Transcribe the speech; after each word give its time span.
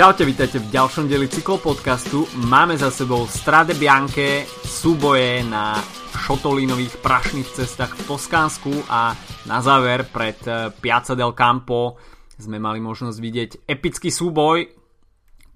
Čaute, 0.00 0.24
vítajte 0.24 0.64
v 0.64 0.72
ďalšom 0.72 1.12
dieli 1.12 1.28
cyklopodcastu. 1.28 2.24
Máme 2.48 2.72
za 2.72 2.88
sebou 2.88 3.28
Strade 3.28 3.76
Bianche, 3.76 4.48
súboje 4.64 5.44
na 5.44 5.76
šotolínových 6.16 7.04
prašných 7.04 7.44
cestách 7.44 7.92
v 8.00 8.08
Toskánsku 8.08 8.88
a 8.88 9.12
na 9.44 9.60
záver 9.60 10.08
pred 10.08 10.40
eh, 10.48 10.72
Piazza 10.72 11.12
del 11.12 11.36
Campo 11.36 12.00
sme 12.40 12.56
mali 12.56 12.80
možnosť 12.80 13.18
vidieť 13.20 13.50
epický 13.68 14.08
súboj. 14.08 14.72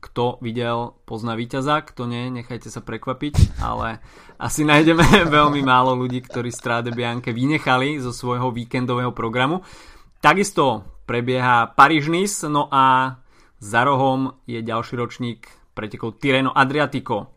Kto 0.04 0.36
videl, 0.45 0.93
pozná 1.08 1.40
víťaza, 1.40 1.81
kto 1.81 2.04
nie, 2.04 2.29
nechajte 2.29 2.68
sa 2.68 2.85
prekvapiť, 2.85 3.64
ale 3.64 4.04
asi 4.36 4.68
nájdeme 4.68 5.25
veľmi 5.40 5.64
málo 5.64 5.96
ľudí, 5.96 6.21
ktorí 6.21 6.53
Strade 6.53 6.93
Bianche 6.93 7.32
vynechali 7.32 7.96
zo 7.96 8.13
svojho 8.13 8.53
víkendového 8.53 9.17
programu. 9.17 9.64
Takisto 10.21 10.85
prebieha 11.08 11.72
Paríž-Nice, 11.72 12.45
no 12.53 12.68
a 12.68 13.24
za 13.58 13.85
rohom 13.85 14.39
je 14.46 14.63
ďalší 14.63 14.94
ročník 14.96 15.46
pretekov 15.75 16.22
Tireno 16.22 16.54
Adriatico. 16.54 17.31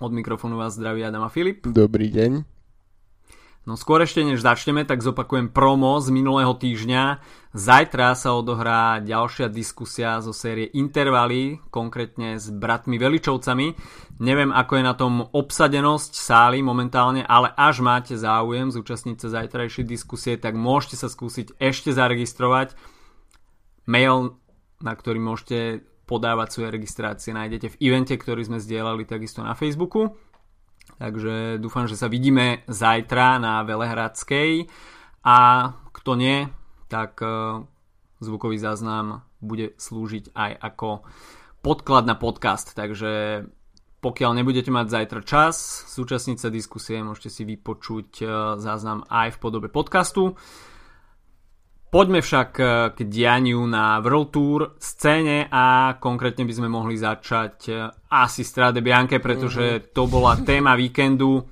Od 0.00 0.12
mikrofónu 0.12 0.56
vás 0.56 0.76
zdraví 0.76 1.04
Adam 1.04 1.24
a 1.24 1.30
Filip. 1.32 1.68
Dobrý 1.68 2.08
deň. 2.08 2.60
No 3.68 3.76
skôr 3.76 4.00
ešte 4.00 4.24
než 4.24 4.40
začneme, 4.40 4.88
tak 4.88 5.04
zopakujem 5.04 5.52
promo 5.52 6.00
z 6.00 6.08
minulého 6.08 6.56
týždňa. 6.56 7.20
Zajtra 7.52 8.16
sa 8.16 8.32
odohrá 8.32 9.04
ďalšia 9.04 9.52
diskusia 9.52 10.16
zo 10.24 10.32
série 10.32 10.72
Intervaly, 10.72 11.60
konkrétne 11.68 12.40
s 12.40 12.48
bratmi 12.48 12.96
Veličovcami. 12.96 13.76
Neviem, 14.16 14.48
ako 14.48 14.72
je 14.80 14.84
na 14.84 14.94
tom 14.96 15.28
obsadenosť 15.28 16.16
sály 16.16 16.64
momentálne, 16.64 17.20
ale 17.20 17.52
až 17.52 17.84
máte 17.84 18.16
záujem 18.16 18.72
zúčastniť 18.72 19.16
sa 19.20 19.28
zajtrajšej 19.44 19.84
diskusie, 19.84 20.40
tak 20.40 20.56
môžete 20.56 20.96
sa 20.96 21.12
skúsiť 21.12 21.60
ešte 21.60 21.92
zaregistrovať. 21.92 22.72
Mail 23.84 24.39
na 24.80 24.92
ktorý 24.96 25.20
môžete 25.20 25.84
podávať 26.08 26.48
svoje 26.50 26.68
registrácie, 26.74 27.30
nájdete 27.30 27.76
v 27.76 27.78
evente, 27.78 28.18
ktorý 28.18 28.42
sme 28.42 28.58
zdieľali 28.58 29.06
takisto 29.06 29.46
na 29.46 29.54
Facebooku. 29.54 30.18
Takže 30.98 31.62
dúfam, 31.62 31.86
že 31.86 31.94
sa 31.94 32.10
vidíme 32.10 32.66
zajtra 32.66 33.38
na 33.38 33.62
Velehradskej 33.62 34.66
a 35.22 35.38
kto 35.94 36.12
nie, 36.18 36.50
tak 36.90 37.22
e, 37.22 37.62
zvukový 38.18 38.58
záznam 38.58 39.22
bude 39.38 39.78
slúžiť 39.78 40.34
aj 40.34 40.52
ako 40.60 41.06
podklad 41.62 42.04
na 42.04 42.18
podcast, 42.18 42.74
takže 42.74 43.44
pokiaľ 44.00 44.40
nebudete 44.40 44.72
mať 44.72 44.86
zajtra 44.88 45.20
čas 45.22 45.56
súčasniť 45.92 46.36
sa 46.40 46.48
diskusie, 46.48 47.04
môžete 47.04 47.30
si 47.30 47.42
vypočuť 47.44 48.08
e, 48.20 48.24
záznam 48.58 49.04
aj 49.06 49.36
v 49.36 49.40
podobe 49.40 49.68
podcastu. 49.68 50.34
Poďme 51.90 52.22
však 52.22 52.50
eh, 52.62 52.66
k 52.94 52.98
dianiu 53.02 53.66
na 53.66 53.98
World 53.98 54.30
Tour 54.30 54.60
scéne 54.78 55.50
a 55.50 55.98
konkrétne 55.98 56.46
by 56.46 56.54
sme 56.54 56.68
mohli 56.70 56.94
začať 56.94 57.56
eh, 57.66 57.90
asi 58.14 58.46
Strade 58.46 58.78
Bianche, 58.78 59.18
pretože 59.18 59.66
mhm. 59.66 59.82
to 59.90 60.06
bola 60.06 60.38
téma 60.38 60.78
víkendu. 60.78 61.42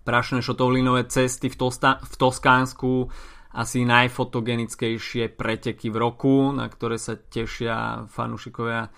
Prašné 0.00 0.40
šotovlinové 0.40 1.12
cesty 1.12 1.52
v, 1.52 1.60
Tosta- 1.60 2.00
v 2.00 2.14
Toskánsku, 2.16 3.12
asi 3.52 3.84
najfotogenickejšie 3.84 5.36
preteky 5.36 5.92
v 5.92 5.96
roku, 6.00 6.56
na 6.56 6.64
ktoré 6.64 6.96
sa 6.96 7.20
tešia 7.20 8.08
fanúšikovia, 8.08 8.88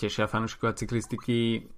tešia 0.00 0.24
fanúšikovia 0.24 0.80
cyklistiky 0.80 1.68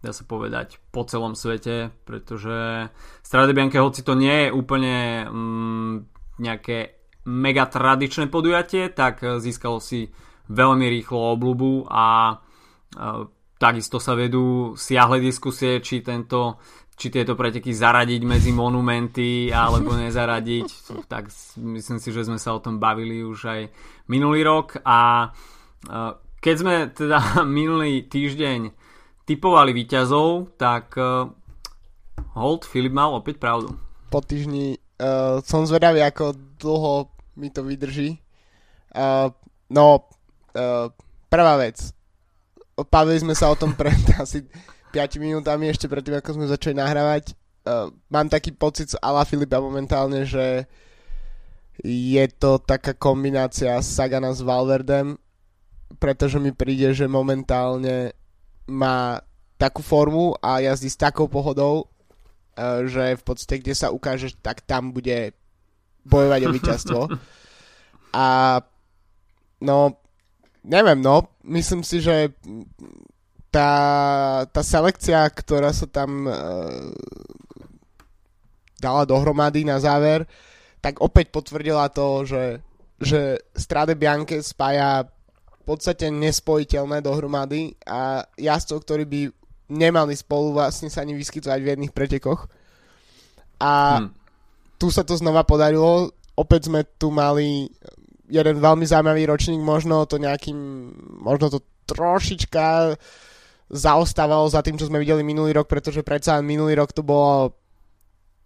dá 0.00 0.16
sa 0.16 0.24
povedať, 0.24 0.80
po 0.92 1.04
celom 1.04 1.36
svete, 1.36 1.92
pretože 2.08 2.88
Strade 3.20 3.52
Bianche, 3.52 3.84
hoci 3.84 4.00
to 4.00 4.16
nie 4.16 4.48
je 4.48 4.52
úplne 4.52 5.28
mm, 5.28 5.94
nejaké 6.40 6.99
mega 7.28 7.68
tradičné 7.68 8.32
podujatie, 8.32 8.88
tak 8.92 9.20
eh, 9.20 9.36
získalo 9.42 9.82
si 9.82 10.08
veľmi 10.50 10.86
rýchlo 10.88 11.36
obľubu 11.36 11.90
a 11.90 12.36
eh, 12.36 13.22
takisto 13.60 14.00
sa 14.00 14.16
vedú 14.16 14.72
siahle 14.78 15.20
diskusie, 15.20 15.84
či 15.84 16.00
tento 16.00 16.60
či 17.00 17.08
tieto 17.08 17.32
preteky 17.32 17.72
zaradiť 17.72 18.28
medzi 18.28 18.52
monumenty 18.52 19.48
alebo 19.48 19.96
nezaradiť. 20.04 20.68
Tak 21.08 21.32
myslím 21.56 21.96
si, 21.96 22.08
že 22.12 22.28
sme 22.28 22.36
sa 22.36 22.52
o 22.52 22.60
tom 22.60 22.76
bavili 22.76 23.24
už 23.24 23.40
aj 23.48 23.60
minulý 24.12 24.44
rok 24.44 24.80
a 24.84 25.32
eh, 25.88 26.12
keď 26.40 26.54
sme 26.56 26.74
teda 26.92 27.18
minulý 27.48 28.04
týždeň 28.08 28.72
typovali 29.28 29.70
výťazov, 29.70 30.58
tak 30.58 30.98
Hold 32.34 32.66
Filip 32.66 32.90
mal 32.90 33.14
opäť 33.14 33.38
pravdu. 33.38 33.74
Po 34.10 34.18
týždni 34.18 34.74
uh, 35.00 35.38
som 35.42 35.64
zvedavý, 35.64 36.04
ako 36.04 36.34
dlho 36.60 36.94
mi 37.40 37.48
to 37.48 37.64
vydrží. 37.64 38.20
Uh, 38.92 39.32
no, 39.72 40.04
uh, 40.52 40.92
prvá 41.32 41.56
vec. 41.56 41.80
Bavili 42.92 43.24
sme 43.24 43.32
sa 43.32 43.48
o 43.48 43.56
tom 43.56 43.72
pred 43.72 43.96
asi 44.22 44.44
5 44.92 45.16
minútami, 45.16 45.72
ešte 45.72 45.88
predtým, 45.88 46.20
ako 46.20 46.36
sme 46.36 46.52
začali 46.52 46.76
nahrávať. 46.76 47.32
Uh, 47.64 47.88
mám 48.12 48.28
taký 48.28 48.52
pocit 48.52 48.92
z 48.92 49.00
Ala 49.00 49.24
Filipa 49.24 49.56
momentálne, 49.56 50.28
že 50.28 50.68
je 51.84 52.24
to 52.36 52.60
taká 52.60 52.92
kombinácia 52.92 53.80
Sagana 53.80 54.36
s 54.36 54.44
Valverdem, 54.44 55.16
pretože 55.96 56.36
mi 56.36 56.52
príde, 56.52 56.92
že 56.92 57.08
momentálne 57.08 58.12
má 58.68 59.24
takú 59.56 59.80
formu 59.80 60.36
a 60.44 60.60
jazdí 60.60 60.92
s 60.92 61.00
takou 61.00 61.28
pohodou, 61.28 61.88
že 62.84 63.16
v 63.16 63.22
podstate, 63.24 63.60
kde 63.60 63.74
sa 63.76 63.88
ukáže, 63.92 64.32
tak 64.40 64.60
tam 64.64 64.92
bude 64.92 65.32
bojovať 66.04 66.40
o 66.46 66.50
víťazstvo. 66.52 67.00
A 68.10 68.58
no, 69.62 69.78
neviem, 70.64 70.98
no, 70.98 71.30
myslím 71.46 71.84
si, 71.86 72.00
že 72.02 72.34
tá, 73.50 73.72
tá 74.46 74.62
selekcia, 74.62 75.26
ktorá 75.30 75.74
sa 75.74 75.86
tam 75.90 76.26
uh, 76.26 76.90
dala 78.78 79.02
dohromady 79.04 79.66
na 79.66 79.78
záver, 79.82 80.24
tak 80.80 81.02
opäť 81.04 81.28
potvrdila 81.34 81.92
to, 81.92 82.24
že, 82.24 82.44
že 82.96 83.36
Strade 83.52 83.94
Bianche 83.94 84.40
spája 84.40 85.04
v 85.60 85.62
podstate 85.66 86.08
nespojiteľné 86.08 87.04
dohromady 87.04 87.76
a 87.84 88.24
jazdcov, 88.34 88.78
ktorí 88.82 89.04
by 89.06 89.20
nemali 89.70 90.18
spolu 90.18 90.56
vlastne 90.56 90.90
sa 90.90 91.04
ani 91.04 91.14
vyskytovať 91.14 91.60
v 91.62 91.70
jedných 91.76 91.94
pretekoch. 91.94 92.48
A 93.60 94.02
hmm 94.02 94.19
tu 94.80 94.88
sa 94.88 95.04
to 95.04 95.12
znova 95.20 95.44
podarilo. 95.44 96.08
Opäť 96.40 96.72
sme 96.72 96.88
tu 96.96 97.12
mali 97.12 97.68
jeden 98.32 98.56
veľmi 98.56 98.88
zaujímavý 98.88 99.28
ročník, 99.28 99.60
možno 99.60 100.08
to 100.08 100.16
nejakým, 100.16 100.56
možno 101.20 101.52
to 101.52 101.60
trošička 101.84 102.96
zaostávalo 103.68 104.48
za 104.48 104.64
tým, 104.64 104.80
čo 104.80 104.88
sme 104.88 105.02
videli 105.02 105.20
minulý 105.20 105.52
rok, 105.52 105.68
pretože 105.68 106.00
predsa 106.00 106.40
minulý 106.40 106.78
rok 106.80 106.96
to 106.96 107.04
bolo 107.04 107.54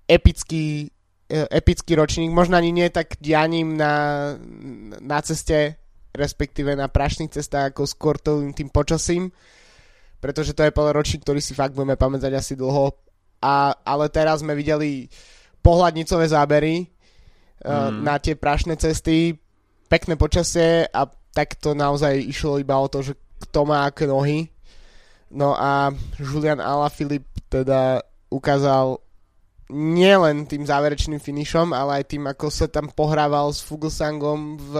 epický, 0.08 0.90
e, 1.30 1.40
epický 1.48 1.96
ročník, 1.96 2.32
možno 2.32 2.58
ani 2.58 2.74
nie 2.74 2.88
tak 2.90 3.16
dianím 3.20 3.76
na, 3.76 4.34
na 5.00 5.20
ceste, 5.20 5.78
respektíve 6.12 6.76
na 6.76 6.88
prašných 6.88 7.32
cestách, 7.32 7.72
ako 7.72 7.88
skôr 7.88 8.16
tým, 8.20 8.52
tým 8.52 8.68
počasím, 8.68 9.32
pretože 10.20 10.56
to 10.56 10.64
je 10.64 10.72
ročník, 10.72 11.24
ktorý 11.24 11.40
si 11.40 11.52
fakt 11.52 11.76
budeme 11.76 12.00
pamätať 12.00 12.32
asi 12.32 12.52
dlho. 12.56 12.96
A, 13.44 13.76
ale 13.84 14.08
teraz 14.08 14.40
sme 14.40 14.56
videli 14.56 15.04
uh, 15.04 15.33
pohľadnicové 15.64 16.28
zábery 16.28 16.84
mm. 17.64 18.04
na 18.04 18.20
tie 18.20 18.36
prašné 18.36 18.76
cesty, 18.76 19.32
pekné 19.88 20.20
počasie 20.20 20.84
a 20.92 21.08
tak 21.32 21.56
to 21.56 21.72
naozaj 21.72 22.12
išlo 22.14 22.60
iba 22.60 22.76
o 22.76 22.86
to, 22.86 23.00
že 23.00 23.16
kto 23.48 23.64
má 23.64 23.88
aké 23.88 24.04
nohy. 24.04 24.52
No 25.34 25.56
a 25.56 25.90
Julian 26.20 26.62
Alaphilippe 26.62 27.42
teda 27.48 28.04
ukázal 28.30 29.02
nielen 29.72 30.46
tým 30.46 30.62
záverečným 30.62 31.18
finišom, 31.18 31.72
ale 31.72 32.04
aj 32.04 32.14
tým, 32.14 32.24
ako 32.28 32.46
sa 32.52 32.68
tam 32.68 32.92
pohrával 32.92 33.50
s 33.50 33.64
Fuglsangom 33.64 34.60
v, 34.60 34.72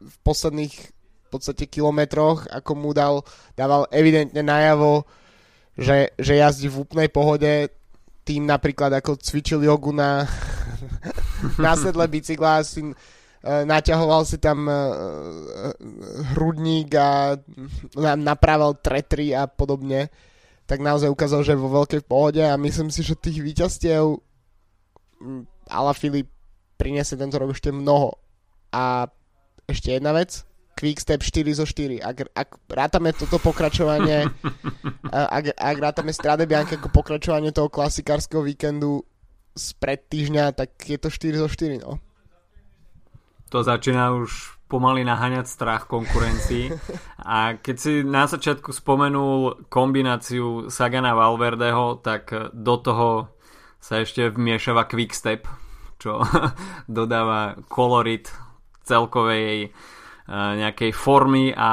v 0.00 0.14
posledných 0.24 0.74
v 1.28 1.36
podstate 1.36 1.68
kilometroch, 1.68 2.48
ako 2.48 2.72
mu 2.72 2.96
dal, 2.96 3.20
dával 3.52 3.84
evidentne 3.92 4.40
najavo, 4.40 5.04
že, 5.76 6.16
že 6.16 6.40
jazdí 6.40 6.72
v 6.72 6.80
úplnej 6.88 7.12
pohode, 7.12 7.68
tým 8.28 8.44
napríklad 8.44 8.92
ako 9.00 9.16
cvičil 9.16 9.64
jogu 9.64 9.96
na, 9.96 10.28
na 11.64 11.72
sedle 11.72 12.04
bicykla 12.04 12.60
si 12.60 12.84
uh, 12.84 13.64
naťahoval 13.64 14.28
si 14.28 14.36
tam 14.36 14.68
uh, 14.68 15.72
hrudník 16.36 16.92
a 16.92 17.40
naprával 18.20 18.76
tretry 18.76 19.32
a 19.32 19.48
podobne, 19.48 20.12
tak 20.68 20.84
naozaj 20.84 21.08
ukázal, 21.08 21.40
že 21.40 21.56
je 21.56 21.64
vo 21.64 21.72
veľkej 21.72 22.04
pohode 22.04 22.44
a 22.44 22.60
myslím 22.60 22.92
si, 22.92 23.00
že 23.00 23.16
tých 23.16 23.40
výťastiev 23.40 24.20
Ala 25.68 25.92
Filip 25.96 26.28
priniesie 26.78 27.18
tento 27.18 27.36
rok 27.40 27.52
ešte 27.52 27.74
mnoho. 27.74 28.14
A 28.72 29.08
ešte 29.68 29.96
jedna 29.96 30.12
vec, 30.16 30.47
Quickstep 30.78 31.26
4 31.26 31.58
zo 31.58 31.66
4. 31.66 31.98
Ak, 31.98 32.30
ak 32.38 32.48
rátame 32.70 33.10
toto 33.10 33.42
pokračovanie, 33.42 34.30
ak, 35.10 35.44
ak 35.58 35.76
rátame 35.82 36.14
Strade 36.14 36.46
Bianche 36.46 36.78
ako 36.78 36.94
pokračovanie 36.94 37.50
toho 37.50 37.66
klasikárskeho 37.66 38.46
víkendu 38.46 39.02
z 39.58 39.74
pred 39.82 39.98
týždňa, 40.06 40.54
tak 40.54 40.78
je 40.86 40.94
to 40.94 41.10
4 41.10 41.42
zo 41.42 41.48
4, 41.50 41.82
no. 41.82 41.98
To 43.50 43.66
začína 43.66 44.14
už 44.14 44.54
pomaly 44.70 45.02
naháňať 45.02 45.50
strach 45.50 45.90
konkurencii. 45.90 46.70
A 47.24 47.58
keď 47.58 47.76
si 47.80 47.92
na 48.06 48.30
začiatku 48.30 48.70
spomenul 48.70 49.66
kombináciu 49.72 50.70
Sagana 50.70 51.16
Valverdeho, 51.16 51.98
tak 51.98 52.30
do 52.54 52.76
toho 52.78 53.32
sa 53.82 54.04
ešte 54.04 54.30
vmiešava 54.30 54.86
Quickstep, 54.86 55.48
čo 55.98 56.22
dodáva 56.86 57.58
kolorit 57.66 58.30
celkovej 58.86 59.74
nejakej 60.28 60.92
formy 60.92 61.56
a 61.56 61.72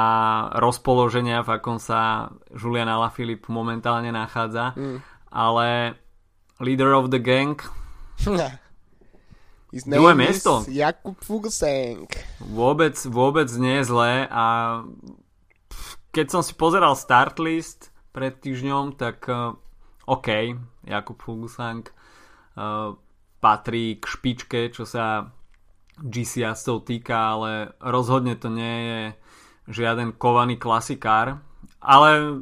rozpoloženia, 0.56 1.44
v 1.44 1.60
akom 1.60 1.76
sa 1.76 2.32
Julian 2.56 2.88
Alaphilippe 2.88 3.52
momentálne 3.52 4.08
nachádza. 4.08 4.72
Mm. 4.72 4.98
Ale 5.28 5.68
leader 6.64 6.96
of 6.96 7.12
the 7.12 7.20
gang 7.20 7.60
His 9.76 9.84
name 9.84 10.16
miesto. 10.16 10.64
Jakub 10.72 11.20
Fuglsang. 11.20 12.08
Vôbec, 12.40 12.96
vôbec 13.10 13.50
nie 13.60 13.82
je 13.82 13.84
zlé 13.92 14.24
a 14.30 14.44
keď 16.16 16.26
som 16.32 16.40
si 16.40 16.56
pozeral 16.56 16.96
start 16.96 17.36
list 17.42 17.92
pred 18.16 18.32
týždňom, 18.40 18.96
tak 18.96 19.28
uh, 19.28 19.52
OK, 20.08 20.56
Jakub 20.88 21.20
Fuglsang 21.20 21.84
uh, 22.56 22.96
patrí 23.36 24.00
k 24.00 24.04
špičke, 24.08 24.60
čo 24.72 24.88
sa 24.88 25.28
GCS 26.00 26.68
týka, 26.84 27.36
ale 27.36 27.72
rozhodne 27.80 28.36
to 28.36 28.52
nie 28.52 28.76
je 28.84 29.00
žiaden 29.72 30.12
kovaný 30.14 30.60
klasikár. 30.60 31.40
Ale 31.80 32.40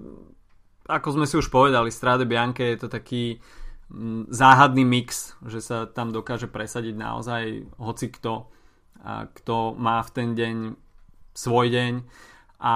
ako 0.85 1.09
sme 1.17 1.27
si 1.29 1.39
už 1.41 1.49
povedali, 1.49 1.89
Strade 1.89 2.29
Bianche 2.29 2.75
je 2.75 2.79
to 2.85 2.89
taký 2.93 3.41
mm, 3.89 4.29
záhadný 4.29 4.85
mix, 4.85 5.39
že 5.47 5.65
sa 5.65 5.89
tam 5.89 6.13
dokáže 6.13 6.51
presadiť 6.51 6.95
naozaj 6.97 7.43
hoci 7.81 8.13
kto, 8.13 8.49
kto 9.05 9.57
má 9.77 10.01
v 10.05 10.11
ten 10.13 10.29
deň 10.37 10.57
svoj 11.35 11.67
deň. 11.73 11.93
A 12.65 12.75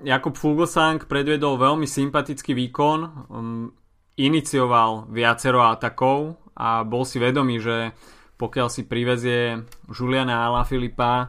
Jakub 0.00 0.32
Fuglsang 0.32 1.04
predvedol 1.04 1.60
veľmi 1.60 1.84
sympatický 1.84 2.56
výkon, 2.56 3.00
um, 3.28 3.68
inicioval 4.16 5.12
viacero 5.12 5.60
atakov 5.64 6.40
a 6.56 6.84
bol 6.84 7.04
si 7.04 7.20
vedomý, 7.20 7.60
že 7.60 7.92
pokiaľ 8.40 8.68
si 8.72 8.88
privezie 8.88 9.60
Juliana 9.92 10.48
Alaphilippa 10.48 11.28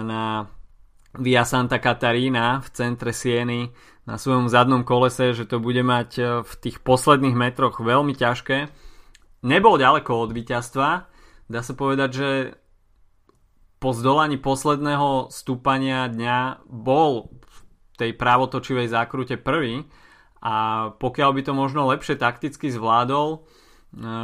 na 0.00 0.48
Via 1.12 1.44
Santa 1.44 1.76
Catarina 1.76 2.64
v 2.64 2.68
centre 2.72 3.12
Sieny 3.12 3.68
na 4.08 4.16
svojom 4.16 4.48
zadnom 4.48 4.80
kolese, 4.80 5.36
že 5.36 5.44
to 5.44 5.60
bude 5.60 5.84
mať 5.84 6.10
eh, 6.16 6.26
v 6.40 6.52
tých 6.56 6.80
posledných 6.80 7.36
metroch 7.36 7.84
veľmi 7.84 8.16
ťažké. 8.16 8.72
Nebol 9.44 9.76
ďaleko 9.76 10.08
od 10.24 10.30
víťazstva. 10.32 10.88
Dá 11.52 11.60
sa 11.60 11.74
povedať, 11.76 12.10
že 12.16 12.28
po 13.82 13.90
zdolaní 13.90 14.38
posledného 14.38 15.28
stúpania 15.34 16.06
dňa 16.06 16.64
bol 16.70 17.34
v 17.34 17.58
tej 17.98 18.10
právotočivej 18.14 18.86
zákrute 18.86 19.34
prvý 19.36 19.84
a 20.38 20.88
pokiaľ 21.02 21.30
by 21.34 21.42
to 21.42 21.52
možno 21.52 21.90
lepšie 21.90 22.14
takticky 22.14 22.70
zvládol, 22.70 23.42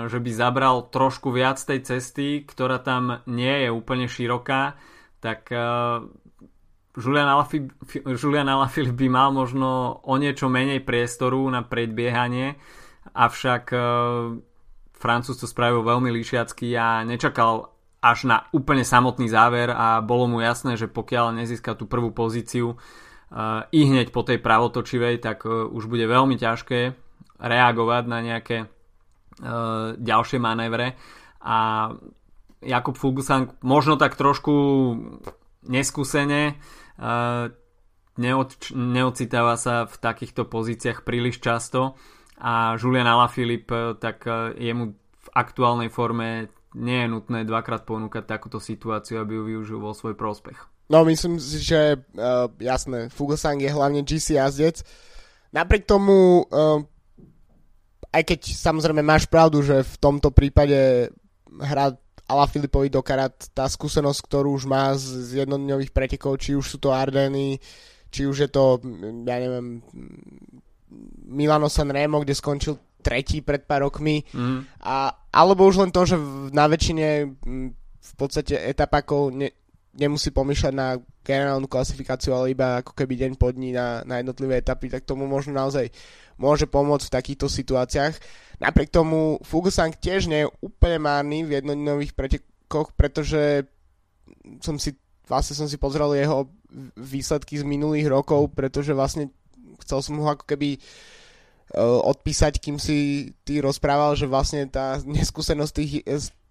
že 0.08 0.18
by 0.18 0.30
zabral 0.32 0.88
trošku 0.88 1.28
viac 1.28 1.60
tej 1.60 1.84
cesty, 1.84 2.40
ktorá 2.48 2.80
tam 2.80 3.20
nie 3.28 3.68
je 3.68 3.68
úplne 3.68 4.08
široká, 4.08 4.80
tak 5.20 5.52
e, 5.52 5.60
Julian 6.96 7.28
Alaphilippe, 7.28 8.00
Julian 8.16 8.48
by 8.96 9.06
mal 9.12 9.28
možno 9.36 10.00
o 10.00 10.14
niečo 10.16 10.48
menej 10.48 10.80
priestoru 10.80 11.44
na 11.52 11.60
predbiehanie, 11.60 12.56
avšak 13.12 13.64
e, 13.68 13.78
Francúz 14.96 15.36
to 15.36 15.44
spravil 15.44 15.84
veľmi 15.84 16.08
líšiacky 16.16 16.72
a 16.72 17.04
nečakal 17.04 17.68
až 18.00 18.24
na 18.24 18.48
úplne 18.56 18.88
samotný 18.88 19.28
záver 19.28 19.68
a 19.68 20.00
bolo 20.00 20.32
mu 20.32 20.38
jasné, 20.40 20.80
že 20.80 20.88
pokiaľ 20.88 21.44
nezíska 21.44 21.76
tú 21.76 21.84
prvú 21.86 22.14
pozíciu 22.14 22.78
i 23.74 23.80
hneď 23.84 24.14
po 24.14 24.22
tej 24.22 24.38
pravotočivej, 24.38 25.20
tak 25.20 25.44
už 25.46 25.90
bude 25.90 26.06
veľmi 26.06 26.38
ťažké 26.38 26.94
reagovať 27.42 28.04
na 28.06 28.18
nejaké 28.22 28.56
Eh, 28.66 28.77
ďalšie 29.98 30.38
manévre 30.42 30.98
a 31.42 31.90
Jakub 32.58 32.98
Fuglsang 32.98 33.54
možno 33.62 33.94
tak 33.94 34.18
trošku 34.18 34.54
neskúsene 35.70 36.58
uh, 36.98 37.46
neocitáva 38.74 39.54
sa 39.54 39.86
v 39.86 39.94
takýchto 39.94 40.50
pozíciách 40.50 41.06
príliš 41.06 41.38
často 41.38 41.94
a 42.42 42.74
Julian 42.74 43.06
Alaphilippe 43.06 43.74
eh, 43.74 43.94
tak 43.94 44.26
jemu 44.58 44.90
v 44.98 45.28
aktuálnej 45.38 45.86
forme 45.86 46.50
nie 46.74 47.06
je 47.06 47.08
nutné 47.10 47.46
dvakrát 47.46 47.86
ponúkať 47.86 48.26
takúto 48.26 48.58
situáciu, 48.58 49.22
aby 49.22 49.38
ju 49.38 49.42
využil 49.54 49.78
vo 49.78 49.94
svoj 49.94 50.18
prospech. 50.18 50.58
No 50.88 51.04
myslím 51.04 51.36
si, 51.36 51.60
že 51.60 52.00
uh, 52.00 52.48
jasné, 52.58 53.12
Fuglsang 53.12 53.60
je 53.60 53.70
hlavne 53.70 54.00
GC 54.02 54.40
jazdec. 54.40 54.82
Napriek 55.52 55.84
tomu 55.84 56.44
uh, 56.48 56.80
aj 58.12 58.22
keď 58.24 58.40
samozrejme 58.56 59.04
máš 59.04 59.28
pravdu, 59.28 59.60
že 59.60 59.84
v 59.84 59.96
tomto 60.00 60.32
prípade 60.32 61.10
hra 61.48 61.96
Ala 62.28 62.44
Filipovi 62.44 62.92
do 62.92 63.00
karát 63.00 63.32
tá 63.56 63.64
skúsenosť, 63.64 64.20
ktorú 64.20 64.52
už 64.52 64.68
má 64.68 64.92
z, 65.00 65.40
jednodňových 65.44 65.96
pretekov, 65.96 66.36
či 66.36 66.52
už 66.52 66.76
sú 66.76 66.76
to 66.76 66.92
Ardeny, 66.92 67.56
či 68.12 68.28
už 68.28 68.36
je 68.44 68.50
to, 68.52 68.84
ja 69.24 69.36
neviem, 69.40 69.80
Milano 71.24 71.72
Sanremo, 71.72 72.20
kde 72.20 72.36
skončil 72.36 72.76
tretí 73.00 73.40
pred 73.40 73.64
pár 73.64 73.88
rokmi, 73.88 74.20
mm. 74.28 74.84
a, 74.84 75.08
alebo 75.32 75.64
už 75.64 75.80
len 75.80 75.90
to, 75.92 76.04
že 76.04 76.16
na 76.52 76.68
väčšine 76.68 77.08
v 78.08 78.12
podstate 78.16 78.60
etapakov 78.60 79.32
ne, 79.32 79.48
nemusí 79.96 80.28
pomýšľať 80.28 80.74
na 80.74 81.00
generálnu 81.24 81.68
klasifikáciu, 81.68 82.32
ale 82.32 82.52
iba 82.52 82.80
ako 82.80 82.92
keby 82.92 83.14
deň 83.16 83.32
pod 83.36 83.56
dní 83.56 83.72
na, 83.72 84.04
na 84.04 84.20
jednotlivé 84.20 84.60
etapy, 84.60 84.88
tak 84.92 85.08
tomu 85.08 85.24
možno 85.24 85.56
naozaj 85.56 85.88
môže 86.38 86.70
pomôcť 86.70 87.10
v 87.10 87.14
takýchto 87.14 87.46
situáciách. 87.50 88.14
Napriek 88.62 88.90
tomu 88.90 89.38
Fuglsang 89.42 89.94
tiež 89.94 90.30
nie 90.30 90.46
je 90.46 90.52
úplne 90.62 90.98
márny 91.02 91.46
v 91.46 91.62
jednodňových 91.62 92.14
pretekoch, 92.14 92.94
pretože 92.94 93.66
som 94.62 94.78
si, 94.78 94.94
vlastne 95.26 95.54
som 95.54 95.68
si 95.70 95.78
pozrel 95.78 96.14
jeho 96.14 96.46
výsledky 96.98 97.58
z 97.58 97.64
minulých 97.66 98.10
rokov, 98.10 98.54
pretože 98.54 98.94
vlastne 98.94 99.30
chcel 99.82 100.02
som 100.02 100.18
ho 100.18 100.26
ako 100.26 100.46
keby 100.46 100.78
uh, 100.78 102.02
odpísať, 102.02 102.58
kým 102.58 102.82
si 102.82 103.30
ty 103.46 103.62
rozprával, 103.62 104.18
že 104.18 104.26
vlastne 104.26 104.66
tá 104.66 104.98
neskúsenosť 105.02 105.72
tých, 105.74 106.02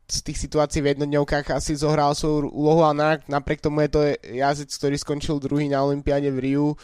z 0.08 0.20
tých 0.24 0.40
situácií 0.40 0.80
v 0.80 0.96
jednodňovkách 0.96 1.52
asi 1.52 1.76
zohral 1.76 2.16
svoju 2.16 2.48
úlohu, 2.56 2.88
ale 2.88 3.20
napriek 3.28 3.60
tomu 3.60 3.84
je 3.84 3.90
to 3.92 4.02
jazdec, 4.32 4.72
ktorý 4.72 4.96
skončil 4.96 5.36
druhý 5.44 5.68
na 5.68 5.84
Olympiáde 5.84 6.32
v 6.32 6.40
Riu, 6.40 6.68
Eh, 6.72 6.76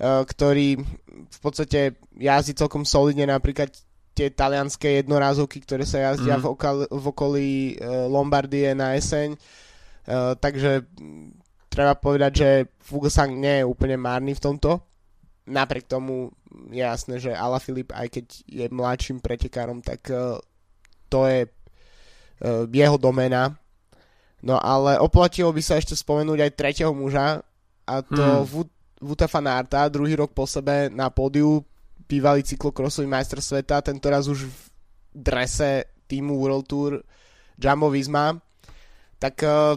ktorý 0.00 0.80
v 1.28 1.38
podstate 1.44 2.00
jazdí 2.16 2.56
celkom 2.56 2.88
solidne 2.88 3.28
napríklad 3.28 3.68
tie 4.16 4.32
talianské 4.32 5.04
jednorázovky, 5.04 5.60
ktoré 5.60 5.84
sa 5.84 6.00
jazdia 6.00 6.40
mm. 6.40 6.42
v, 6.42 6.46
okal, 6.50 6.76
v 6.88 7.04
okolí 7.12 7.50
uh, 7.76 8.08
Lombardie 8.08 8.72
na 8.72 8.96
jeseň. 8.96 9.36
Uh, 10.08 10.32
takže 10.40 10.88
treba 11.68 11.94
povedať, 11.94 12.32
že 12.32 12.48
Fuglsang 12.80 13.36
nie 13.36 13.62
je 13.62 13.68
úplne 13.68 14.00
márny 14.00 14.32
v 14.32 14.42
tomto. 14.42 14.80
Napriek 15.46 15.86
tomu 15.86 16.32
je 16.72 16.82
jasné, 16.82 17.20
že 17.20 17.36
Ala 17.36 17.60
Filip, 17.60 17.92
aj 17.92 18.08
keď 18.08 18.26
je 18.48 18.66
mladším 18.72 19.22
pretekárom, 19.22 19.78
tak 19.78 20.02
to 21.10 21.20
je 21.26 21.46
jeho 22.70 22.96
domena. 22.98 23.54
No 24.42 24.58
ale 24.58 24.98
oplatilo 24.98 25.54
by 25.54 25.62
sa 25.62 25.78
ešte 25.78 25.94
spomenúť 25.94 26.38
aj 26.42 26.56
tretieho 26.58 26.92
muža, 26.94 27.42
a 27.86 27.94
to 28.02 28.22
hmm. 28.22 28.46
Vuta 29.00 29.24
Fanarta, 29.24 29.88
druhý 29.88 30.12
rok 30.12 30.36
po 30.36 30.44
sebe 30.44 30.92
na 30.92 31.08
pódiu, 31.08 31.64
bývalý 32.04 32.44
cyklokrosový 32.44 33.08
majster 33.08 33.40
sveta, 33.40 33.80
tento 33.80 34.06
raz 34.12 34.28
už 34.28 34.44
v 34.44 34.56
drese 35.16 35.88
týmu 36.04 36.36
World 36.36 36.66
Tour 36.68 36.92
Jumbo 37.56 37.88
Visma. 37.88 38.36
Tak 39.16 39.34
uh, 39.44 39.76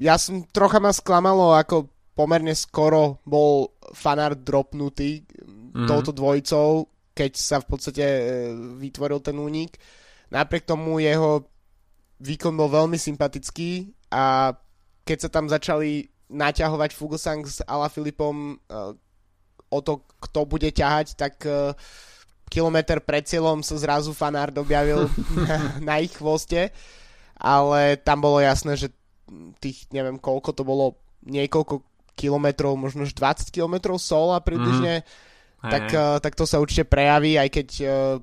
ja 0.00 0.16
som 0.16 0.48
trocha 0.48 0.80
ma 0.80 0.92
sklamalo, 0.92 1.52
ako 1.52 1.92
pomerne 2.12 2.56
skoro 2.56 3.20
bol 3.24 3.72
Fanart 3.92 4.44
dropnutý 4.44 5.24
mm-hmm. 5.24 5.88
touto 5.88 6.12
dvojicou, 6.12 6.88
keď 7.12 7.32
sa 7.36 7.56
v 7.60 7.66
podstate 7.68 8.04
uh, 8.04 8.24
vytvoril 8.80 9.20
ten 9.20 9.36
únik. 9.36 9.76
Napriek 10.32 10.64
tomu 10.64 11.00
jeho 11.00 11.44
výkon 12.22 12.54
bol 12.54 12.70
veľmi 12.70 12.96
sympatický 12.96 13.92
a 14.14 14.54
keď 15.02 15.18
sa 15.26 15.28
tam 15.28 15.50
začali 15.50 16.11
naťahovať 16.32 16.90
Fuglsang 16.96 17.44
s 17.44 17.60
Ala 17.68 17.92
Filipom 17.92 18.56
uh, 18.72 18.96
o 19.72 19.78
to, 19.84 20.04
kto 20.20 20.48
bude 20.48 20.68
ťahať, 20.72 21.16
tak 21.16 21.44
uh, 21.44 21.76
kilometr 22.52 23.00
pred 23.00 23.24
cieľom 23.24 23.64
sa 23.64 23.76
zrazu 23.80 24.12
Fanard 24.12 24.56
objavil 24.56 25.08
na, 25.48 25.56
na 25.80 25.94
ich 26.00 26.12
chvoste, 26.16 26.72
ale 27.36 28.00
tam 28.00 28.24
bolo 28.24 28.40
jasné, 28.40 28.76
že 28.76 28.88
tých, 29.60 29.88
neviem 29.92 30.20
koľko 30.20 30.52
to 30.52 30.62
bolo, 30.64 31.00
niekoľko 31.24 31.84
kilometrov, 32.12 32.76
možno 32.76 33.08
už 33.08 33.16
20 33.16 33.48
kilometrov 33.48 33.96
sola 33.96 34.36
približne, 34.44 35.00
mm. 35.00 35.70
tak, 35.72 35.84
uh, 35.96 36.20
tak 36.20 36.36
to 36.36 36.44
sa 36.44 36.60
určite 36.60 36.84
prejaví, 36.84 37.40
aj 37.40 37.48
keď 37.48 37.68
uh, 37.84 38.16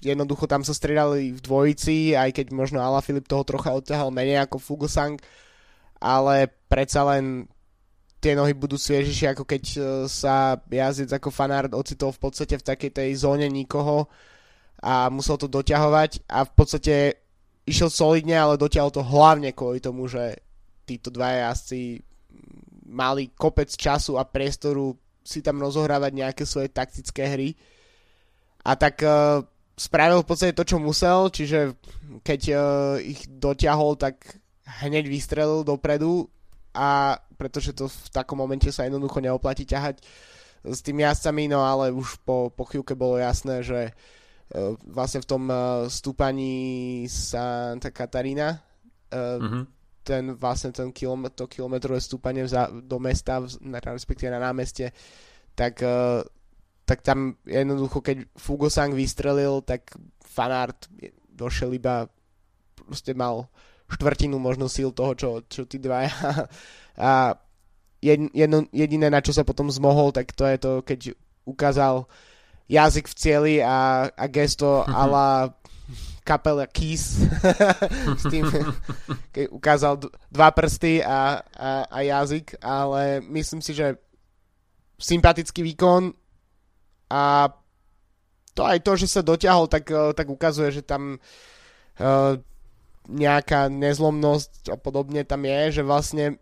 jednoducho 0.00 0.48
tam 0.48 0.64
sa 0.64 0.72
stredali 0.72 1.36
v 1.36 1.40
dvojici, 1.44 2.16
aj 2.16 2.32
keď 2.32 2.46
možno 2.56 2.80
Ala 2.80 3.04
Filip 3.04 3.28
toho 3.28 3.44
trocha 3.44 3.76
odťahal 3.76 4.08
menej 4.08 4.40
ako 4.48 4.56
Fuglsang, 4.56 5.20
ale 6.00 6.48
predsa 6.66 7.04
len 7.04 7.44
tie 8.20 8.36
nohy 8.36 8.52
budú 8.52 8.76
sviežejšie, 8.76 9.32
ako 9.32 9.44
keď 9.44 9.62
uh, 9.76 9.84
sa 10.08 10.56
jazdec 10.68 11.12
ako 11.12 11.28
fanár 11.32 11.68
ocitol 11.72 12.12
v 12.12 12.20
podstate 12.20 12.56
v 12.56 12.66
takej 12.66 12.90
tej 12.92 13.10
zóne 13.20 13.48
nikoho 13.48 14.08
a 14.80 15.12
musel 15.12 15.36
to 15.36 15.48
doťahovať 15.48 16.24
a 16.28 16.48
v 16.48 16.52
podstate 16.56 16.94
išiel 17.68 17.92
solidne, 17.92 18.36
ale 18.36 18.60
dotiahol 18.60 18.92
to 18.92 19.04
hlavne 19.04 19.52
kvôli 19.52 19.80
tomu, 19.80 20.08
že 20.08 20.40
títo 20.88 21.12
dva 21.12 21.52
jazdci 21.52 22.00
mali 22.90 23.30
kopec 23.36 23.70
času 23.70 24.18
a 24.18 24.26
priestoru 24.26 24.96
si 25.22 25.44
tam 25.44 25.62
rozohrávať 25.62 26.12
nejaké 26.16 26.42
svoje 26.48 26.72
taktické 26.72 27.28
hry. 27.28 27.54
A 28.64 28.74
tak 28.74 29.04
uh, 29.04 29.44
spravil 29.76 30.24
v 30.24 30.28
podstate 30.28 30.56
to, 30.56 30.64
čo 30.66 30.82
musel, 30.82 31.30
čiže 31.30 31.76
keď 32.24 32.40
uh, 32.50 32.60
ich 32.98 33.24
dotiahol, 33.30 33.94
tak 33.94 34.39
hneď 34.78 35.10
vystrelil 35.10 35.66
dopredu 35.66 36.30
a 36.70 37.18
pretože 37.34 37.74
to 37.74 37.90
v 37.90 38.08
takom 38.14 38.38
momente 38.38 38.70
sa 38.70 38.86
jednoducho 38.86 39.18
neoplatí 39.18 39.66
ťahať 39.66 40.04
s 40.60 40.80
tými 40.84 41.02
jazdcami, 41.02 41.48
no 41.48 41.64
ale 41.64 41.88
už 41.90 42.20
po, 42.22 42.52
po 42.52 42.68
chvíľke 42.68 42.92
bolo 42.92 43.16
jasné, 43.16 43.64
že 43.64 43.90
uh, 43.90 44.76
vlastne 44.84 45.24
v 45.24 45.28
tom 45.28 45.42
uh, 45.48 45.88
stúpaní 45.88 47.08
Santa 47.08 47.88
Katarína 47.88 48.60
uh, 49.10 49.40
uh-huh. 49.40 49.64
ten 50.04 50.36
vlastne 50.36 50.70
ten 50.70 50.92
kilometr, 50.92 51.42
to 51.42 51.46
kilometrové 51.48 51.98
stúpanie 51.98 52.44
za, 52.44 52.68
do 52.68 53.00
mesta, 53.00 53.40
na, 53.64 53.80
respektíve 53.80 54.28
na 54.28 54.38
námestie, 54.38 54.92
tak, 55.56 55.80
uh, 55.80 56.20
tak 56.84 57.00
tam 57.00 57.40
jednoducho, 57.48 58.04
keď 58.04 58.28
Fugosang 58.36 58.92
vystrelil, 58.92 59.64
tak 59.64 59.96
fanart 60.20 60.92
došiel 61.32 61.72
iba 61.72 62.04
proste 62.76 63.16
mal 63.16 63.48
štvrtinu 63.90 64.38
možno 64.38 64.70
síl 64.70 64.94
toho, 64.94 65.12
čo, 65.18 65.28
čo 65.46 65.66
tí 65.66 65.82
dvaja 65.82 66.14
a 67.00 67.34
jedno, 68.00 68.64
jediné, 68.72 69.12
na 69.12 69.20
čo 69.20 69.36
sa 69.36 69.44
potom 69.44 69.68
zmohol, 69.68 70.10
tak 70.10 70.32
to 70.32 70.48
je 70.48 70.56
to, 70.56 70.72
keď 70.80 71.00
ukázal 71.44 72.08
jazyk 72.70 73.06
v 73.10 73.18
cieli 73.18 73.54
a, 73.60 74.08
a 74.08 74.24
gesto 74.30 74.80
mm-hmm. 74.80 74.94
ala 74.94 75.52
kapela 76.24 76.66
Kiss 76.70 77.18
s 78.20 78.24
tým, 78.30 78.46
keď 79.34 79.44
ukázal 79.50 79.98
dva 80.30 80.48
prsty 80.54 81.02
a, 81.02 81.42
a, 81.42 81.70
a 81.90 81.98
jazyk, 82.06 82.60
ale 82.62 83.20
myslím 83.26 83.60
si, 83.60 83.74
že 83.74 83.98
sympatický 85.00 85.64
výkon 85.64 86.12
a 87.10 87.50
to 88.54 88.62
aj 88.62 88.78
to, 88.84 88.92
že 89.00 89.06
sa 89.08 89.22
dotiahol, 89.24 89.66
tak, 89.66 89.88
tak 89.90 90.28
ukazuje, 90.28 90.68
že 90.70 90.82
tam 90.84 91.16
uh, 91.16 92.34
nejaká 93.10 93.66
nezlomnosť 93.66 94.70
a 94.70 94.76
podobne 94.78 95.26
tam 95.26 95.42
je, 95.42 95.80
že 95.80 95.82
vlastne 95.82 96.38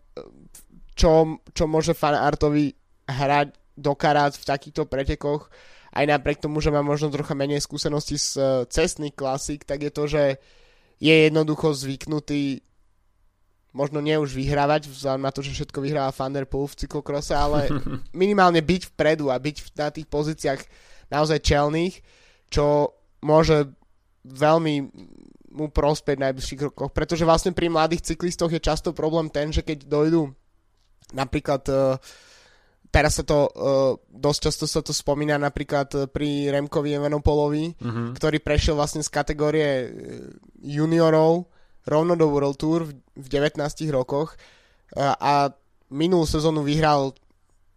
čo, 0.92 1.40
čo 1.56 1.64
môže 1.64 1.96
fanartovi 1.96 2.76
hrať 3.08 3.56
do 3.78 3.94
karát 3.94 4.34
v 4.34 4.44
takýchto 4.44 4.84
pretekoch, 4.84 5.48
aj 5.94 6.04
napriek 6.04 6.42
tomu, 6.42 6.60
že 6.60 6.68
má 6.68 6.84
možno 6.84 7.08
trocha 7.08 7.32
menej 7.32 7.64
skúseností 7.64 8.20
z 8.20 8.28
uh, 8.36 8.46
cestných 8.68 9.16
klasík, 9.16 9.64
tak 9.64 9.88
je 9.88 9.92
to, 9.94 10.04
že 10.10 10.22
je 10.98 11.14
jednoducho 11.30 11.72
zvyknutý 11.72 12.60
možno 13.72 14.02
nie 14.02 14.18
už 14.18 14.34
vyhrávať, 14.34 14.90
vzhľadom 14.90 15.22
na 15.22 15.30
to, 15.30 15.40
že 15.44 15.54
všetko 15.54 15.78
vyhráva 15.78 16.10
Van 16.10 16.34
der 16.34 16.48
Poel 16.50 16.66
v 16.66 16.78
cyklokrose, 16.84 17.36
ale 17.36 17.70
minimálne 18.16 18.58
byť 18.58 18.94
vpredu 18.94 19.30
a 19.30 19.38
byť 19.38 19.56
na 19.78 19.88
tých 19.94 20.10
pozíciách 20.10 20.60
naozaj 21.14 21.38
čelných, 21.44 21.94
čo 22.50 22.96
môže 23.22 23.70
veľmi 24.26 24.74
mu 25.58 25.66
prospieť 25.68 26.16
v 26.16 26.24
najbližších 26.30 26.60
rokoch, 26.70 26.94
pretože 26.94 27.26
vlastne 27.26 27.50
pri 27.50 27.66
mladých 27.66 28.14
cyklistoch 28.14 28.54
je 28.54 28.62
často 28.62 28.94
problém 28.94 29.26
ten, 29.28 29.50
že 29.50 29.66
keď 29.66 29.90
dojdú 29.90 30.30
Napríklad 31.16 31.62
uh, 31.72 31.96
teraz 32.92 33.16
sa 33.16 33.24
to, 33.24 33.48
uh, 33.48 33.92
dosť 34.12 34.40
často 34.44 34.64
sa 34.68 34.80
to 34.84 34.92
spomína 34.92 35.40
napríklad 35.40 35.88
e, 35.92 35.98
pri 36.08 36.48
Remkovi 36.52 36.96
Evenopolovi, 36.96 37.76
uh-huh. 37.76 38.16
ktorý 38.16 38.40
prešiel 38.40 38.76
vlastne 38.76 39.04
z 39.04 39.12
kategórie 39.12 39.92
juniorov 40.60 41.48
rovno 41.88 42.16
do 42.16 42.28
World 42.28 42.56
Tour 42.60 42.88
v, 42.88 42.96
v 43.16 43.26
19 43.28 43.60
rokoch 43.92 44.36
a 44.96 45.52
minulú 45.92 46.24
sezónu 46.24 46.64
vyhral 46.64 47.12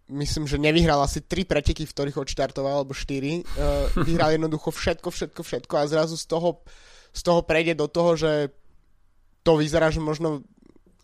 myslím, 0.08 0.48
že 0.48 0.60
nevyhral 0.60 1.00
asi 1.00 1.24
3 1.24 1.44
preteky, 1.44 1.84
v 1.88 1.92
ktorých 1.92 2.20
odštartoval, 2.20 2.84
alebo 2.84 2.92
4. 2.92 3.04
Uh, 3.04 3.88
vyhral 4.04 4.32
jednoducho 4.36 4.68
všetko, 4.72 5.08
všetko, 5.08 5.40
všetko 5.40 5.74
a 5.76 5.88
zrazu 5.88 6.20
z 6.20 6.24
toho, 6.28 6.60
z 7.12 7.20
toho 7.20 7.44
prejde 7.44 7.76
do 7.76 7.86
toho, 7.86 8.16
že 8.16 8.48
to 9.44 9.60
vyzerá, 9.60 9.92
že 9.92 10.00
možno 10.00 10.40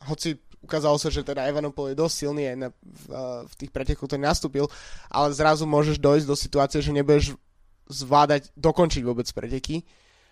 hoci 0.04 0.40
ukázalo 0.62 0.98
sa, 0.98 1.08
že 1.08 1.22
teda 1.22 1.46
Evanopol 1.46 1.92
je 1.92 2.00
dosť 2.00 2.14
silný 2.14 2.42
aj 2.50 2.56
na, 2.58 2.68
v, 2.72 3.04
v 3.46 3.52
tých 3.56 3.70
pretekoch, 3.70 4.10
ktorý 4.10 4.22
nastúpil, 4.26 4.66
ale 5.08 5.30
zrazu 5.32 5.64
môžeš 5.64 6.02
dojsť 6.02 6.26
do 6.26 6.36
situácie, 6.36 6.80
že 6.82 6.92
nebudeš 6.92 7.38
zvládať, 7.88 8.52
dokončiť 8.58 9.02
vôbec 9.06 9.24
preteky, 9.32 9.86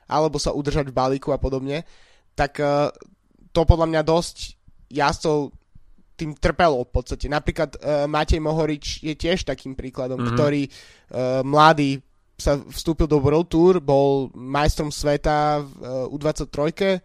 alebo 0.07 0.37
sa 0.37 0.53
udržať 0.53 0.91
v 0.91 0.97
balíku 0.97 1.33
a 1.33 1.41
podobne, 1.41 1.87
tak 2.37 2.61
uh, 2.61 2.93
to 3.51 3.63
podľa 3.65 3.87
mňa 3.91 4.03
dosť 4.05 4.37
jazdcov 4.93 5.57
tým 6.17 6.33
trpelo 6.37 6.85
v 6.85 6.91
podstate. 6.93 7.27
Napríklad 7.29 7.71
uh, 7.77 8.05
Matej 8.05 8.41
Mohorič 8.41 9.05
je 9.05 9.15
tiež 9.17 9.45
takým 9.49 9.73
príkladom, 9.73 10.21
mm-hmm. 10.21 10.37
ktorý 10.37 10.63
uh, 10.69 11.41
mladý 11.43 12.05
sa 12.37 12.61
vstúpil 12.61 13.09
do 13.09 13.17
World 13.17 13.49
Tour, 13.49 13.81
bol 13.81 14.29
majstrom 14.37 14.93
sveta 14.93 15.65
v 15.65 16.13
uh, 16.13 16.15
U23, 16.15 17.01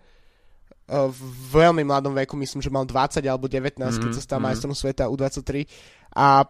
v 0.91 1.19
veľmi 1.55 1.87
mladom 1.87 2.11
veku, 2.11 2.35
myslím, 2.35 2.59
že 2.59 2.67
mal 2.67 2.83
20 2.83 3.23
alebo 3.23 3.47
19, 3.47 3.79
mm-hmm. 3.79 4.01
keď 4.03 4.11
sa 4.11 4.21
stal 4.21 4.37
mm-hmm. 4.37 4.47
majstrom 4.51 4.75
sveta 4.75 5.07
U23 5.07 5.63
a 6.11 6.43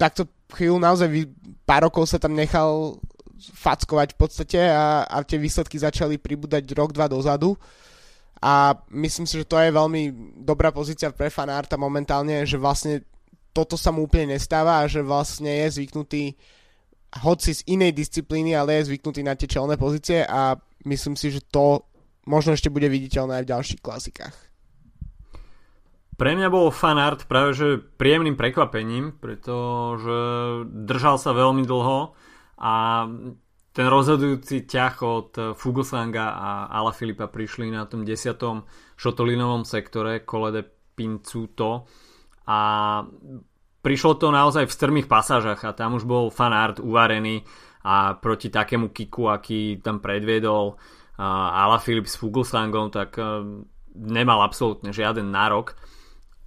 takto 0.00 0.24
chvíľu 0.56 0.80
naozaj 0.80 1.08
pár 1.68 1.84
rokov 1.84 2.08
sa 2.08 2.16
tam 2.16 2.32
nechal 2.32 2.96
fackovať 3.36 4.16
v 4.16 4.18
podstate 4.18 4.60
a, 4.64 5.04
a 5.04 5.20
tie 5.20 5.36
výsledky 5.36 5.76
začali 5.76 6.16
pribúdať 6.16 6.64
rok, 6.72 6.96
dva 6.96 7.04
dozadu 7.04 7.52
a 8.40 8.72
myslím 8.96 9.28
si, 9.28 9.36
že 9.36 9.48
to 9.48 9.60
je 9.60 9.68
veľmi 9.68 10.32
dobrá 10.40 10.72
pozícia 10.72 11.12
pre 11.12 11.28
fanárta 11.28 11.76
momentálne, 11.76 12.48
že 12.48 12.56
vlastne 12.56 13.04
toto 13.52 13.76
sa 13.76 13.92
mu 13.92 14.08
úplne 14.08 14.36
nestáva 14.36 14.80
a 14.80 14.88
že 14.88 15.04
vlastne 15.04 15.52
je 15.64 15.80
zvyknutý 15.80 16.32
hoci 17.14 17.54
z 17.54 17.62
inej 17.70 17.92
disciplíny, 17.94 18.52
ale 18.56 18.80
je 18.80 18.92
zvyknutý 18.92 19.22
na 19.22 19.38
tie 19.38 19.48
čelné 19.48 19.78
pozície 19.78 20.26
a 20.26 20.58
myslím 20.84 21.14
si, 21.14 21.30
že 21.30 21.44
to 21.46 21.86
možno 22.26 22.52
ešte 22.52 22.72
bude 22.72 22.90
viditeľné 22.90 23.40
aj 23.40 23.44
v 23.46 23.52
ďalších 23.54 23.80
klasikách. 23.80 24.36
Pre 26.16 26.30
mňa 26.32 26.48
bol 26.48 26.72
fanart 26.72 27.28
práve 27.28 27.52
že 27.52 27.68
príjemným 27.76 28.40
prekvapením, 28.40 29.20
pretože 29.20 30.16
držal 30.64 31.20
sa 31.20 31.36
veľmi 31.36 31.68
dlho 31.68 32.16
a 32.56 32.74
ten 33.76 33.86
rozhodujúci 33.92 34.64
ťah 34.64 34.94
od 35.04 35.30
Fuglsanga 35.52 36.32
a 36.32 36.48
Ala 36.72 36.96
Filipa 36.96 37.28
prišli 37.28 37.68
na 37.68 37.84
tom 37.84 38.08
10. 38.08 38.32
šotolinovom 38.96 39.68
sektore 39.68 40.24
Kole 40.24 40.48
de 40.48 40.64
Pincuto 40.96 41.84
a 42.48 42.60
prišlo 43.86 44.18
to 44.18 44.34
naozaj 44.34 44.66
v 44.66 44.74
strmých 44.74 45.06
pasážach 45.06 45.62
a 45.62 45.70
tam 45.70 45.94
už 45.94 46.02
bol 46.02 46.26
fanart 46.34 46.82
uvarený 46.82 47.46
a 47.86 48.18
proti 48.18 48.50
takému 48.50 48.90
kiku, 48.90 49.30
aký 49.30 49.78
tam 49.78 50.02
predviedol 50.02 50.74
Ala 51.22 51.78
Filip 51.78 52.10
s 52.10 52.18
Fuglsangom, 52.18 52.90
tak 52.90 53.14
e, 53.14 53.22
nemal 53.94 54.42
absolútne 54.42 54.90
žiaden 54.90 55.30
nárok. 55.30 55.78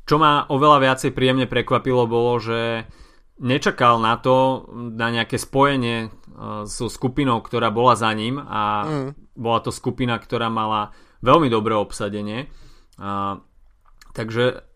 Čo 0.03 0.19
ma 0.19 0.45
oveľa 0.51 0.77
viacej 0.83 1.15
príjemne 1.15 1.47
prekvapilo 1.47 2.05
bolo, 2.05 2.37
že 2.43 2.85
nečakal 3.39 4.03
na 4.03 4.19
to, 4.19 4.67
na 4.75 5.09
nejaké 5.09 5.39
spojenie 5.39 5.97
e, 6.05 6.07
so 6.67 6.91
skupinou, 6.91 7.39
ktorá 7.39 7.71
bola 7.71 7.95
za 7.95 8.11
ním 8.11 8.35
a 8.35 8.83
mm. 8.83 9.39
bola 9.39 9.63
to 9.63 9.71
skupina, 9.71 10.19
ktorá 10.19 10.51
mala 10.51 10.91
veľmi 11.23 11.47
dobré 11.47 11.73
obsadenie. 11.73 12.51
A, 12.99 13.39
takže 14.11 14.68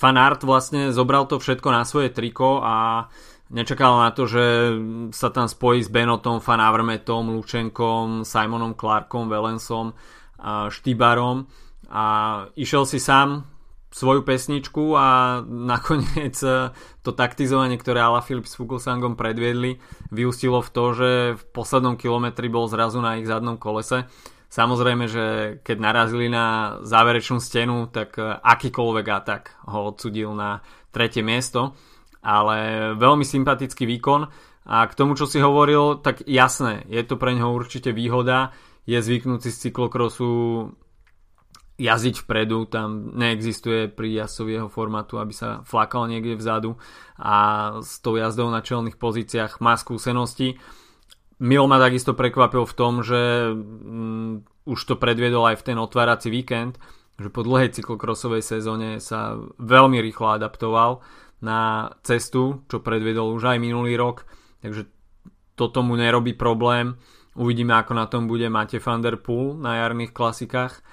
fanart 0.00 0.40
vlastne 0.48 0.96
zobral 0.96 1.28
to 1.28 1.36
všetko 1.36 1.68
na 1.68 1.84
svoje 1.84 2.08
triko 2.08 2.64
a 2.64 3.06
nečakal 3.52 4.00
na 4.00 4.10
to, 4.16 4.24
že 4.24 4.44
sa 5.12 5.28
tam 5.28 5.44
spojí 5.44 5.84
s 5.84 5.92
Benotom, 5.92 6.40
Fanavrmetom, 6.40 7.36
Lučenkom, 7.36 8.24
Simonom 8.24 8.72
Clarkom, 8.72 9.28
Velensom, 9.28 9.92
Štýbarom 10.72 11.44
a 11.92 12.04
išiel 12.56 12.88
si 12.88 12.96
sám 12.96 13.44
svoju 13.90 14.22
pesničku 14.22 14.96
a 14.96 15.40
nakoniec 15.74 16.38
to 17.04 17.10
taktizovanie, 17.12 17.76
ktoré 17.76 18.00
Ala 18.00 18.24
Filip 18.24 18.48
s 18.48 18.56
Fuglsangom 18.56 19.20
predviedli, 19.20 19.82
vyústilo 20.08 20.64
v 20.64 20.72
to, 20.72 20.84
že 20.96 21.10
v 21.36 21.42
poslednom 21.52 22.00
kilometri 22.00 22.48
bol 22.48 22.70
zrazu 22.70 23.04
na 23.04 23.20
ich 23.20 23.28
zadnom 23.28 23.60
kolese. 23.60 24.08
Samozrejme, 24.50 25.06
že 25.06 25.24
keď 25.62 25.76
narazili 25.78 26.26
na 26.26 26.78
záverečnú 26.82 27.38
stenu, 27.38 27.86
tak 27.86 28.18
akýkoľvek 28.18 29.06
atak 29.06 29.54
ho 29.70 29.94
odsudil 29.94 30.34
na 30.34 30.58
tretie 30.90 31.22
miesto. 31.22 31.78
Ale 32.20 32.92
veľmi 32.98 33.22
sympatický 33.22 33.86
výkon. 33.86 34.26
A 34.66 34.84
k 34.90 34.96
tomu, 34.98 35.14
čo 35.14 35.24
si 35.24 35.40
hovoril, 35.40 36.02
tak 36.02 36.26
jasné, 36.26 36.84
je 36.90 37.00
to 37.06 37.16
pre 37.16 37.32
neho 37.32 37.48
určite 37.48 37.94
výhoda, 37.96 38.52
je 38.84 39.00
zvyknutý 39.00 39.48
z 39.48 39.70
cyklokrosu 39.70 40.28
jazdiť 41.80 42.28
vpredu, 42.28 42.68
tam 42.68 43.16
neexistuje 43.16 43.88
pri 43.88 44.20
jazdcovi 44.20 44.60
jeho 44.60 44.68
formátu, 44.68 45.16
aby 45.16 45.32
sa 45.32 45.64
flakal 45.64 46.04
niekde 46.12 46.36
vzadu 46.36 46.76
a 47.16 47.36
s 47.80 48.04
tou 48.04 48.20
jazdou 48.20 48.52
na 48.52 48.60
čelných 48.60 49.00
pozíciách 49.00 49.64
má 49.64 49.80
skúsenosti. 49.80 50.60
Mil 51.40 51.64
ma 51.64 51.80
takisto 51.80 52.12
prekvapil 52.12 52.68
v 52.68 52.76
tom, 52.76 53.00
že 53.00 53.48
um, 53.48 54.44
už 54.68 54.80
to 54.84 54.94
predviedol 55.00 55.48
aj 55.48 55.64
v 55.64 55.66
ten 55.72 55.78
otvárací 55.80 56.28
víkend, 56.28 56.76
že 57.16 57.32
po 57.32 57.40
dlhej 57.40 57.72
cyklokrosovej 57.72 58.44
sezóne 58.44 59.00
sa 59.00 59.40
veľmi 59.56 60.00
rýchlo 60.04 60.36
adaptoval 60.36 61.00
na 61.40 61.88
cestu, 62.04 62.64
čo 62.68 62.84
predviedol 62.84 63.32
už 63.32 63.56
aj 63.56 63.58
minulý 63.58 63.96
rok, 63.96 64.28
takže 64.60 64.84
toto 65.56 65.80
mu 65.80 65.96
nerobí 65.96 66.36
problém. 66.36 67.00
Uvidíme, 67.36 67.76
ako 67.76 67.92
na 67.96 68.04
tom 68.04 68.28
bude 68.28 68.48
Mate 68.52 68.76
van 68.80 69.00
der 69.00 69.16
Poel 69.16 69.56
na 69.56 69.80
jarných 69.80 70.12
klasikách. 70.12 70.84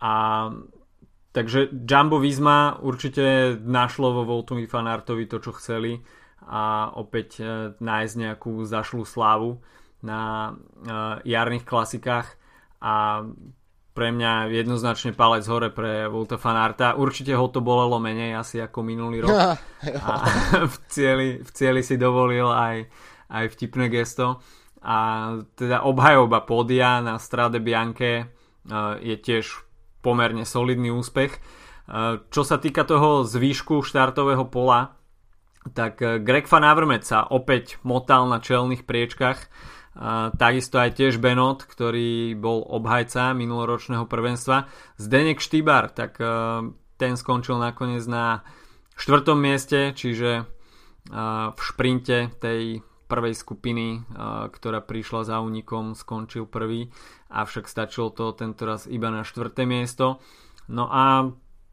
A 0.00 0.48
takže 1.32 1.68
Jumbo 1.72 2.20
Visma 2.20 2.80
určite 2.80 3.56
našlo 3.60 4.12
vo 4.12 4.22
Voltovi 4.24 4.64
Fanartovi 4.64 5.28
to, 5.28 5.40
čo 5.40 5.52
chceli 5.56 6.00
a 6.46 6.94
opäť 6.94 7.42
e, 7.42 7.44
nájsť 7.82 8.14
nejakú 8.14 8.62
zašlú 8.62 9.02
slávu 9.02 9.58
na 9.98 10.50
e, 10.50 10.90
jarných 11.26 11.66
klasikách 11.66 12.38
a 12.78 13.26
pre 13.96 14.12
mňa 14.12 14.52
jednoznačne 14.52 15.16
palec 15.16 15.42
hore 15.48 15.72
pre 15.72 16.06
Volta 16.06 16.36
Fanarta. 16.36 17.00
Určite 17.00 17.32
ho 17.32 17.48
to 17.48 17.64
bolelo 17.64 17.96
menej 17.96 18.36
asi 18.36 18.60
ako 18.60 18.84
minulý 18.84 19.24
rok. 19.24 19.32
A 20.04 20.12
v 20.68 20.76
cieli, 20.92 21.28
v 21.40 21.50
cieli 21.56 21.80
si 21.80 21.96
dovolil 21.96 22.44
aj, 22.44 22.84
aj 23.32 23.44
vtipné 23.56 23.88
gesto. 23.88 24.44
A 24.84 24.96
teda 25.56 25.88
obhajoba 25.88 26.44
pódia 26.44 27.00
na 27.00 27.16
Strade 27.16 27.56
Bianche 27.56 28.12
e, 28.20 28.24
je 29.00 29.16
tiež 29.16 29.64
pomerne 30.04 30.46
solidný 30.46 30.94
úspech. 30.94 31.34
Čo 32.30 32.42
sa 32.42 32.58
týka 32.62 32.82
toho 32.82 33.22
zvýšku 33.26 33.82
štartového 33.82 34.46
pola, 34.46 34.94
tak 35.72 36.02
e, 36.02 36.18
Greg 36.22 36.46
Van 36.46 36.62
Avermaet 36.62 37.02
sa 37.06 37.26
opäť 37.26 37.80
motal 37.82 38.28
na 38.30 38.38
čelných 38.38 38.84
priečkach. 38.84 39.38
E, 39.42 39.46
takisto 40.36 40.78
aj 40.78 40.98
tiež 40.98 41.18
Benot, 41.18 41.64
ktorý 41.64 42.36
bol 42.38 42.62
obhajca 42.62 43.34
minuloročného 43.34 44.04
prvenstva. 44.06 44.68
Zdenek 45.00 45.42
Štýbar, 45.42 45.90
tak 45.94 46.18
ten 46.96 47.12
skončil 47.16 47.60
nakoniec 47.60 48.04
na 48.08 48.46
štvrtom 48.96 49.36
mieste, 49.36 49.92
čiže 49.92 50.48
v 51.06 51.60
šprinte 51.60 52.34
tej 52.42 52.82
prvej 53.06 53.38
skupiny, 53.38 54.02
ktorá 54.50 54.82
prišla 54.82 55.22
za 55.22 55.36
únikom, 55.38 55.94
skončil 55.94 56.50
prvý 56.50 56.90
avšak 57.30 57.66
stačilo 57.66 58.14
to 58.14 58.30
tentoraz 58.32 58.86
iba 58.86 59.10
na 59.10 59.26
štvrté 59.26 59.66
miesto. 59.66 60.22
No 60.70 60.90
a 60.90 61.30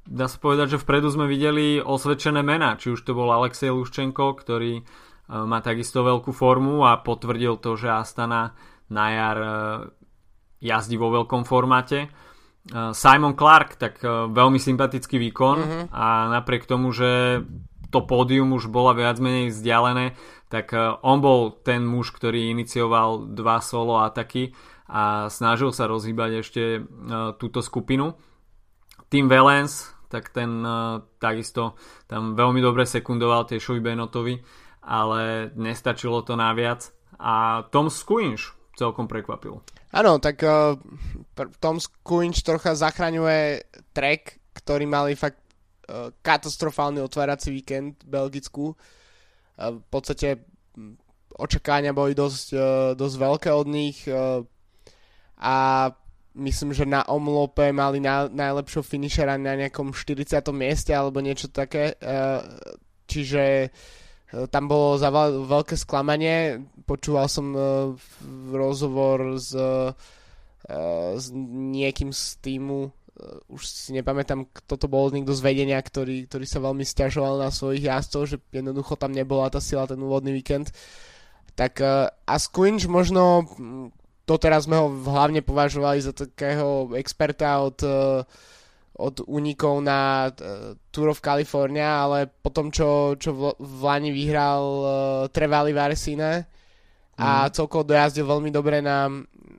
dá 0.08 0.28
sa 0.28 0.38
povedať, 0.40 0.76
že 0.76 0.82
vpredu 0.82 1.08
sme 1.12 1.26
videli 1.32 1.80
osvedčené 1.80 2.44
mená, 2.44 2.76
či 2.76 2.92
už 2.92 3.02
to 3.04 3.16
bol 3.16 3.32
Alexej 3.32 3.72
Luščenko, 3.72 4.36
ktorý 4.36 4.80
e, 4.80 4.84
má 5.28 5.64
takisto 5.64 6.04
veľkú 6.04 6.36
formu 6.36 6.84
a 6.84 7.00
potvrdil 7.00 7.60
to, 7.60 7.80
že 7.80 7.88
Astana 7.88 8.56
na 8.92 9.06
jar 9.12 9.38
e, 9.40 9.52
jazdí 10.60 11.00
vo 11.00 11.12
veľkom 11.12 11.48
formáte. 11.48 12.08
E, 12.08 12.10
Simon 12.92 13.36
Clark, 13.40 13.80
tak 13.80 14.04
veľmi 14.32 14.60
sympatický 14.60 15.20
výkon 15.32 15.58
mm-hmm. 15.60 15.84
a 15.96 16.36
napriek 16.36 16.68
tomu, 16.68 16.92
že 16.92 17.44
to 17.88 18.04
pódium 18.04 18.58
už 18.58 18.74
bola 18.74 18.98
viac 18.98 19.22
menej 19.22 19.54
vzdialené, 19.54 20.18
tak 20.50 20.74
on 21.06 21.18
bol 21.22 21.54
ten 21.62 21.86
muž, 21.86 22.10
ktorý 22.10 22.50
inicioval 22.50 23.30
dva 23.38 23.62
solo 23.62 24.02
ataky 24.02 24.54
a 24.90 25.30
snažil 25.30 25.70
sa 25.70 25.86
rozhýbať 25.86 26.32
ešte 26.42 26.62
túto 27.38 27.62
skupinu. 27.62 28.18
Tim 29.14 29.30
Valens, 29.30 29.94
tak 30.10 30.34
ten 30.34 30.66
e, 30.66 31.06
takisto 31.22 31.78
tam 32.10 32.34
veľmi 32.34 32.58
dobre 32.66 32.82
sekundoval 32.82 33.46
Tešovi 33.46 33.78
Benotovi, 33.78 34.42
ale 34.82 35.54
nestačilo 35.54 36.26
to 36.26 36.34
naviac 36.34 36.90
a 37.22 37.62
Tom 37.70 37.94
Squinch 37.94 38.58
celkom 38.74 39.06
prekvapil. 39.06 39.62
Áno, 39.94 40.18
tak 40.18 40.42
uh, 40.42 40.74
Tom 41.62 41.78
Squinch 41.78 42.42
trocha 42.42 42.74
zachraňuje 42.74 43.62
track, 43.94 44.42
ktorý 44.58 44.90
mali 44.90 45.14
fakt 45.14 45.38
uh, 45.86 46.10
katastrofálny 46.26 46.98
otvárací 47.06 47.54
víkend 47.54 48.02
v 48.02 48.10
Belgicku. 48.10 48.74
Uh, 48.74 49.78
v 49.78 49.88
podstate 49.94 50.42
očakávania 51.38 51.94
boli 51.94 52.18
dosť, 52.18 52.48
uh, 52.58 52.98
dosť 52.98 53.16
veľké 53.22 53.50
od 53.54 53.68
nich. 53.70 54.10
Uh, 54.10 54.42
a 55.38 55.94
myslím, 56.34 56.74
že 56.74 56.86
na 56.90 57.06
omlope 57.06 57.70
mali 57.70 58.02
na, 58.02 58.26
najlepšieho 58.30 58.84
finišera 58.84 59.38
na 59.38 59.54
nejakom 59.58 59.94
40. 59.94 60.42
mieste 60.54 60.92
alebo 60.94 61.22
niečo 61.22 61.50
také. 61.50 61.94
E, 61.94 62.14
čiže 63.06 63.44
e, 63.66 63.70
tam 64.50 64.66
bolo 64.66 64.98
za 64.98 65.14
veľké 65.14 65.78
sklamanie. 65.78 66.62
Počúval 66.90 67.30
som 67.30 67.54
e, 67.54 67.60
rozhovor 68.50 69.38
s, 69.38 69.54
s 71.14 71.26
niekým 71.36 72.16
z 72.16 72.24
týmu, 72.40 72.88
už 73.52 73.62
si 73.68 73.90
nepamätám, 73.94 74.50
kto 74.50 74.74
to 74.80 74.88
bol, 74.90 75.12
niekto 75.14 75.38
z 75.38 75.46
vedenia, 75.46 75.78
ktorý, 75.78 76.26
ktorý 76.26 76.46
sa 76.50 76.64
veľmi 76.64 76.82
stiažoval 76.82 77.46
na 77.46 77.54
svojich 77.54 77.86
jazdcov, 77.86 78.22
že 78.26 78.38
jednoducho 78.50 78.98
tam 78.98 79.14
nebola 79.14 79.54
tá 79.54 79.62
sila 79.62 79.86
ten 79.86 80.02
úvodný 80.02 80.34
víkend. 80.34 80.74
Tak 81.54 81.84
a 82.26 82.36
Squinch 82.42 82.90
možno 82.90 83.46
to 84.24 84.40
teraz 84.40 84.66
sme 84.66 84.80
ho 84.80 84.88
hlavne 84.88 85.44
považovali 85.44 86.00
za 86.00 86.16
takého 86.16 86.96
experta 86.96 87.60
od, 87.60 87.80
eh, 87.84 88.24
od 88.96 89.16
únikov 89.28 89.84
na 89.84 90.32
eh, 90.32 90.80
Tour 90.96 91.12
of 91.12 91.20
California, 91.20 92.08
ale 92.08 92.32
potom, 92.32 92.72
čo, 92.72 93.20
čo 93.20 93.36
v, 93.36 93.42
v 93.60 93.80
Lani 93.84 94.12
vyhral 94.14 94.64
uh, 94.64 94.88
Trevali 95.28 95.74
Varsine 95.76 96.48
a 97.18 97.46
mm. 97.46 97.52
celkovo 97.52 97.84
dojazdil 97.84 98.26
veľmi 98.26 98.50
dobre 98.54 98.80
na, 98.80 99.10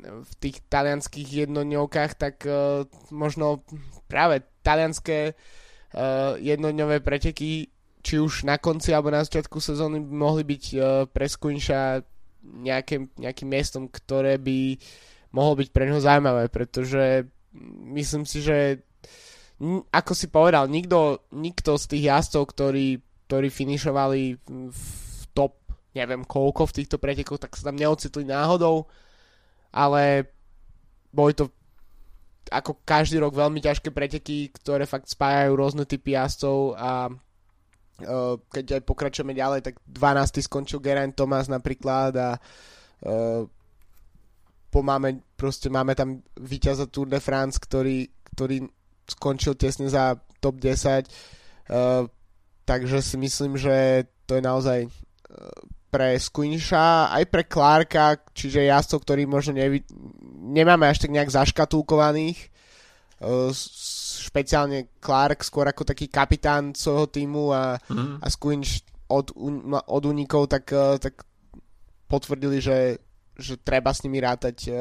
v 0.04 0.32
tých 0.38 0.62
talianských 0.70 1.46
jednodňovkách, 1.46 2.12
tak 2.16 2.46
uh, 2.46 2.88
možno 3.12 3.66
práve 4.08 4.46
talianské 4.64 5.34
uh, 5.34 6.38
jednodňové 6.40 7.04
preteky 7.04 7.68
či 8.04 8.20
už 8.20 8.44
na 8.44 8.60
konci 8.60 8.92
alebo 8.92 9.08
na 9.08 9.24
začiatku 9.24 9.58
sezóny 9.58 10.00
by 10.04 10.14
mohli 10.14 10.42
byť 10.44 10.64
uh, 10.76 10.82
pre 11.08 11.26
Squincha 11.26 12.04
nejakým, 12.44 13.10
nejakým 13.16 13.48
miestom, 13.48 13.88
ktoré 13.88 14.36
by 14.36 14.76
mohlo 15.34 15.58
byť 15.58 15.68
pre 15.74 15.88
neho 15.88 15.98
zaujímavé, 15.98 16.46
pretože 16.52 17.26
myslím 17.96 18.24
si, 18.28 18.44
že 18.44 18.84
ako 19.90 20.12
si 20.12 20.26
povedal, 20.28 20.66
nikto, 20.66 21.24
nikto 21.32 21.78
z 21.78 21.84
tých 21.90 22.04
jazdcov, 22.10 22.42
ktorí, 22.52 22.88
ktorí 23.26 23.48
finišovali 23.48 24.22
v 24.70 24.82
top, 25.32 25.58
neviem 25.94 26.26
koľko 26.26 26.70
v 26.70 26.76
týchto 26.82 26.96
pretekoch, 26.98 27.38
tak 27.38 27.54
sa 27.54 27.70
tam 27.70 27.78
neocitli 27.78 28.26
náhodou, 28.26 28.90
ale 29.70 30.30
boli 31.14 31.32
to 31.34 31.50
ako 32.50 32.76
každý 32.84 33.22
rok 33.22 33.32
veľmi 33.32 33.62
ťažké 33.62 33.88
preteky, 33.88 34.52
ktoré 34.52 34.84
fakt 34.84 35.08
spájajú 35.08 35.52
rôzne 35.56 35.88
typy 35.88 36.12
jazdcov 36.12 36.76
a 36.76 37.08
keď 38.50 38.80
aj 38.80 38.82
pokračujeme 38.82 39.34
ďalej, 39.38 39.60
tak 39.70 39.74
12. 39.86 40.42
skončil 40.50 40.82
Geraint 40.82 41.14
Thomas 41.14 41.46
napríklad 41.46 42.12
a 42.18 42.30
uh, 42.34 43.46
pomáme, 44.74 45.22
proste 45.38 45.70
máme 45.70 45.94
tam 45.94 46.18
víťaza 46.34 46.90
Tour 46.90 47.06
de 47.06 47.22
France, 47.22 47.62
ktorý, 47.62 48.10
ktorý 48.34 48.66
skončil 49.06 49.54
tesne 49.54 49.86
za 49.86 50.18
top 50.42 50.58
10 50.58 51.06
uh, 51.70 52.02
takže 52.64 52.98
si 53.04 53.16
myslím, 53.20 53.54
že 53.60 54.08
to 54.26 54.40
je 54.40 54.42
naozaj 54.42 54.88
pre 55.94 56.18
Squinsha, 56.18 57.06
aj 57.14 57.24
pre 57.30 57.46
Clarka, 57.46 58.18
čiže 58.34 58.66
jazdcov, 58.66 58.98
ktorí 59.06 59.22
možno 59.30 59.54
nevi- 59.54 59.86
nemáme 60.42 60.90
až 60.90 61.06
tak 61.06 61.14
nejak 61.14 61.30
zaškatulkovaných 61.30 62.50
uh, 63.22 63.54
špeciálne 64.24 64.96
Clark 64.96 65.44
skôr 65.44 65.68
ako 65.68 65.84
taký 65.84 66.08
kapitán 66.08 66.72
svojho 66.72 67.12
týmu 67.12 67.52
a, 67.52 67.76
mm. 67.76 68.24
a 68.24 68.26
Squinch 68.32 68.80
od, 69.12 69.36
od 69.84 70.02
unikov 70.08 70.48
tak, 70.48 70.72
eh, 70.72 70.96
tak 70.96 71.28
potvrdili, 72.08 72.64
že, 72.64 72.96
že 73.36 73.60
treba 73.60 73.92
s 73.92 74.00
nimi 74.08 74.24
rátať 74.24 74.56
eh, 74.72 74.74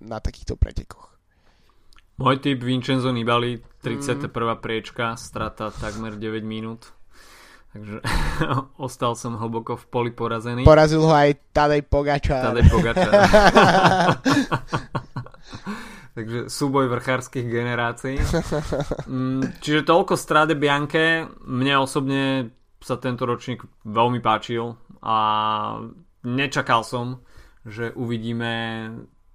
na 0.00 0.18
takýchto 0.20 0.56
pretekoch. 0.56 1.12
Môj 2.20 2.36
typ 2.44 2.60
Vincenzo 2.60 3.12
Nibali, 3.12 3.60
31. 3.80 4.28
Mm. 4.28 4.60
priečka, 4.60 5.16
strata 5.16 5.72
takmer 5.72 6.20
9 6.20 6.44
minút. 6.44 6.92
Takže 7.72 8.02
ostal 8.86 9.16
som 9.16 9.40
hlboko 9.40 9.78
v 9.78 9.84
poli 9.88 10.12
porazený. 10.12 10.68
Porazil 10.68 11.00
ho 11.00 11.12
aj 11.14 11.38
Tadej 11.54 11.86
Pogačar. 11.86 12.52
Tadej 12.52 12.66
Pogačar. 12.68 13.12
Takže 16.20 16.52
súboj 16.52 16.92
vrchárskych 16.92 17.48
generácií. 17.48 18.20
Mm, 19.10 19.58
čiže 19.58 19.88
toľko 19.88 20.14
Strade 20.14 20.54
Bianche. 20.54 21.26
Mne 21.42 21.82
osobne 21.82 22.52
sa 22.78 23.00
tento 23.00 23.26
ročník 23.26 23.64
veľmi 23.82 24.22
páčil 24.22 24.78
a 25.02 25.16
nečakal 26.22 26.86
som, 26.86 27.24
že 27.66 27.90
uvidíme 27.96 28.86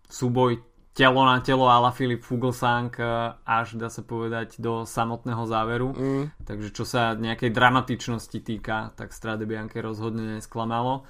súboj 0.08 0.63
telo 0.95 1.28
na 1.28 1.43
telo 1.43 1.67
ala 1.67 1.91
Filip 1.91 2.24
Fuglsang 2.24 2.88
až 3.43 3.76
dá 3.76 3.91
sa 3.91 4.00
povedať 4.00 4.63
do 4.63 4.88
samotného 4.88 5.43
záveru. 5.43 5.89
Mm. 5.91 6.24
Takže 6.48 6.69
čo 6.71 6.88
sa 6.88 7.19
nejakej 7.19 7.52
dramatičnosti 7.52 8.39
týka, 8.39 8.95
tak 8.95 9.12
Strade 9.12 9.43
Bianche 9.43 9.84
rozhodne 9.84 10.39
nesklamalo. 10.39 11.04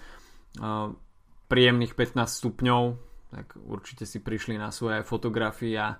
Príjemných 1.46 1.94
15 1.94 2.26
stupňov, 2.26 2.84
tak 3.32 3.58
určite 3.66 4.06
si 4.06 4.22
prišli 4.22 4.60
na 4.60 4.70
svoje 4.70 5.02
fotografie 5.02 5.74
a 5.78 5.98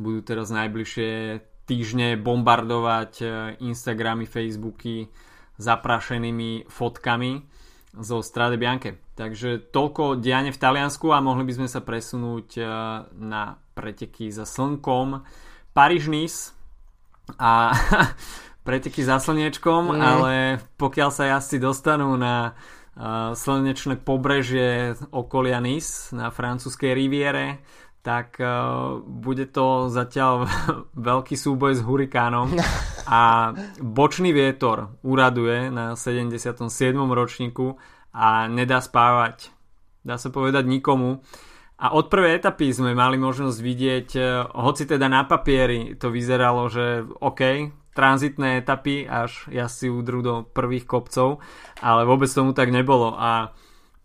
budú 0.00 0.24
teraz 0.24 0.48
najbližšie 0.54 1.40
týždne 1.68 2.18
bombardovať 2.18 3.22
Instagramy, 3.62 4.26
Facebooky 4.26 5.12
zaprašenými 5.60 6.66
fotkami 6.66 7.44
zo 7.92 8.24
Strade 8.24 8.56
Bianche. 8.56 8.96
Takže 9.12 9.68
toľko 9.68 10.16
diane 10.16 10.48
v 10.48 10.58
Taliansku 10.60 11.12
a 11.12 11.20
mohli 11.20 11.44
by 11.44 11.52
sme 11.60 11.68
sa 11.68 11.84
presunúť 11.84 12.48
e, 12.56 12.64
na 13.20 13.60
preteky 13.76 14.32
za 14.32 14.48
slnkom. 14.48 15.20
Paríž-Nice 15.76 16.56
a 17.36 17.76
preteky 18.66 19.04
za 19.04 19.20
slniečkom, 19.20 19.92
mm. 19.92 20.00
ale 20.00 20.32
pokiaľ 20.80 21.10
sa 21.12 21.28
jazdci 21.36 21.60
dostanú 21.60 22.16
na 22.16 22.56
slnečné 23.32 24.04
pobrežie 24.04 24.92
okolia 25.10 25.64
Nice 25.64 26.12
na 26.12 26.28
francúzskej 26.28 26.92
riviere, 26.92 27.64
tak 28.02 28.36
uh, 28.42 28.98
bude 28.98 29.46
to 29.48 29.86
zatiaľ 29.88 30.50
veľký 31.10 31.38
súboj 31.38 31.78
s 31.78 31.80
hurikánom 31.86 32.52
a 33.08 33.54
bočný 33.78 34.34
vietor 34.34 34.98
uraduje 35.06 35.70
na 35.70 35.94
77. 35.94 36.66
ročníku 36.98 37.78
a 38.12 38.50
nedá 38.50 38.82
spávať, 38.82 39.48
dá 40.04 40.20
sa 40.20 40.28
povedať 40.28 40.68
nikomu. 40.68 41.24
A 41.82 41.98
od 41.98 42.06
prvej 42.06 42.38
etapy 42.38 42.70
sme 42.70 42.94
mali 42.94 43.18
možnosť 43.18 43.58
vidieť, 43.58 44.08
e, 44.14 44.20
hoci 44.54 44.86
teda 44.86 45.10
na 45.10 45.26
papieri 45.26 45.98
to 45.98 46.14
vyzeralo, 46.14 46.70
že 46.70 47.02
OK, 47.18 47.42
tranzitné 47.92 48.64
etapy, 48.64 49.04
až 49.04 49.46
ja 49.52 49.68
si 49.68 49.92
udrú 49.92 50.24
do 50.24 50.34
prvých 50.48 50.88
kopcov, 50.88 51.44
ale 51.84 52.08
vôbec 52.08 52.28
tomu 52.32 52.56
tak 52.56 52.72
nebolo. 52.72 53.12
A 53.16 53.52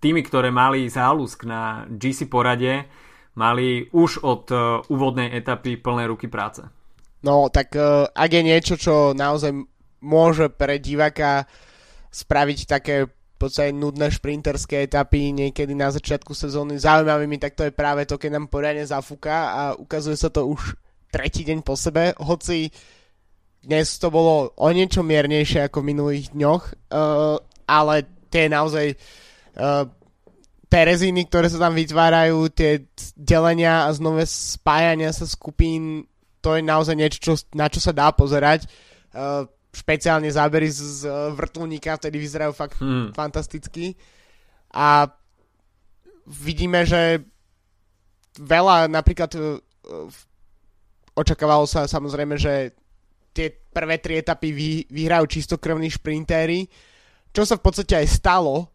tými, 0.03 0.21
ktoré 0.21 0.51
mali 0.51 0.91
záľusk 0.91 1.47
na 1.47 1.87
GC 1.89 2.27
porade, 2.27 2.85
mali 3.33 3.87
už 3.93 4.21
od 4.21 4.43
e, 4.49 4.55
úvodnej 4.91 5.33
etapy 5.33 5.77
plné 5.77 6.09
ruky 6.09 6.27
práce. 6.29 6.65
No, 7.25 7.49
tak 7.49 7.73
uh, 7.73 8.05
ak 8.13 8.29
je 8.29 8.43
niečo, 8.45 8.75
čo 8.77 9.17
naozaj 9.17 9.49
môže 10.05 10.53
pre 10.53 10.77
diváka 10.77 11.49
spraviť 12.13 12.59
také 12.69 13.09
podstate 13.37 13.71
nudné 13.71 14.09
šprinterské 14.09 14.89
etapy 14.89 15.29
niekedy 15.29 15.77
na 15.77 15.93
začiatku 15.93 16.33
sezóny 16.33 16.81
zaujímavými, 16.81 17.37
tak 17.37 17.53
to 17.53 17.69
je 17.69 17.73
práve 17.73 18.09
to, 18.09 18.17
keď 18.17 18.41
nám 18.41 18.49
poriadne 18.49 18.83
zafúka 18.83 19.53
a 19.53 19.61
ukazuje 19.77 20.17
sa 20.17 20.33
to 20.33 20.49
už 20.49 20.73
tretí 21.13 21.45
deň 21.45 21.61
po 21.61 21.77
sebe, 21.77 22.17
hoci 22.17 22.73
dnes 23.63 23.99
to 23.99 24.07
bolo 24.07 24.53
o 24.55 24.67
niečo 24.71 25.03
miernejšie 25.03 25.67
ako 25.67 25.83
v 25.83 25.89
minulých 25.93 26.25
dňoch, 26.33 26.63
uh, 26.93 27.37
ale 27.67 27.95
tie 28.31 28.47
naozaj 28.47 28.95
uh, 28.95 29.85
Terezíny, 30.67 31.31
ktoré 31.31 31.47
sa 31.47 31.63
tam 31.63 31.79
vytvárajú, 31.79 32.51
tie 32.51 32.83
delenia 33.15 33.87
a 33.87 33.95
znové 33.95 34.27
spájania 34.27 35.15
sa 35.15 35.23
skupín, 35.23 36.03
to 36.43 36.59
je 36.59 36.61
naozaj 36.61 36.91
niečo, 36.91 37.19
čo, 37.23 37.33
na 37.55 37.71
čo 37.71 37.79
sa 37.79 37.95
dá 37.95 38.11
pozerať. 38.11 38.67
Uh, 39.15 39.47
špeciálne 39.71 40.27
zábery 40.27 40.67
z, 40.67 41.07
z 41.07 41.31
vrtulníka, 41.39 41.95
vtedy 41.95 42.19
vyzerajú 42.19 42.51
fakt 42.51 42.75
hmm. 42.83 43.15
fantasticky. 43.15 43.95
A 44.75 45.07
vidíme, 46.27 46.83
že 46.83 47.23
veľa 48.35 48.91
napríklad 48.91 49.31
uh, 49.39 49.63
očakávalo 51.15 51.63
sa 51.63 51.87
samozrejme, 51.87 52.35
že 52.35 52.75
tie 53.37 53.53
prvé 53.53 54.01
tri 54.01 54.17
etapy 54.17 54.49
vy, 54.49 54.69
vyhrajú 54.89 55.29
čistokrvní 55.29 55.93
šprintéry, 55.93 56.65
čo 57.29 57.45
sa 57.45 57.61
v 57.61 57.63
podstate 57.63 57.93
aj 57.93 58.07
stalo, 58.09 58.73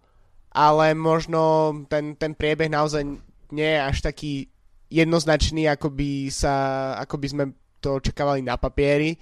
ale 0.55 0.95
možno 0.95 1.75
ten, 1.91 2.15
ten 2.15 2.39
priebeh 2.39 2.71
naozaj 2.71 3.03
nie 3.51 3.71
je 3.75 3.81
až 3.83 3.97
taký 4.07 4.33
jednoznačný, 4.87 5.67
ako 5.67 5.91
by, 5.91 6.31
sa, 6.31 6.55
ako 7.03 7.19
by 7.19 7.27
sme 7.27 7.45
to 7.83 7.99
očakávali 7.99 8.47
na 8.47 8.55
papieri 8.55 9.19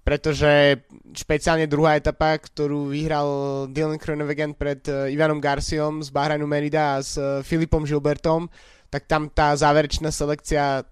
pretože 0.00 0.80
špeciálne 1.12 1.68
druhá 1.68 1.94
etapa, 1.94 2.34
ktorú 2.34 2.90
vyhral 2.90 3.28
Dylan 3.70 4.00
Kroenewegen 4.00 4.56
pred 4.56 4.80
uh, 4.88 5.12
Ivanom 5.12 5.38
Garciom 5.38 6.00
z 6.00 6.08
Bahrainu 6.10 6.48
Merida 6.48 6.98
a 6.98 7.04
s 7.04 7.20
uh, 7.20 7.44
Filipom 7.44 7.84
Gilbertom, 7.84 8.48
tak 8.88 9.04
tam 9.06 9.28
tá 9.30 9.52
záverečná 9.54 10.10
selekcia 10.10 10.82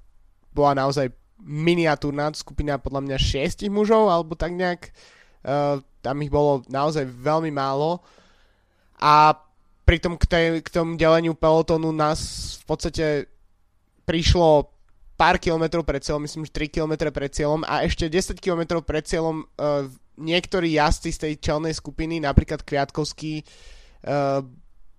bola 0.52 0.86
naozaj 0.86 1.10
miniatúrna, 1.42 2.34
skupina 2.34 2.76
podľa 2.78 3.04
mňa 3.06 3.16
šiestich 3.18 3.70
mužov, 3.70 4.10
alebo 4.10 4.34
tak 4.34 4.54
nejak. 4.54 4.90
Uh, 5.42 5.80
tam 6.02 6.18
ich 6.22 6.32
bolo 6.32 6.66
naozaj 6.66 7.06
veľmi 7.06 7.54
málo. 7.54 8.02
A 8.98 9.34
pritom 9.86 10.18
k, 10.18 10.24
tej, 10.26 10.46
k 10.60 10.68
tomu 10.68 10.98
deleniu 10.98 11.32
pelotonu 11.32 11.94
nás 11.94 12.20
v 12.60 12.64
podstate 12.66 13.06
prišlo 14.04 14.68
pár 15.18 15.40
kilometrov 15.42 15.82
pred 15.82 16.02
cieľom, 16.02 16.22
myslím, 16.24 16.46
že 16.46 16.54
3 16.54 16.76
kilometre 16.78 17.10
pred 17.10 17.30
cieľom 17.34 17.66
a 17.66 17.82
ešte 17.82 18.06
10 18.06 18.38
kilometrov 18.38 18.86
pred 18.86 19.02
cieľom 19.02 19.42
uh, 19.42 19.84
niektorí 20.14 20.78
jazdci 20.78 21.10
z 21.10 21.18
tej 21.18 21.32
čelnej 21.42 21.74
skupiny, 21.74 22.22
napríklad 22.22 22.62
Kviatkovský, 22.62 23.42
uh, 24.06 24.40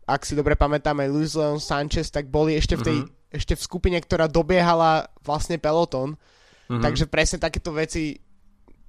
ak 0.09 0.21
si 0.27 0.33
dobre 0.35 0.59
pamätáme, 0.59 1.07
Luis 1.07 1.37
Leon 1.37 1.63
Sanchez, 1.63 2.11
tak 2.11 2.27
boli 2.27 2.59
ešte 2.59 2.75
v 2.75 2.83
tej 2.83 2.97
uh-huh. 3.05 3.18
Ešte 3.29 3.53
v 3.53 3.65
skupine, 3.65 3.97
ktorá 4.01 4.25
dobiehala 4.25 5.09
vlastne 5.21 5.61
peloton. 5.61 6.17
Uh-huh. 6.17 6.81
Takže 6.81 7.05
presne 7.05 7.37
takéto 7.37 7.73
veci 7.73 8.17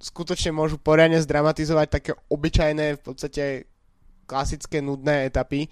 skutočne 0.01 0.49
môžu 0.49 0.81
poriadne 0.81 1.21
zdramatizovať 1.21 1.87
také 1.87 2.11
obyčajné, 2.29 2.97
v 2.97 3.01
podstate 3.01 3.43
klasické 4.25 4.81
nudné 4.81 5.29
etapy. 5.29 5.69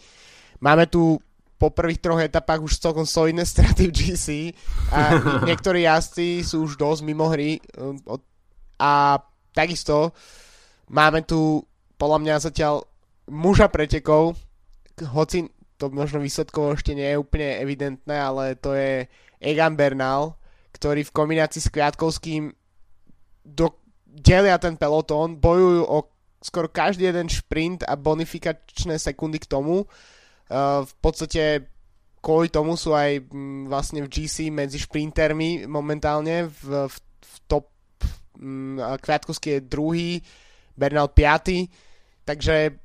Máme 0.62 0.86
tu 0.86 1.18
po 1.60 1.76
prvých 1.76 2.00
troch 2.00 2.22
etapách 2.24 2.64
už 2.64 2.80
celkom 2.80 3.04
solidné 3.04 3.44
straty 3.44 3.92
v 3.92 3.96
GC 3.96 4.28
a 4.96 5.20
niektorí 5.50 5.84
jazdci 5.84 6.46
sú 6.46 6.64
už 6.64 6.80
dosť 6.80 7.02
mimo 7.04 7.28
hry 7.28 7.60
um, 7.76 8.00
a 8.80 9.20
takisto 9.52 10.16
máme 10.88 11.28
tu 11.28 11.60
podľa 12.00 12.20
mňa 12.24 12.36
zatiaľ 12.40 12.88
muža 13.28 13.68
pretekov, 13.68 14.40
hoci 15.12 15.52
to 15.80 15.88
možno 15.90 16.20
výsledkovo 16.20 16.76
ešte 16.76 16.92
nie 16.92 17.08
je 17.08 17.22
úplne 17.22 17.64
evidentné, 17.64 18.16
ale 18.20 18.60
to 18.60 18.76
je 18.76 19.08
Egan 19.40 19.80
Bernal, 19.80 20.36
ktorý 20.76 21.08
v 21.08 21.16
kombinácii 21.16 21.64
s 21.64 21.72
Kviatkovským 21.72 22.52
do, 23.48 23.80
delia 24.06 24.60
ten 24.60 24.76
pelotón, 24.76 25.40
bojujú 25.40 25.88
o 25.88 25.98
skoro 26.44 26.68
každý 26.68 27.08
jeden 27.08 27.32
šprint 27.32 27.88
a 27.88 27.96
bonifikačné 27.96 29.00
sekundy 29.00 29.40
k 29.40 29.48
tomu 29.48 29.88
Eh, 30.50 30.82
v 30.82 30.94
podstate 30.98 31.70
kvôli 32.26 32.50
tomu 32.50 32.74
sú 32.74 32.98
aj 32.98 33.22
mm, 33.22 33.70
vlastne 33.70 34.02
v 34.02 34.10
GC 34.10 34.50
medzi 34.50 34.82
šprintermi 34.82 35.70
momentálne 35.70 36.50
v, 36.50 36.90
v, 36.90 36.96
v 37.22 37.36
top 37.46 37.70
um, 38.42 38.82
Kviatkovský 38.82 39.62
je 39.62 39.70
druhý, 39.70 40.12
Bernal 40.74 41.14
5. 41.14 41.70
Takže 42.26 42.82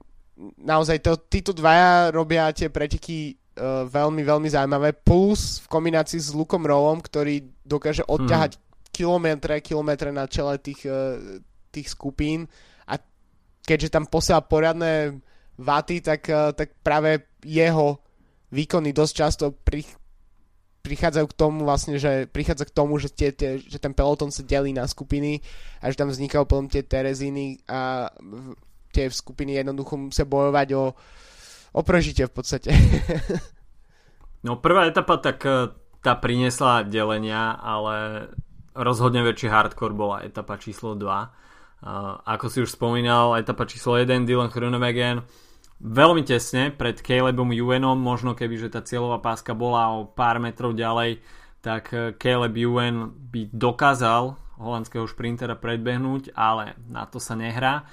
naozaj 0.58 0.98
to, 1.02 1.14
títo 1.30 1.54
dvaja 1.54 2.10
robia 2.10 2.50
tie 2.50 2.66
preteky 2.70 3.34
uh, 3.34 3.86
veľmi, 3.86 4.22
veľmi 4.26 4.48
zaujímavé. 4.50 4.94
Plus 4.94 5.62
v 5.62 5.66
kombinácii 5.70 6.18
s 6.18 6.34
Lukom 6.34 6.66
Rolom, 6.66 6.98
ktorý 6.98 7.42
dokáže 7.62 8.02
odťahať 8.06 8.58
hmm. 8.58 8.62
kilometre, 8.90 9.54
kilometre 9.62 10.10
na 10.10 10.26
čele 10.26 10.58
tých, 10.58 10.86
uh, 10.86 11.38
tých 11.70 11.90
skupín 11.90 12.50
a 12.90 12.98
keďže 13.62 13.94
tam 13.94 14.10
posiela 14.10 14.42
poriadne 14.42 15.22
vaty, 15.54 16.02
tak, 16.02 16.26
uh, 16.30 16.50
tak 16.50 16.74
práve 16.82 17.30
jeho 17.46 18.02
výkony 18.50 18.90
dosť 18.90 19.14
často 19.14 19.44
pri, 19.54 19.86
prichádzajú 20.84 21.26
k 21.32 21.38
tomu 21.38 21.64
vlastne, 21.64 21.96
že 21.96 22.28
prichádza 22.28 22.68
k 22.68 22.76
tomu, 22.76 23.00
že, 23.00 23.08
tie, 23.08 23.32
tie, 23.32 23.56
že 23.56 23.80
ten 23.80 23.96
peloton 23.96 24.28
sa 24.28 24.44
delí 24.44 24.70
na 24.76 24.84
skupiny 24.84 25.40
a 25.80 25.88
že 25.88 25.96
tam 25.96 26.12
vznikajú 26.12 26.44
potom 26.44 26.68
tie 26.68 26.84
Terezíny 26.84 27.64
a 27.64 28.12
tie 28.94 29.10
skupiny 29.10 29.58
jednoducho 29.58 29.98
musia 29.98 30.22
bojovať 30.22 30.68
o, 30.78 30.94
o 31.74 31.80
prežitie 31.82 32.30
v 32.30 32.34
podstate. 32.38 32.70
no 34.46 34.62
prvá 34.62 34.86
etapa 34.86 35.18
tak 35.18 35.42
e, 35.42 35.74
tá 35.98 36.14
priniesla 36.14 36.86
delenia, 36.86 37.58
ale 37.58 38.28
rozhodne 38.78 39.26
väčší 39.26 39.50
hardcore 39.50 39.98
bola 39.98 40.22
etapa 40.22 40.54
číslo 40.62 40.94
2. 40.94 41.02
Uh, 41.02 41.10
e, 41.10 41.28
ako 42.38 42.46
si 42.46 42.58
už 42.62 42.70
spomínal, 42.70 43.34
etapa 43.34 43.66
číslo 43.66 43.98
1 43.98 44.22
Dylan 44.22 44.54
Groenewegen 44.54 45.26
veľmi 45.84 46.22
tesne 46.24 46.70
pred 46.72 46.96
Calebom 47.02 47.50
Ewanom, 47.52 48.00
možno 48.00 48.32
keby 48.32 48.56
že 48.56 48.72
tá 48.72 48.80
cieľová 48.80 49.20
páska 49.20 49.52
bola 49.52 49.92
o 49.98 50.08
pár 50.08 50.38
metrov 50.38 50.72
ďalej, 50.72 51.20
tak 51.60 51.92
eh, 51.92 52.16
Caleb 52.16 52.54
Ewan 52.56 53.12
by 53.12 53.50
dokázal 53.50 54.40
holandského 54.54 55.04
šprintera 55.04 55.58
predbehnúť, 55.58 56.32
ale 56.32 56.78
na 56.86 57.04
to 57.04 57.18
sa 57.18 57.34
nehrá. 57.34 57.84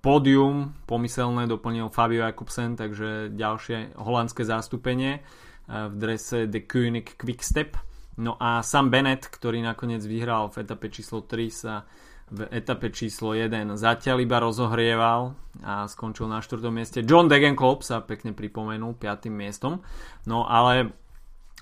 Pódium 0.00 0.72
pomyselné 0.88 1.44
doplnil 1.44 1.92
Fabio 1.92 2.24
Jakobsen, 2.24 2.80
takže 2.80 3.28
ďalšie 3.36 3.92
holandské 4.00 4.40
zástupenie 4.40 5.20
eh, 5.20 5.88
v 5.88 5.94
drese 6.00 6.48
The 6.48 6.64
Koenig 6.64 7.20
Quickstep 7.20 7.76
No 8.16 8.38
a 8.38 8.62
Sam 8.62 8.94
Bennett, 8.94 9.26
ktorý 9.26 9.58
nakoniec 9.58 10.06
vyhral 10.06 10.46
v 10.54 10.62
etape 10.62 10.86
číslo 10.90 11.26
3 11.26 11.50
sa 11.50 11.82
v 12.24 12.48
etape 12.48 12.88
číslo 12.88 13.36
1 13.36 13.52
zatiaľ 13.76 14.24
iba 14.24 14.40
rozohrieval 14.40 15.36
a 15.60 15.84
skončil 15.84 16.24
na 16.24 16.40
4. 16.40 16.56
mieste. 16.72 17.04
John 17.04 17.28
Degenkolb 17.28 17.84
sa 17.84 18.00
pekne 18.00 18.32
pripomenul 18.32 18.96
5. 18.96 19.28
miestom. 19.28 19.84
No 20.24 20.48
ale 20.48 20.94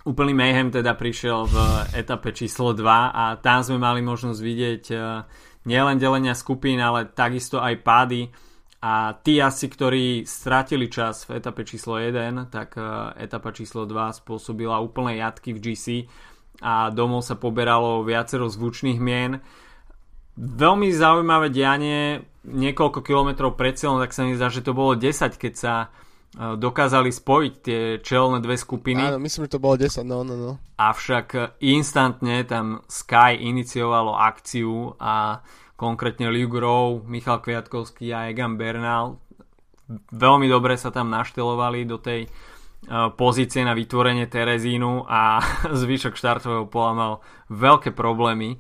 úplný 0.07 0.37
mayhem 0.37 0.71
teda 0.71 0.95
prišiel 0.95 1.51
v 1.51 1.57
etape 1.99 2.31
číslo 2.31 2.77
2 2.77 2.85
a 3.11 3.25
tam 3.43 3.65
sme 3.65 3.81
mali 3.81 4.05
možnosť 4.07 4.39
vidieť 4.39 4.85
e, 4.93 4.97
nielen 5.69 5.99
delenia 5.99 6.35
skupín, 6.35 6.79
ale 6.83 7.09
takisto 7.11 7.63
aj 7.63 7.75
pády. 7.83 8.31
A 8.83 9.15
tí 9.23 9.39
asi, 9.39 9.71
ktorí 9.71 10.27
strátili 10.27 10.91
čas 10.91 11.23
v 11.31 11.39
etape 11.39 11.63
číslo 11.63 12.03
1, 12.03 12.51
tak 12.51 12.75
e, 12.75 12.83
etapa 13.23 13.55
číslo 13.55 13.87
2 13.87 14.19
spôsobila 14.19 14.83
úplné 14.83 15.23
jatky 15.23 15.55
v 15.55 15.63
GC 15.63 15.87
a 16.59 16.91
domov 16.91 17.23
sa 17.23 17.39
poberalo 17.39 18.03
viacero 18.03 18.51
zvučných 18.51 18.99
mien. 18.99 19.39
Veľmi 20.35 20.91
zaujímavé 20.91 21.55
dianie, 21.55 22.27
niekoľko 22.43 23.07
kilometrov 23.07 23.55
pred 23.55 23.79
cieľom, 23.79 24.03
tak 24.03 24.11
sa 24.11 24.27
mi 24.27 24.35
zdá, 24.35 24.51
že 24.51 24.67
to 24.67 24.75
bolo 24.75 24.99
10, 24.99 25.15
keď 25.39 25.55
sa 25.55 25.75
dokázali 26.33 27.13
spojiť 27.13 27.55
tie 27.61 27.81
čelné 28.01 28.41
dve 28.41 28.57
skupiny. 28.57 29.05
Áno, 29.05 29.21
myslím, 29.21 29.45
že 29.45 29.57
to 29.57 29.61
bolo 29.61 29.77
10, 29.77 30.01
no, 30.09 30.25
no, 30.25 30.33
no. 30.33 30.53
Avšak 30.81 31.61
instantne 31.61 32.41
tam 32.49 32.81
Sky 32.89 33.37
iniciovalo 33.37 34.17
akciu 34.17 34.97
a 34.97 35.45
konkrétne 35.77 36.33
Liu 36.33 36.49
Grove, 36.49 37.05
Michal 37.05 37.45
Kviatkovský 37.45 38.17
a 38.17 38.33
Egan 38.33 38.57
Bernal 38.57 39.21
veľmi 40.09 40.47
dobre 40.49 40.79
sa 40.81 40.89
tam 40.89 41.13
naštelovali 41.13 41.85
do 41.85 42.01
tej 42.01 42.25
uh, 42.25 43.13
pozície 43.13 43.61
na 43.61 43.77
vytvorenie 43.77 44.25
Terezínu 44.25 45.05
a 45.05 45.43
zvyšok 45.83 46.17
štartového 46.17 46.65
pola 46.71 46.93
mal 46.97 47.13
veľké 47.53 47.93
problémy 47.93 48.57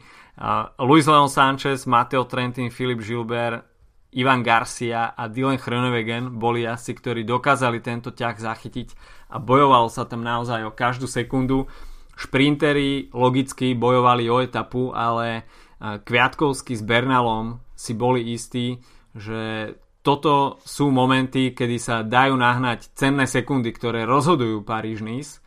Luis 0.80 1.04
Leon 1.04 1.28
Sanchez, 1.28 1.84
Mateo 1.84 2.24
Trentin, 2.24 2.72
Filip 2.72 3.04
Gilbert, 3.04 3.68
Ivan 4.12 4.44
Garcia 4.44 5.16
a 5.16 5.24
Dylan 5.28 5.56
Chronewegen 5.56 6.36
boli 6.36 6.68
asi, 6.68 6.92
ktorí 6.92 7.24
dokázali 7.24 7.80
tento 7.80 8.12
ťah 8.12 8.36
zachytiť 8.36 8.88
a 9.32 9.40
bojovalo 9.40 9.88
sa 9.88 10.04
tam 10.04 10.20
naozaj 10.20 10.68
o 10.68 10.76
každú 10.76 11.08
sekundu. 11.08 11.64
Šprinteri 12.12 13.08
logicky 13.16 13.72
bojovali 13.72 14.28
o 14.28 14.44
etapu, 14.44 14.92
ale 14.92 15.48
Kviatkovský 15.80 16.76
s 16.76 16.84
Bernalom 16.84 17.64
si 17.72 17.96
boli 17.96 18.36
istí, 18.36 18.76
že 19.16 19.72
toto 20.04 20.60
sú 20.66 20.92
momenty, 20.92 21.56
kedy 21.56 21.76
sa 21.80 22.04
dajú 22.04 22.36
nahnať 22.36 22.92
cenné 22.92 23.24
sekundy, 23.24 23.72
ktoré 23.72 24.04
rozhodujú 24.04 24.60
Paríž-Nice 24.60 25.42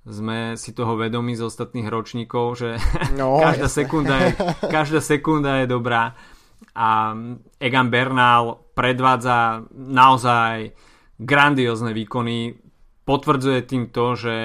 sme 0.00 0.56
si 0.56 0.72
toho 0.72 0.96
vedomi 0.96 1.36
z 1.36 1.44
ostatných 1.44 1.88
ročníkov, 1.92 2.56
že 2.56 2.70
no, 3.20 3.36
každá, 3.44 3.68
sekunda 3.68 4.14
je, 4.24 4.30
každá 4.76 5.00
sekunda 5.04 5.60
je 5.60 5.66
dobrá 5.68 6.16
a 6.74 7.12
Egan 7.58 7.88
Bernal 7.90 8.72
predvádza 8.72 9.66
naozaj 9.74 10.72
grandiózne 11.20 11.92
výkony 11.92 12.56
potvrdzuje 13.04 13.60
tým 13.66 13.84
to, 13.90 14.06
že 14.16 14.36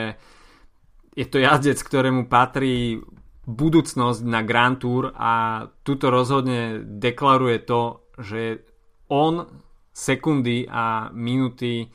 je 1.15 1.25
to 1.29 1.37
jazdec, 1.39 1.79
ktorému 1.79 2.27
patrí 2.27 2.99
budúcnosť 3.45 4.21
na 4.25 4.41
Grand 4.41 4.75
Tour 4.75 5.13
a 5.13 5.65
tuto 5.85 6.09
rozhodne 6.09 6.81
deklaruje 6.81 7.61
to, 7.63 8.03
že 8.17 8.65
on 9.07 9.47
sekundy 9.95 10.65
a 10.67 11.13
minúty 11.13 11.87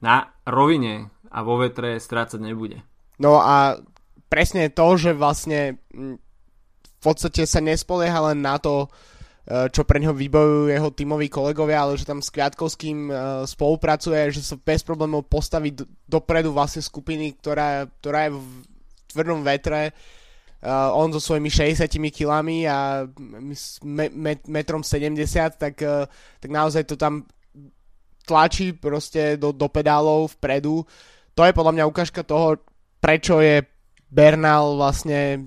na 0.00 0.32
rovine 0.46 1.10
a 1.28 1.42
vo 1.42 1.60
vetre 1.60 1.98
strácať 1.98 2.40
nebude. 2.40 2.80
No 3.18 3.42
a 3.42 3.82
presne 4.30 4.70
to, 4.70 4.96
že 4.96 5.12
vlastne 5.12 5.82
podstate 7.00 7.44
sa 7.44 7.60
nespolieha 7.60 8.32
len 8.32 8.42
na 8.42 8.56
to, 8.60 8.86
e, 9.46 9.68
čo 9.72 9.84
pre 9.84 10.00
neho 10.00 10.16
vybojujú 10.16 10.72
jeho 10.72 10.90
tímoví 10.92 11.26
kolegovia, 11.28 11.84
ale 11.84 12.00
že 12.00 12.08
tam 12.08 12.20
s 12.20 12.32
Kviatkovským 12.32 12.98
e, 13.08 13.12
spolupracuje, 13.46 14.32
že 14.32 14.42
sa 14.42 14.56
bez 14.56 14.84
problémov 14.86 15.28
postaví 15.28 15.74
dopredu 16.08 16.52
vlastne 16.52 16.80
skupiny, 16.80 17.36
ktorá, 17.38 17.86
ktorá 18.00 18.28
je 18.28 18.32
v 18.36 18.46
tvrdom 19.12 19.40
vetre. 19.44 19.94
Uh, 20.56 20.90
on 20.98 21.12
so 21.12 21.20
svojimi 21.20 21.52
60 21.52 21.86
kilami 22.10 22.64
a 22.64 23.06
me, 23.84 24.08
me, 24.08 24.32
metrom 24.48 24.80
70, 24.80 25.22
tak, 25.60 25.78
tak 26.40 26.50
naozaj 26.50 26.88
to 26.88 26.96
tam 26.96 27.28
tlačí 28.26 28.74
proste 28.74 29.38
do, 29.38 29.54
do 29.54 29.70
pedálov 29.70 30.34
vpredu. 30.36 30.82
To 31.38 31.46
je 31.46 31.54
podľa 31.54 31.72
mňa 31.72 31.84
ukážka 31.86 32.26
toho, 32.26 32.58
prečo 32.98 33.38
je 33.38 33.62
Bernal 34.10 34.74
vlastne 34.74 35.46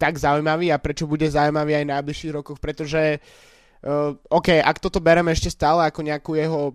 tak 0.00 0.16
zaujímavý 0.16 0.72
a 0.72 0.80
prečo 0.80 1.04
bude 1.04 1.28
zaujímavý 1.28 1.76
aj 1.76 1.84
v 1.84 1.92
najbližších 1.92 2.32
rokoch, 2.32 2.56
pretože 2.56 3.20
uh, 3.20 4.16
OK, 4.32 4.56
ak 4.56 4.80
toto 4.80 5.04
bereme 5.04 5.36
ešte 5.36 5.52
stále 5.52 5.84
ako 5.84 6.00
nejakú 6.00 6.32
jeho 6.40 6.72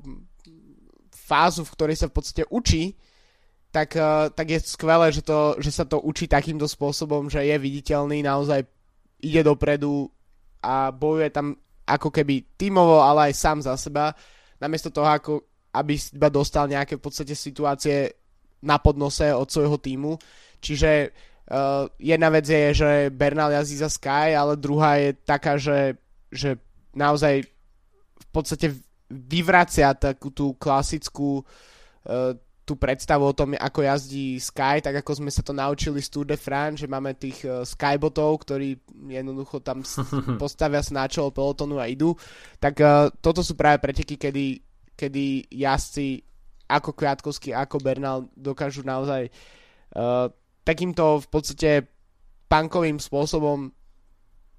fázu, 1.09 1.65
v 1.65 1.73
ktorej 1.73 1.97
sa 1.97 2.07
v 2.07 2.15
podstate 2.21 2.43
učí, 2.53 2.93
tak, 3.73 3.97
uh, 3.97 4.29
tak 4.29 4.53
je 4.53 4.61
skvelé, 4.61 5.09
že, 5.09 5.25
to, 5.25 5.57
že 5.57 5.73
sa 5.73 5.89
to 5.89 5.97
učí 6.05 6.29
takýmto 6.29 6.69
spôsobom, 6.69 7.25
že 7.33 7.41
je 7.41 7.57
viditeľný, 7.57 8.21
naozaj 8.21 8.61
ide 9.25 9.41
dopredu 9.41 10.05
a 10.61 10.93
bojuje 10.93 11.33
tam 11.33 11.57
ako 11.89 12.13
keby 12.13 12.45
tímovo, 12.53 13.01
ale 13.01 13.33
aj 13.33 13.33
sám 13.33 13.57
za 13.65 13.73
seba, 13.73 14.13
namiesto 14.61 14.93
toho, 14.93 15.09
ako 15.09 15.33
aby 15.75 15.99
iba 15.99 16.29
dostal 16.31 16.71
nejaké 16.71 16.95
v 16.95 17.03
podstate 17.03 17.35
situácie 17.35 18.15
na 18.63 18.79
podnose 18.79 19.27
od 19.35 19.51
svojho 19.51 19.75
týmu. 19.77 20.15
Čiže 20.63 21.11
uh, 21.51 21.89
jedna 21.99 22.29
vec 22.29 22.45
je, 22.49 22.73
že 22.73 22.89
Bernal 23.13 23.51
jazdí 23.51 23.77
za 23.77 23.89
Sky, 23.89 24.33
ale 24.33 24.57
druhá 24.57 24.97
je 24.97 25.13
taká, 25.13 25.57
že, 25.57 25.97
že 26.31 26.57
naozaj 26.95 27.45
v 28.15 28.27
podstate 28.31 28.73
vyvracia 29.09 29.93
takú 29.93 30.33
tú 30.33 30.57
klasickú 30.57 31.41
uh, 31.41 32.33
tú 32.65 32.73
predstavu 32.73 33.29
o 33.29 33.37
tom, 33.37 33.53
ako 33.53 33.85
jazdí 33.85 34.41
Sky, 34.41 34.81
tak 34.81 35.05
ako 35.05 35.21
sme 35.21 35.29
sa 35.29 35.45
to 35.45 35.53
naučili 35.53 36.01
z 36.01 36.09
Tour 36.09 36.25
de 36.25 36.33
France, 36.33 36.81
že 36.81 36.89
máme 36.89 37.13
tých 37.13 37.45
uh, 37.45 37.61
Skybotov, 37.61 38.41
ktorí 38.41 38.81
jednoducho 39.05 39.61
tam 39.61 39.85
postavia 40.41 40.81
sa 40.81 41.05
na 41.05 41.05
čelo 41.05 41.29
pelotonu 41.29 41.77
a 41.77 41.85
idú, 41.85 42.17
tak 42.57 42.81
uh, 42.81 43.13
toto 43.21 43.45
sú 43.45 43.53
práve 43.53 43.77
preteky, 43.85 44.17
kedy, 44.17 44.45
kedy 44.97 45.45
jazdci 45.53 46.25
ako 46.65 46.97
Kviatkovský, 46.97 47.53
ako 47.53 47.77
Bernal 47.77 48.25
dokážu 48.33 48.81
naozaj 48.81 49.29
uh, 49.93 50.33
takýmto 50.65 51.21
v 51.21 51.27
podstate 51.29 51.69
punkovým 52.49 52.97
spôsobom 52.97 53.69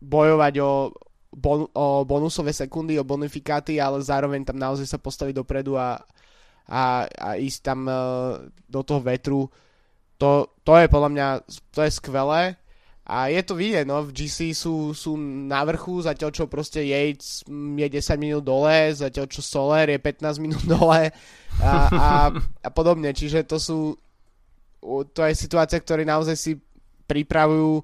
bojovať 0.01 0.55
o, 0.63 0.95
bon, 1.35 1.67
o 1.75 1.87
bonusové 2.07 2.55
sekundy, 2.55 2.97
o 2.97 3.05
bonifikáty, 3.05 3.83
ale 3.83 3.99
zároveň 4.01 4.47
tam 4.47 4.57
naozaj 4.57 4.87
sa 4.87 4.99
postaviť 5.03 5.35
dopredu 5.37 5.75
a, 5.75 5.99
a, 6.71 7.07
a 7.11 7.29
ísť 7.37 7.61
tam 7.61 7.81
uh, 7.91 8.39
do 8.71 8.81
toho 8.87 9.01
vetru. 9.03 9.51
To, 10.17 10.49
to 10.65 10.73
je 10.81 10.87
podľa 10.89 11.11
mňa 11.13 11.27
to 11.75 11.81
je 11.85 11.91
skvelé 11.93 12.57
a 13.07 13.31
je 13.31 13.39
to 13.47 13.55
vidieť, 13.55 13.87
no, 13.87 14.03
v 14.03 14.11
GC 14.11 14.51
sú, 14.51 14.91
sú 14.91 15.15
na 15.47 15.63
vrchu, 15.63 16.03
zatiaľ 16.03 16.35
čo 16.35 16.51
proste 16.51 16.83
Yates 16.83 17.47
je 17.79 17.87
10 17.87 18.19
minút 18.19 18.43
dole, 18.43 18.91
zatiaľ 18.91 19.31
čo 19.31 19.47
Soler 19.47 19.95
je 19.95 19.99
15 20.03 20.43
minút 20.43 20.67
dole 20.67 21.15
a, 21.63 21.71
a, 21.87 22.11
a 22.67 22.69
podobne. 22.75 23.15
Čiže 23.15 23.47
to 23.47 23.63
sú, 23.63 23.95
to 25.13 25.21
je 25.27 25.35
situácia, 25.35 25.83
ktoré 25.83 26.07
naozaj 26.07 26.37
si 26.39 26.53
pripravujú 27.07 27.83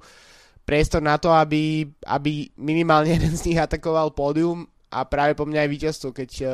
priestor 0.63 1.03
na 1.03 1.19
to, 1.19 1.35
aby, 1.35 1.87
aby 2.07 2.51
minimálne 2.59 3.13
jeden 3.19 3.35
z 3.35 3.53
nich 3.53 3.59
atakoval 3.59 4.15
pódium 4.15 4.67
a 4.93 5.05
práve 5.09 5.35
po 5.35 5.49
mňa 5.49 5.67
aj 5.67 5.73
víťazstvo, 5.73 6.09
keď 6.15 6.31
uh, 6.43 6.51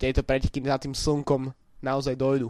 tieto 0.00 0.24
preteky 0.24 0.64
za 0.64 0.80
tým 0.80 0.96
slnkom 0.96 1.52
naozaj 1.84 2.16
dojdu. 2.16 2.48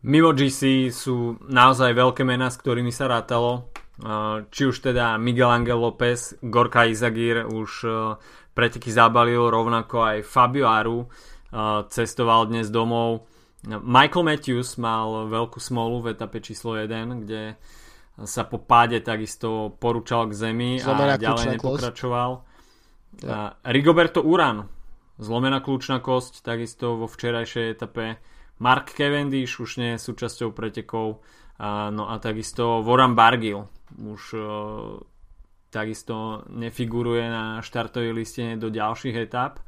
Mimo 0.00 0.32
GC 0.32 0.88
sú 0.88 1.36
naozaj 1.44 1.92
veľké 1.92 2.24
mená, 2.24 2.48
s 2.48 2.56
ktorými 2.56 2.88
sa 2.88 3.04
rátalo. 3.04 3.68
Či 4.48 4.62
už 4.64 4.80
teda 4.80 5.20
Miguel 5.20 5.52
Angel 5.52 5.76
López, 5.76 6.40
Gorka 6.40 6.88
Izagir 6.88 7.44
už 7.44 7.70
e, 7.84 7.88
preteky 8.56 8.88
zabalil, 8.88 9.44
rovnako 9.52 10.00
aj 10.00 10.24
Fabio 10.24 10.72
Aru 10.72 11.04
e, 11.04 11.06
cestoval 11.92 12.48
dnes 12.48 12.72
domov. 12.72 13.28
Michael 13.66 14.24
Matthews 14.24 14.80
mal 14.80 15.28
veľkú 15.28 15.60
smolu 15.60 16.00
v 16.00 16.16
etape 16.16 16.40
číslo 16.40 16.80
1, 16.80 17.24
kde 17.26 17.60
sa 18.24 18.44
po 18.48 18.60
páde 18.60 19.00
takisto 19.04 19.76
porúčal 19.76 20.28
k 20.28 20.36
zemi 20.36 20.70
a 20.80 21.16
ďalej 21.16 21.60
nepokračoval. 21.60 22.30
Ja. 23.20 23.56
Rigoberto 23.66 24.24
Uran, 24.24 24.68
zlomená 25.20 25.60
kľúčna 25.60 26.00
kosť, 26.00 26.40
takisto 26.40 26.96
vo 26.96 27.06
včerajšej 27.10 27.66
etape 27.76 28.16
Mark 28.60 28.92
Cavendish 28.92 29.60
už 29.60 29.80
nie 29.80 29.96
je 29.96 30.04
súčasťou 30.04 30.52
pretekov, 30.52 31.24
no 31.92 32.02
a 32.08 32.14
takisto 32.20 32.84
Voran 32.84 33.16
Bargil 33.16 33.64
už 34.00 34.22
uh, 34.36 34.44
takisto 35.72 36.46
nefiguruje 36.50 37.24
na 37.24 37.62
štartovej 37.62 38.12
listine 38.12 38.54
do 38.58 38.68
ďalších 38.68 39.16
etap. 39.16 39.62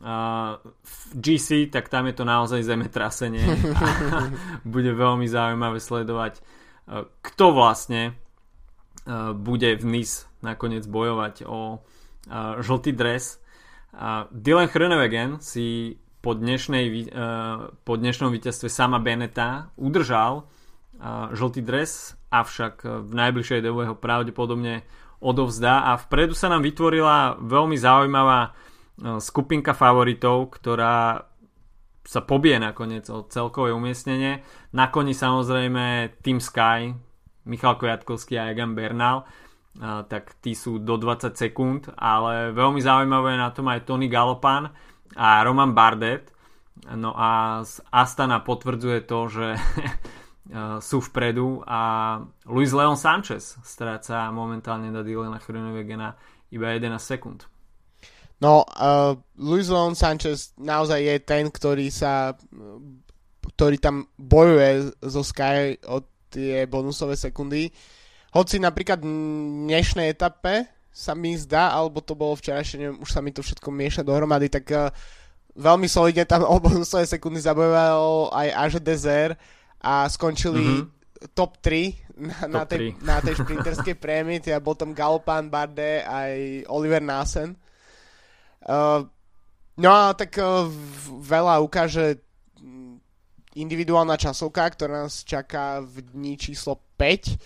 Uh, 0.00 0.56
v 0.82 0.96
GC, 1.20 1.68
tak 1.68 1.92
tam 1.92 2.08
je 2.08 2.16
to 2.16 2.24
naozaj 2.24 2.64
zemetrasenie 2.64 3.44
a 3.76 3.86
bude 4.66 4.88
veľmi 4.96 5.28
zaujímavé 5.28 5.78
sledovať 5.78 6.40
kto 7.22 7.44
vlastne 7.54 8.18
bude 9.38 9.70
v 9.78 9.84
NIS 9.84 10.26
nakoniec 10.42 10.86
bojovať 10.86 11.46
o 11.46 11.82
žltý 12.62 12.94
dres. 12.94 13.38
Dylan 14.30 14.70
Hrnewegen 14.70 15.42
si 15.42 15.98
po, 16.22 16.38
dnešnej, 16.38 17.10
po 17.82 17.94
dnešnom 17.98 18.30
víťazstve 18.30 18.70
sama 18.70 19.02
Beneta 19.02 19.74
udržal 19.74 20.46
žltý 21.34 21.66
dres, 21.66 22.14
avšak 22.30 22.86
v 22.86 23.12
najbližšej 23.12 23.60
dobe 23.62 23.90
ho 23.90 23.98
pravdepodobne 23.98 24.86
odovzdá 25.18 25.90
a 25.90 25.98
vpredu 25.98 26.34
sa 26.34 26.50
nám 26.50 26.62
vytvorila 26.62 27.38
veľmi 27.38 27.78
zaujímavá 27.78 28.40
e, 28.42 28.50
skupinka 29.02 29.74
favoritov, 29.74 30.54
ktorá 30.54 31.26
sa 32.02 32.20
pobie 32.22 32.58
nakoniec 32.58 33.06
o 33.10 33.26
celkové 33.26 33.70
umiestnenie. 33.70 34.42
Na 34.74 34.90
koni 34.90 35.14
samozrejme 35.14 36.18
Team 36.22 36.42
Sky, 36.42 36.90
Michal 37.46 37.78
Kojatkovský 37.78 38.38
a 38.38 38.50
Egan 38.50 38.74
Bernal, 38.74 39.22
a, 39.78 40.02
tak 40.06 40.38
tí 40.42 40.54
sú 40.54 40.82
do 40.82 40.98
20 40.98 41.34
sekúnd, 41.34 41.90
ale 41.94 42.50
veľmi 42.54 42.82
zaujímavé 42.82 43.38
na 43.38 43.50
tom 43.54 43.70
aj 43.70 43.86
Tony 43.86 44.10
Galopan 44.10 44.70
a 45.14 45.42
Roman 45.46 45.74
Bardet. 45.74 46.30
No 46.82 47.14
a 47.14 47.62
z 47.62 47.84
Astana 47.92 48.42
potvrdzuje 48.42 49.06
to, 49.06 49.18
že 49.30 49.46
sú 50.82 50.98
vpredu 50.98 51.62
a 51.62 52.18
Luis 52.50 52.74
Leon 52.74 52.98
Sanchez 52.98 53.56
stráca 53.62 54.26
momentálne 54.34 54.90
na 54.90 55.06
Dylana 55.06 55.38
Chronovegena 55.38 56.18
iba 56.50 56.74
11 56.74 56.98
sekúnd. 56.98 57.51
No, 58.42 58.66
uh, 58.66 59.14
Luis 59.38 59.70
Leon 59.70 59.94
Sanchez 59.94 60.50
naozaj 60.58 60.98
je 60.98 61.16
ten, 61.22 61.46
ktorý 61.46 61.94
sa 61.94 62.34
ktorý 63.54 63.78
tam 63.78 64.10
bojuje 64.18 64.90
zo 64.98 65.22
Sky 65.22 65.78
o 65.86 66.02
tie 66.26 66.66
bonusové 66.66 67.14
sekundy. 67.14 67.70
Hoci 68.34 68.58
napríklad 68.58 68.98
v 68.98 69.06
dnešnej 69.70 70.10
etape 70.10 70.66
sa 70.90 71.14
mi 71.14 71.38
zdá, 71.38 71.70
alebo 71.70 72.02
to 72.02 72.18
bolo 72.18 72.34
včerajšie, 72.34 72.76
neviem, 72.82 72.98
už 72.98 73.14
sa 73.14 73.22
mi 73.22 73.30
to 73.30 73.44
všetko 73.44 73.68
mieša 73.70 74.02
dohromady, 74.02 74.50
tak 74.50 74.66
uh, 74.74 74.90
veľmi 75.54 75.86
solidne 75.86 76.26
tam 76.26 76.42
o 76.52 76.58
bonusové 76.58 77.06
sekundy 77.06 77.38
zabojoval 77.38 78.34
aj 78.34 78.48
Aže 78.58 78.80
Desert 78.82 79.38
a 79.78 80.08
skončili 80.10 80.82
mm-hmm. 80.82 81.30
top 81.36 81.62
3 81.62 82.18
na, 82.18 82.34
top 82.34 82.50
na, 82.50 82.62
tej, 82.66 82.78
3. 82.98 83.06
na 83.06 83.16
tej 83.22 83.34
šprinterskej 83.38 83.96
prémii, 84.02 84.42
teda 84.42 84.58
bol 84.58 84.74
tam 84.74 84.90
Galopan, 84.96 85.46
Bardet 85.46 86.02
aj 86.10 86.66
Oliver 86.72 87.04
Nasen. 87.04 87.54
Uh, 88.62 89.06
no 89.78 89.90
a 89.90 90.14
tak 90.14 90.38
uh, 90.38 90.66
veľa 91.22 91.62
ukáže 91.62 92.22
individuálna 93.52 94.16
časovka, 94.16 94.64
ktorá 94.72 95.04
nás 95.04 95.28
čaká 95.28 95.84
v 95.84 96.00
dni 96.08 96.40
číslo 96.40 96.80
5 96.96 97.36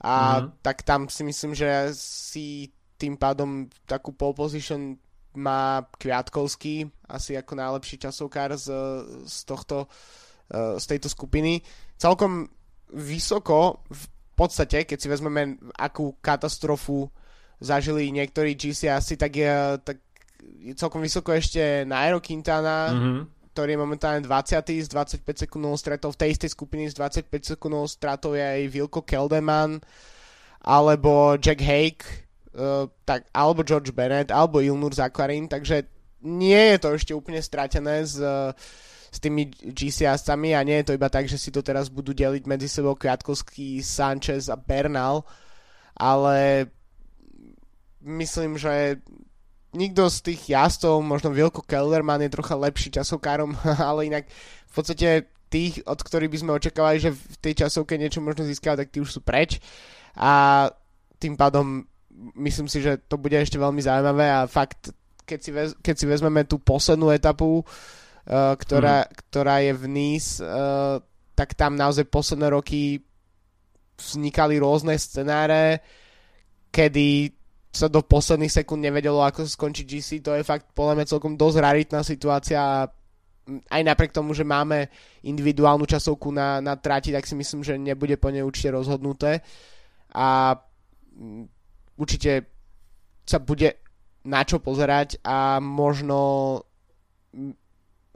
a 0.00 0.14
mm-hmm. 0.40 0.64
tak 0.64 0.80
tam 0.80 1.12
si 1.12 1.22
myslím, 1.28 1.52
že 1.52 1.92
si 1.92 2.72
tým 2.96 3.20
pádom 3.20 3.68
takú 3.84 4.16
pole 4.16 4.32
position 4.32 4.96
má 5.36 5.84
Kviatkovský 6.00 6.88
asi 7.08 7.36
ako 7.36 7.52
najlepší 7.56 8.00
časovkár 8.00 8.56
z, 8.56 8.68
z 9.28 9.36
tohto 9.44 9.88
Eh, 10.52 10.76
z 10.76 10.84
tejto 10.84 11.08
skupiny. 11.08 11.64
Celkom 11.96 12.44
vysoko, 12.92 13.80
v 13.88 14.04
podstate, 14.36 14.84
keď 14.84 14.98
si 15.00 15.08
vezmeme, 15.08 15.56
akú 15.80 16.20
katastrofu 16.20 17.08
zažili 17.56 18.12
niektorí 18.12 18.52
tak 19.16 19.32
je, 19.32 19.48
tak 19.80 19.96
je 19.96 20.11
celkom 20.78 21.02
vysoko 21.02 21.34
ešte 21.34 21.82
Nairo 21.82 22.22
Quintana, 22.22 22.94
mm-hmm. 22.94 23.20
ktorý 23.52 23.70
je 23.74 23.82
momentálne 23.82 24.20
20. 24.24 24.86
s 24.86 24.88
25 24.88 25.48
sekundnou 25.48 25.74
stratou. 25.74 26.14
V 26.14 26.20
tej 26.20 26.38
istej 26.38 26.50
skupiny 26.54 26.88
s 26.88 26.94
25 26.94 27.58
sekundnou 27.58 27.84
stratou 27.90 28.38
je 28.38 28.42
aj 28.42 28.70
Vilko 28.70 29.02
Keldeman, 29.02 29.82
alebo 30.62 31.34
Jack 31.42 31.58
Hake, 31.58 32.06
uh, 32.54 32.86
tak, 33.02 33.26
alebo 33.34 33.66
George 33.66 33.90
Bennett, 33.90 34.30
alebo 34.30 34.62
Ilnur 34.62 34.94
Zakarin, 34.94 35.50
takže 35.50 35.90
nie 36.22 36.74
je 36.74 36.78
to 36.78 36.88
ešte 36.94 37.12
úplne 37.12 37.42
stratené 37.42 38.06
uh, 38.06 38.54
s 39.12 39.18
tými 39.20 39.50
GCS-cami 39.50 40.54
a 40.56 40.64
nie 40.64 40.80
je 40.80 40.88
to 40.88 40.96
iba 40.96 41.10
tak, 41.10 41.26
že 41.26 41.36
si 41.36 41.50
to 41.50 41.60
teraz 41.60 41.90
budú 41.90 42.14
deliť 42.16 42.46
medzi 42.48 42.70
sebou 42.70 42.94
Kviatkovský, 42.94 43.82
Sanchez 43.82 44.48
a 44.48 44.56
Bernal, 44.56 45.26
ale 45.98 46.70
myslím, 48.00 48.56
že 48.56 49.02
nikto 49.72 50.08
z 50.08 50.18
tých 50.32 50.52
jazdcov, 50.52 51.00
možno 51.00 51.32
Vilko 51.32 51.64
Kellerman 51.64 52.22
je 52.24 52.32
trocha 52.32 52.56
lepší 52.56 52.92
časovkárom, 52.92 53.56
ale 53.90 54.08
inak 54.08 54.24
v 54.68 54.72
podstate 54.72 55.28
tých, 55.52 55.84
od 55.84 56.00
ktorých 56.00 56.32
by 56.32 56.38
sme 56.40 56.56
očakávali, 56.56 56.96
že 57.00 57.12
v 57.12 57.36
tej 57.40 57.66
časovke 57.66 58.00
niečo 58.00 58.24
možno 58.24 58.48
získajú, 58.48 58.76
tak 58.80 58.88
tí 58.88 59.04
už 59.04 59.12
sú 59.12 59.20
preč 59.20 59.60
a 60.16 60.64
tým 61.20 61.36
pádom 61.36 61.84
myslím 62.36 62.68
si, 62.68 62.84
že 62.84 63.00
to 63.08 63.16
bude 63.16 63.36
ešte 63.36 63.56
veľmi 63.56 63.80
zaujímavé 63.80 64.26
a 64.28 64.48
fakt, 64.48 64.92
keď 65.24 65.38
si, 65.40 65.50
vez, 65.52 65.68
keď 65.80 65.94
si 65.96 66.06
vezmeme 66.08 66.44
tú 66.44 66.60
poslednú 66.60 67.08
etapu, 67.12 67.64
uh, 67.64 68.52
ktorá, 68.56 69.08
mm. 69.08 69.10
ktorá 69.28 69.56
je 69.64 69.72
v 69.76 69.84
Nice, 69.88 70.40
uh, 70.40 71.00
tak 71.32 71.56
tam 71.56 71.76
naozaj 71.76 72.08
posledné 72.12 72.52
roky 72.52 73.00
vznikali 73.96 74.60
rôzne 74.60 74.96
scenáre, 74.98 75.80
kedy 76.72 77.32
sa 77.72 77.88
do 77.88 78.04
posledných 78.04 78.52
sekúnd 78.52 78.84
nevedelo, 78.84 79.24
ako 79.24 79.48
sa 79.48 79.56
skončí 79.56 79.88
GC. 79.88 80.20
To 80.20 80.36
je 80.36 80.44
fakt 80.44 80.68
podľa 80.76 81.00
mňa 81.00 81.10
celkom 81.10 81.40
dosť 81.40 81.56
raritná 81.56 82.04
situácia 82.04 82.60
a 82.60 82.84
aj 83.48 83.82
napriek 83.82 84.12
tomu, 84.14 84.36
že 84.36 84.46
máme 84.46 84.86
individuálnu 85.24 85.88
časovku 85.88 86.30
na, 86.30 86.60
na 86.60 86.76
trati, 86.78 87.10
tak 87.10 87.26
si 87.26 87.34
myslím, 87.34 87.64
že 87.64 87.80
nebude 87.80 88.14
po 88.20 88.30
nej 88.30 88.44
určite 88.44 88.70
rozhodnuté 88.76 89.42
a 90.14 90.54
určite 91.98 92.46
sa 93.26 93.42
bude 93.42 93.82
na 94.22 94.46
čo 94.46 94.62
pozerať 94.62 95.18
a 95.26 95.58
možno 95.58 96.60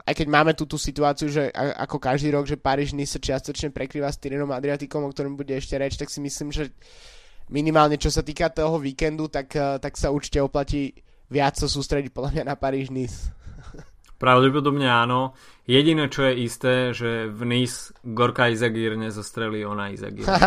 aj 0.07 0.13
keď 0.15 0.27
máme 0.31 0.55
tú, 0.55 0.63
tú 0.63 0.79
situáciu, 0.79 1.27
že 1.27 1.51
ako 1.51 1.99
každý 1.99 2.31
rok, 2.31 2.47
že 2.47 2.55
Paríž 2.55 2.95
sa 2.95 3.19
čiastočne 3.19 3.75
prekrýva 3.75 4.07
s 4.07 4.15
Tyrinom 4.15 4.55
Adriatikom, 4.55 5.03
o 5.03 5.11
ktorom 5.11 5.35
bude 5.35 5.51
ešte 5.51 5.75
reč, 5.75 5.99
tak 5.99 6.07
si 6.07 6.23
myslím, 6.23 6.55
že 6.55 6.71
minimálne 7.51 7.95
čo 7.95 8.11
sa 8.11 8.23
týka 8.23 8.51
toho 8.51 8.79
víkendu, 8.79 9.27
tak, 9.27 9.51
eh, 9.55 9.79
tak 9.79 9.95
sa 9.95 10.11
určite 10.11 10.43
oplatí 10.43 10.91
viac 11.27 11.59
sa 11.59 11.67
sústrediť 11.67 12.11
podľa 12.15 12.31
mňa 12.39 12.43
na 12.47 12.55
Paríž 12.55 12.89
Nice. 12.91 13.31
Pravdepodobne 14.23 14.87
áno. 14.87 15.35
Jediné, 15.67 16.07
čo 16.07 16.23
je 16.23 16.47
isté, 16.47 16.95
že 16.95 17.27
v 17.27 17.41
Nice 17.43 17.91
Gorka 18.01 18.47
Izagir 18.47 18.95
nezostrelí 18.95 19.67
ona 19.67 19.91
Izagir. 19.91 20.23
uh, 20.23 20.39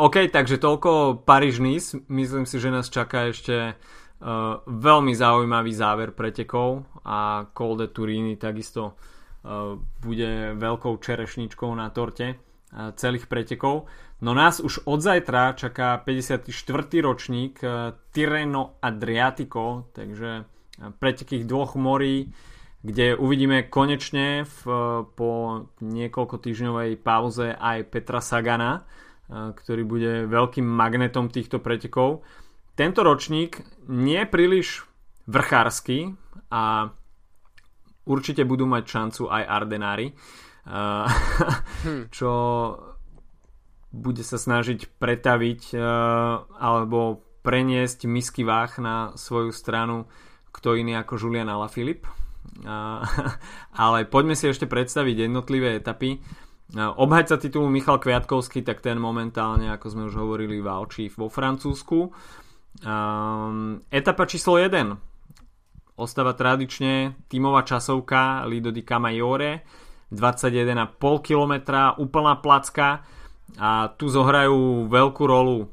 OK, 0.08 0.32
takže 0.32 0.56
toľko 0.56 1.22
Paríž-Nice. 1.28 2.08
Myslím 2.08 2.48
si, 2.48 2.56
že 2.56 2.72
nás 2.72 2.88
čaká 2.88 3.28
ešte 3.30 3.76
Uh, 4.24 4.62
veľmi 4.64 5.12
zaujímavý 5.12 5.74
záver 5.76 6.16
pretekov 6.16 6.86
a 7.04 7.44
Col 7.52 7.76
de 7.76 7.92
Turini 7.92 8.40
takisto 8.40 8.96
uh, 8.96 9.76
bude 10.00 10.56
veľkou 10.56 10.96
čerešničkou 10.96 11.68
na 11.76 11.92
torte 11.92 12.32
celých 12.96 13.30
pretekov. 13.30 13.86
No 14.22 14.34
nás 14.34 14.58
už 14.58 14.88
od 14.88 14.98
zajtra 14.98 15.54
čaká 15.54 16.00
54. 16.00 16.50
ročník 17.04 17.60
uh, 17.60 17.94
Tirreno 18.10 18.80
Adriatico, 18.82 19.90
takže 19.94 20.30
uh, 20.42 20.90
preteky 20.98 21.44
dvoch 21.44 21.76
morí, 21.78 22.32
kde 22.82 23.14
uvidíme 23.14 23.68
konečne 23.70 24.42
v, 24.42 24.58
uh, 24.66 25.06
po 25.06 25.30
niekoľko 25.78 26.36
týždňovej 26.40 26.98
pauze 27.02 27.52
aj 27.52 27.78
Petra 27.90 28.18
Sagana, 28.24 28.86
ktorý 29.32 29.88
bude 29.88 30.12
veľkým 30.28 30.68
magnetom 30.68 31.32
týchto 31.32 31.56
pretekov 31.56 32.20
tento 32.74 33.06
ročník 33.06 33.62
nie 33.86 34.18
je 34.18 34.26
príliš 34.26 34.68
vrchársky 35.30 36.18
a 36.50 36.90
určite 38.02 38.42
budú 38.42 38.66
mať 38.66 38.84
šancu 38.84 39.22
aj 39.30 39.42
Ardenári, 39.46 40.10
hm. 40.66 42.08
čo 42.16 42.32
bude 43.94 44.26
sa 44.26 44.40
snažiť 44.40 44.98
pretaviť 44.98 45.78
alebo 46.58 47.22
preniesť 47.44 48.10
misky 48.10 48.42
váh 48.42 48.72
na 48.82 49.14
svoju 49.14 49.54
stranu 49.54 50.10
kto 50.54 50.78
iný 50.78 50.94
ako 50.94 51.18
Julian 51.18 51.50
Alaphilippe. 51.50 52.06
Ale 53.82 54.06
poďme 54.06 54.38
si 54.38 54.46
ešte 54.46 54.70
predstaviť 54.70 55.26
jednotlivé 55.26 55.82
etapy. 55.82 56.22
Obhajca 56.74 57.36
titulu 57.36 57.66
Michal 57.68 57.98
Kviatkovský, 57.98 58.62
tak 58.62 58.80
ten 58.80 58.96
momentálne, 58.96 59.74
ako 59.74 59.86
sme 59.90 60.02
už 60.06 60.14
hovorili, 60.16 60.62
válči 60.62 61.10
vo 61.12 61.26
Francúzsku. 61.26 62.14
Etapa 63.90 64.24
číslo 64.30 64.58
1. 64.58 65.94
Ostáva 65.94 66.34
tradične 66.34 67.22
tímová 67.30 67.62
časovka 67.62 68.42
Lido 68.50 68.74
di 68.74 68.82
Camaiore 68.82 69.62
21,5 70.12 71.00
km, 71.24 71.54
úplná 72.00 72.36
placka 72.40 73.04
a 73.56 73.92
tu 73.94 74.10
zohrajú 74.10 74.90
veľkú 74.90 75.22
rolu 75.24 75.70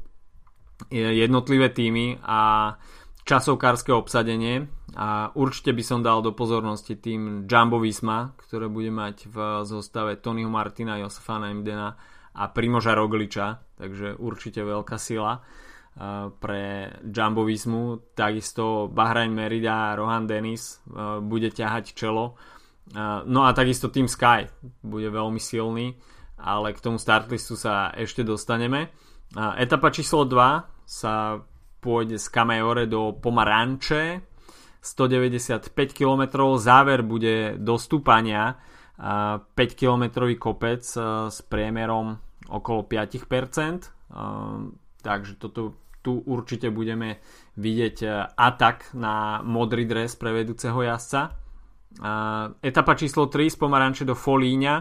jednotlivé 0.92 1.70
týmy 1.70 2.20
a 2.22 2.74
časovkárske 3.22 3.94
obsadenie. 3.94 4.66
a 4.92 5.32
určite 5.32 5.72
by 5.72 5.82
som 5.82 6.04
dal 6.04 6.20
do 6.20 6.36
pozornosti 6.36 7.00
tým 7.00 7.48
Jumbo 7.48 7.80
Visma, 7.80 8.36
ktoré 8.36 8.68
bude 8.68 8.92
mať 8.92 9.24
v 9.32 9.36
zostave 9.64 10.20
Tonyho 10.20 10.52
Martina, 10.52 11.00
Josefa 11.00 11.40
Naimdena 11.40 11.96
a 12.36 12.44
Primoža 12.52 12.92
Rogliča, 12.92 13.78
takže 13.80 14.20
určite 14.20 14.60
veľká 14.60 15.00
sila 15.00 15.40
pre 16.40 16.92
Jumbo 17.08 17.44
Vismu. 17.48 18.12
Takisto 18.12 18.92
Bahrain 18.92 19.32
Merida 19.32 19.92
a 19.92 19.96
Rohan 19.96 20.28
Dennis 20.28 20.80
bude 21.24 21.48
ťahať 21.48 21.96
čelo. 21.96 22.36
No 23.28 23.46
a 23.46 23.54
takisto 23.54 23.88
Team 23.88 24.10
Sky 24.10 24.50
bude 24.82 25.06
veľmi 25.06 25.38
silný, 25.38 25.94
ale 26.42 26.74
k 26.74 26.82
tomu 26.82 26.98
startlistu 26.98 27.54
sa 27.54 27.94
ešte 27.94 28.26
dostaneme. 28.26 28.90
Etapa 29.56 29.94
číslo 29.94 30.26
2 30.26 30.84
sa 30.84 31.40
pôjde 31.78 32.18
z 32.18 32.26
Kameore 32.28 32.90
do 32.90 33.14
Pomaranče, 33.16 34.20
195 34.82 35.70
km, 35.94 36.22
záver 36.58 37.06
bude 37.06 37.54
do 37.56 37.78
stúpania 37.78 38.58
5 38.98 39.46
km 39.78 40.26
kopec 40.36 40.82
s 41.30 41.38
priemerom 41.46 42.18
okolo 42.50 42.82
5%, 42.84 44.10
takže 45.00 45.32
toto, 45.38 45.78
tu 46.02 46.18
určite 46.26 46.68
budeme 46.74 47.22
vidieť 47.56 48.28
atak 48.34 48.92
na 48.98 49.40
modrý 49.46 49.86
dres 49.86 50.18
pre 50.18 50.34
vedúceho 50.34 50.82
jazdca. 50.82 51.41
Etapa 52.62 52.92
číslo 52.96 53.28
3 53.28 53.52
z 53.52 53.56
Pomaranče 53.60 54.04
do 54.08 54.16
Folíňa 54.16 54.74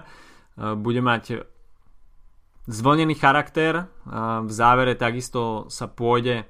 bude 0.79 1.01
mať 1.03 1.43
zvlnený 2.69 3.17
charakter, 3.17 3.89
v 4.45 4.51
závere 4.51 4.93
takisto 4.95 5.65
sa 5.67 5.89
pôjde 5.89 6.45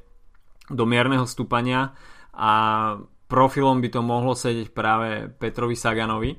do 0.69 0.83
mierneho 0.85 1.23
stúpania 1.25 1.95
a 2.35 2.53
profilom 3.31 3.79
by 3.79 3.89
to 3.89 4.01
mohlo 4.03 4.35
sedieť 4.35 4.75
práve 4.75 5.31
Petrovi 5.39 5.73
Saganovi. 5.73 6.35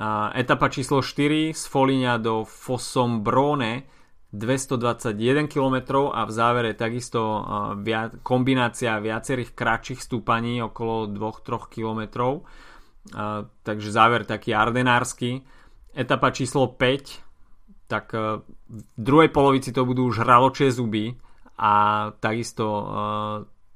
A 0.00 0.34
etapa 0.34 0.66
číslo 0.66 1.04
4 1.04 1.54
z 1.54 1.64
Folinia 1.70 2.18
do 2.18 2.42
Fossombrone 2.42 3.86
221 4.34 5.46
km 5.46 6.10
a 6.10 6.26
v 6.26 6.32
závere 6.34 6.74
takisto 6.74 7.46
kombinácia 8.26 8.98
viacerých 8.98 9.54
kratších 9.54 10.02
stúpaní 10.02 10.58
okolo 10.64 11.06
2-3 11.08 11.72
km. 11.72 12.02
A, 13.14 13.46
takže 13.62 13.92
záver 13.92 14.24
taký 14.24 14.54
ardenársky. 14.54 15.44
Etapa 15.96 16.30
číslo 16.30 16.66
5 16.74 17.26
tak 17.86 18.10
v 18.66 18.98
druhej 18.98 19.30
polovici 19.30 19.70
to 19.70 19.86
budú 19.86 20.10
žraločie 20.10 20.74
zuby 20.74 21.14
a 21.54 22.10
takisto 22.18 22.66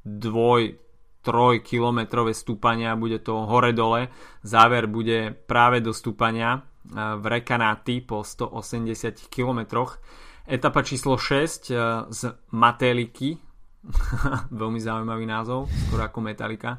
dvoj 0.03 0.75
3 1.21 1.61
kilometrové 1.61 2.33
stúpania, 2.33 2.97
bude 2.97 3.21
to 3.21 3.45
hore-dole. 3.45 4.09
Záver 4.41 4.89
bude 4.89 5.37
práve 5.45 5.85
do 5.85 5.93
stúpania 5.93 6.57
e, 6.57 6.61
v 7.21 7.25
Rekanati 7.29 8.01
po 8.01 8.25
180 8.25 9.29
kilometroch. 9.29 10.01
Etapa 10.49 10.81
číslo 10.81 11.21
6 11.21 11.71
e, 11.71 11.77
z 12.09 12.21
Mateliky, 12.57 13.37
veľmi 14.61 14.81
zaujímavý 14.81 15.25
názov, 15.25 15.69
skoro 15.89 16.03
ako 16.05 16.19
Metallica. 16.21 16.79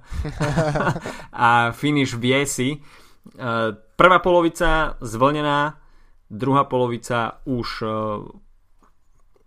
a 1.45 1.73
finish 1.73 2.13
v 2.13 2.35
Jesi. 2.35 2.69
E, 2.73 2.79
prvá 3.75 4.17
polovica 4.21 4.95
zvlnená, 5.01 5.81
druhá 6.29 6.63
polovica 6.69 7.41
už 7.49 7.83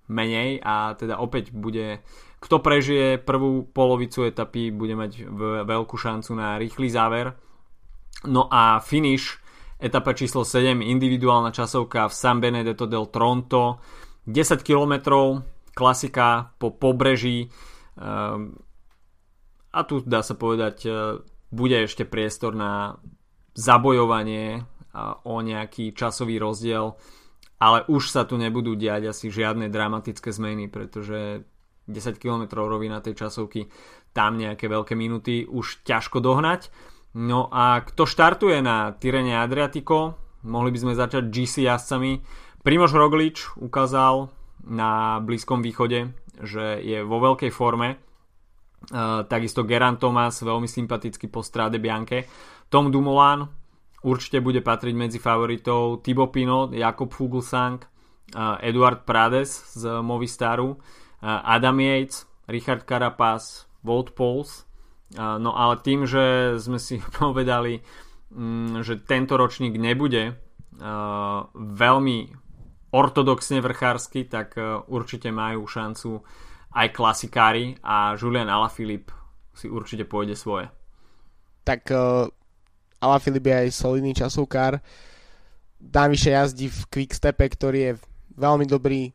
menej 0.05 0.61
a 0.61 0.93
teda 0.99 1.17
opäť 1.17 1.49
bude 1.57 2.05
kto 2.45 2.61
prežije 2.61 3.17
prvú 3.25 3.65
polovicu 3.73 4.29
etapy, 4.29 4.69
bude 4.69 4.93
mať 4.93 5.25
veľkú 5.65 5.97
šancu 5.97 6.37
na 6.37 6.61
rýchly 6.61 6.93
záver. 6.93 7.33
No 8.29 8.53
a 8.53 8.85
finish, 8.85 9.41
etapa 9.81 10.13
číslo 10.13 10.45
7, 10.45 10.77
individuálna 10.85 11.49
časovka 11.49 12.05
v 12.05 12.13
San 12.13 12.45
Benedetto 12.45 12.85
del 12.85 13.09
Tronto, 13.09 13.81
10 14.29 14.61
km, 14.61 14.93
klasika 15.75 16.55
po 16.57 16.71
pobreží. 16.71 17.51
Ehm, 17.99 18.57
a 19.75 19.81
tu 19.83 20.01
dá 20.07 20.23
sa 20.23 20.39
povedať, 20.39 20.77
e, 20.87 20.91
bude 21.51 21.87
ešte 21.87 22.07
priestor 22.07 22.55
na 22.55 22.99
zabojovanie 23.55 24.67
o 25.27 25.43
nejaký 25.43 25.91
časový 25.91 26.39
rozdiel, 26.39 26.95
ale 27.59 27.83
už 27.91 28.15
sa 28.15 28.23
tu 28.23 28.39
nebudú 28.39 28.79
diať 28.79 29.11
asi 29.11 29.27
žiadne 29.31 29.67
dramatické 29.67 30.31
zmeny, 30.31 30.71
pretože 30.71 31.43
10 31.91 32.23
km 32.23 32.63
rovina 32.65 33.03
tej 33.03 33.27
časovky, 33.27 33.69
tam 34.15 34.39
nejaké 34.39 34.71
veľké 34.71 34.95
minuty 34.95 35.45
už 35.45 35.83
ťažko 35.83 36.23
dohnať. 36.23 36.71
No 37.15 37.47
a 37.51 37.83
kto 37.83 38.07
štartuje 38.07 38.59
na 38.63 38.95
Tyrene 38.95 39.39
Adriatico, 39.39 40.19
mohli 40.47 40.75
by 40.75 40.79
sme 40.79 40.95
začať 40.99 41.31
GC 41.31 41.67
jazdcami. 41.67 42.13
Primož 42.63 42.95
Roglič 42.95 43.55
ukázal 43.59 44.31
na 44.69 45.21
Blízkom 45.21 45.61
východe, 45.61 46.13
že 46.41 46.81
je 46.81 47.05
vo 47.05 47.21
veľkej 47.21 47.53
forme. 47.53 48.01
Uh, 48.85 49.25
takisto 49.25 49.65
Geran 49.65 49.97
Thomas, 49.97 50.45
veľmi 50.45 50.69
sympatický 50.69 51.33
po 51.33 51.41
stráde 51.41 51.81
Bianke. 51.81 52.29
Tom 52.69 52.93
Dumoulin 52.93 53.49
určite 54.05 54.45
bude 54.45 54.61
patriť 54.61 54.95
medzi 54.97 55.17
favoritov. 55.17 56.05
Thibaut 56.05 56.29
Pinot, 56.29 56.73
Jakob 56.77 57.09
Fuglsang, 57.09 57.81
uh, 57.81 58.61
Eduard 58.61 59.09
Prades 59.09 59.49
z 59.73 60.01
Movistaru 60.05 60.77
Adam 61.25 61.81
Yates, 61.81 62.29
Richard 62.49 62.85
Carapaz, 62.85 63.65
Walt 63.81 64.13
Pauls. 64.13 64.69
No 65.17 65.57
ale 65.57 65.81
tým, 65.81 66.05
že 66.05 66.57
sme 66.61 66.77
si 66.77 67.01
povedali, 67.21 67.81
mm, 68.35 68.85
že 68.85 69.01
tento 69.01 69.41
ročník 69.41 69.81
nebude 69.81 70.37
veľmi 71.55 72.19
ortodoxne 72.95 73.59
vrchársky, 73.59 74.31
tak 74.31 74.55
určite 74.87 75.35
majú 75.35 75.67
šancu 75.67 76.23
aj 76.75 76.91
klasikári 76.91 77.75
a 77.83 78.15
Julian 78.15 78.51
Alaphilippe 78.51 79.15
si 79.55 79.71
určite 79.71 80.07
pôjde 80.07 80.35
svoje. 80.35 80.67
Tak 81.63 81.87
uh, 81.95 82.27
Alaphilippe 82.99 83.51
je 83.51 83.61
aj 83.67 83.71
solidný 83.71 84.13
časovkár. 84.13 84.83
Navyše 85.79 86.31
jazdí 86.35 86.67
v 86.69 86.81
Quickstepe, 86.91 87.47
ktorý 87.47 87.79
je 87.79 87.93
veľmi 88.35 88.67
dobrý 88.67 89.15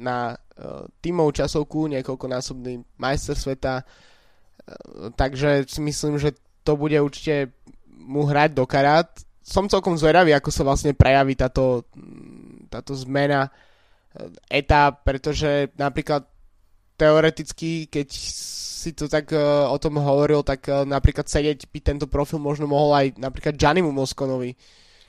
na 0.00 0.32
uh, 0.32 0.88
tímov 1.04 1.36
časovku, 1.36 1.92
niekoľkonásobný 1.92 2.96
majster 2.96 3.36
sveta, 3.36 3.84
uh, 3.84 5.12
takže 5.12 5.68
si 5.68 5.84
myslím, 5.84 6.16
že 6.16 6.32
to 6.64 6.74
bude 6.80 6.96
určite 6.96 7.52
mu 7.92 8.24
hrať 8.24 8.56
do 8.56 8.64
karát. 8.64 9.12
Som 9.46 9.70
celkom 9.70 9.94
zvedavý, 9.94 10.34
ako 10.34 10.50
sa 10.50 10.66
vlastne 10.66 10.90
prejaví 10.96 11.38
táto, 11.38 11.86
táto 12.68 12.92
zmena 12.94 13.48
uh, 13.48 14.30
etáp, 14.50 15.02
pretože 15.06 15.70
napríklad 15.78 16.26
teoreticky, 16.96 17.86
keď 17.86 18.08
si 18.12 18.90
to 18.96 19.10
tak 19.10 19.30
uh, 19.34 19.68
o 19.68 19.76
tom 19.76 19.98
hovoril, 19.98 20.46
tak 20.46 20.66
uh, 20.70 20.86
napríklad 20.86 21.26
sedieť 21.28 21.68
by 21.70 21.78
tento 21.82 22.06
profil 22.06 22.38
možno 22.38 22.70
mohol 22.70 22.94
aj 22.96 23.06
napríklad 23.18 23.58
Giannimu 23.58 23.92
Moskonovi, 23.92 24.54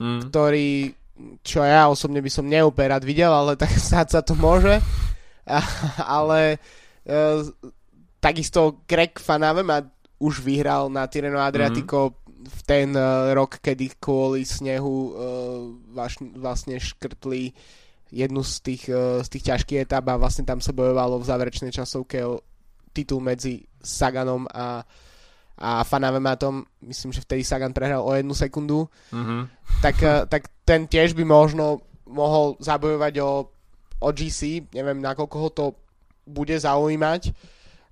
mm. 0.00 0.28
ktorý 0.28 0.98
čo 1.42 1.66
ja 1.66 1.90
osobne 1.90 2.22
by 2.22 2.30
som 2.30 2.46
neúplne 2.46 2.94
rád 2.94 3.02
videl, 3.02 3.30
ale 3.30 3.58
tak 3.58 3.74
stáť 3.90 4.08
sa 4.08 4.20
to 4.22 4.38
môže. 4.38 4.78
A, 5.48 5.58
ale 6.20 6.60
e, 7.02 7.16
takisto 8.20 8.84
Greg 8.84 9.16
Fanavema 9.18 9.82
už 10.18 10.42
vyhral 10.42 10.90
na 10.90 11.06
Tireno 11.06 11.40
Adriatico 11.40 12.10
mm-hmm. 12.10 12.27
V 12.38 12.60
ten 12.62 12.94
uh, 12.94 13.34
rok, 13.34 13.58
kedy 13.58 13.98
kvôli 13.98 14.46
snehu 14.46 14.96
uh, 15.10 15.12
vaš, 15.90 16.22
vlastne 16.38 16.78
škrtli 16.78 17.50
jednu 18.14 18.46
z 18.46 18.54
tých, 18.62 18.84
uh, 18.88 19.20
z 19.26 19.28
tých 19.28 19.44
ťažkých 19.50 19.82
etap 19.82 20.06
a 20.06 20.20
vlastne 20.20 20.46
tam 20.46 20.62
sa 20.62 20.70
bojovalo 20.70 21.18
v 21.18 21.28
záverečnej 21.28 21.74
časovke 21.74 22.22
o 22.22 22.40
titul 22.94 23.18
medzi 23.20 23.66
Saganom 23.82 24.46
a 24.50 24.86
a 25.58 25.82
Fanavematom, 25.82 26.62
myslím, 26.86 27.10
že 27.12 27.20
vtedy 27.26 27.42
Sagan 27.42 27.74
prehral 27.74 28.06
o 28.06 28.14
jednu 28.14 28.34
sekundu, 28.34 28.86
mm-hmm. 29.10 29.40
tak, 29.82 29.96
eh, 30.02 30.22
tak 30.30 30.42
ten 30.62 30.86
tiež 30.86 31.18
by 31.18 31.26
možno 31.26 31.82
mohol 32.06 32.54
zabojovať 32.62 33.14
o, 33.20 33.50
o 33.98 34.08
GC, 34.14 34.70
neviem, 34.72 35.02
nakoľko 35.02 35.36
ho 35.36 35.48
to 35.50 35.66
bude 36.24 36.54
zaujímať, 36.54 37.34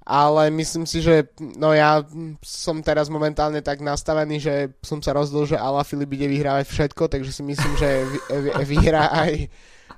ale 0.06 0.54
myslím 0.54 0.86
si, 0.86 1.02
že 1.02 1.26
no 1.58 1.74
ja 1.74 1.98
som 2.38 2.78
teraz 2.78 3.10
momentálne 3.10 3.58
tak 3.58 3.82
nastavený, 3.82 4.38
že 4.38 4.54
som 4.78 5.02
sa 5.02 5.10
rozdol, 5.10 5.50
že 5.50 5.58
Ala 5.58 5.82
Filip 5.82 6.14
ide 6.14 6.30
vyhrávať 6.30 6.70
všetko, 6.70 7.10
takže 7.10 7.34
si 7.34 7.42
myslím, 7.42 7.74
že 7.74 8.06
vyhrá 8.70 9.10
aj, 9.10 9.50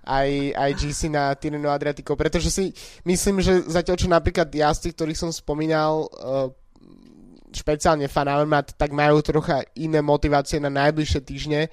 aj, 0.08 0.28
aj 0.56 0.70
GC 0.80 1.12
na 1.12 1.36
Tireno 1.36 1.68
Adriatico, 1.68 2.16
pretože 2.16 2.48
si 2.48 2.72
myslím, 3.04 3.44
že 3.44 3.68
zatiaľ 3.68 3.96
čo 4.00 4.08
napríklad 4.08 4.48
jazdci, 4.48 4.96
ktorých 4.96 5.20
som 5.20 5.28
spomínal, 5.28 6.08
uh, 6.08 6.48
špeciálne 7.52 8.08
Fanavermat, 8.08 8.80
tak 8.80 8.96
majú 8.96 9.20
trocha 9.20 9.60
iné 9.76 10.00
motivácie 10.00 10.56
na 10.56 10.72
najbližšie 10.72 11.20
týždne, 11.20 11.68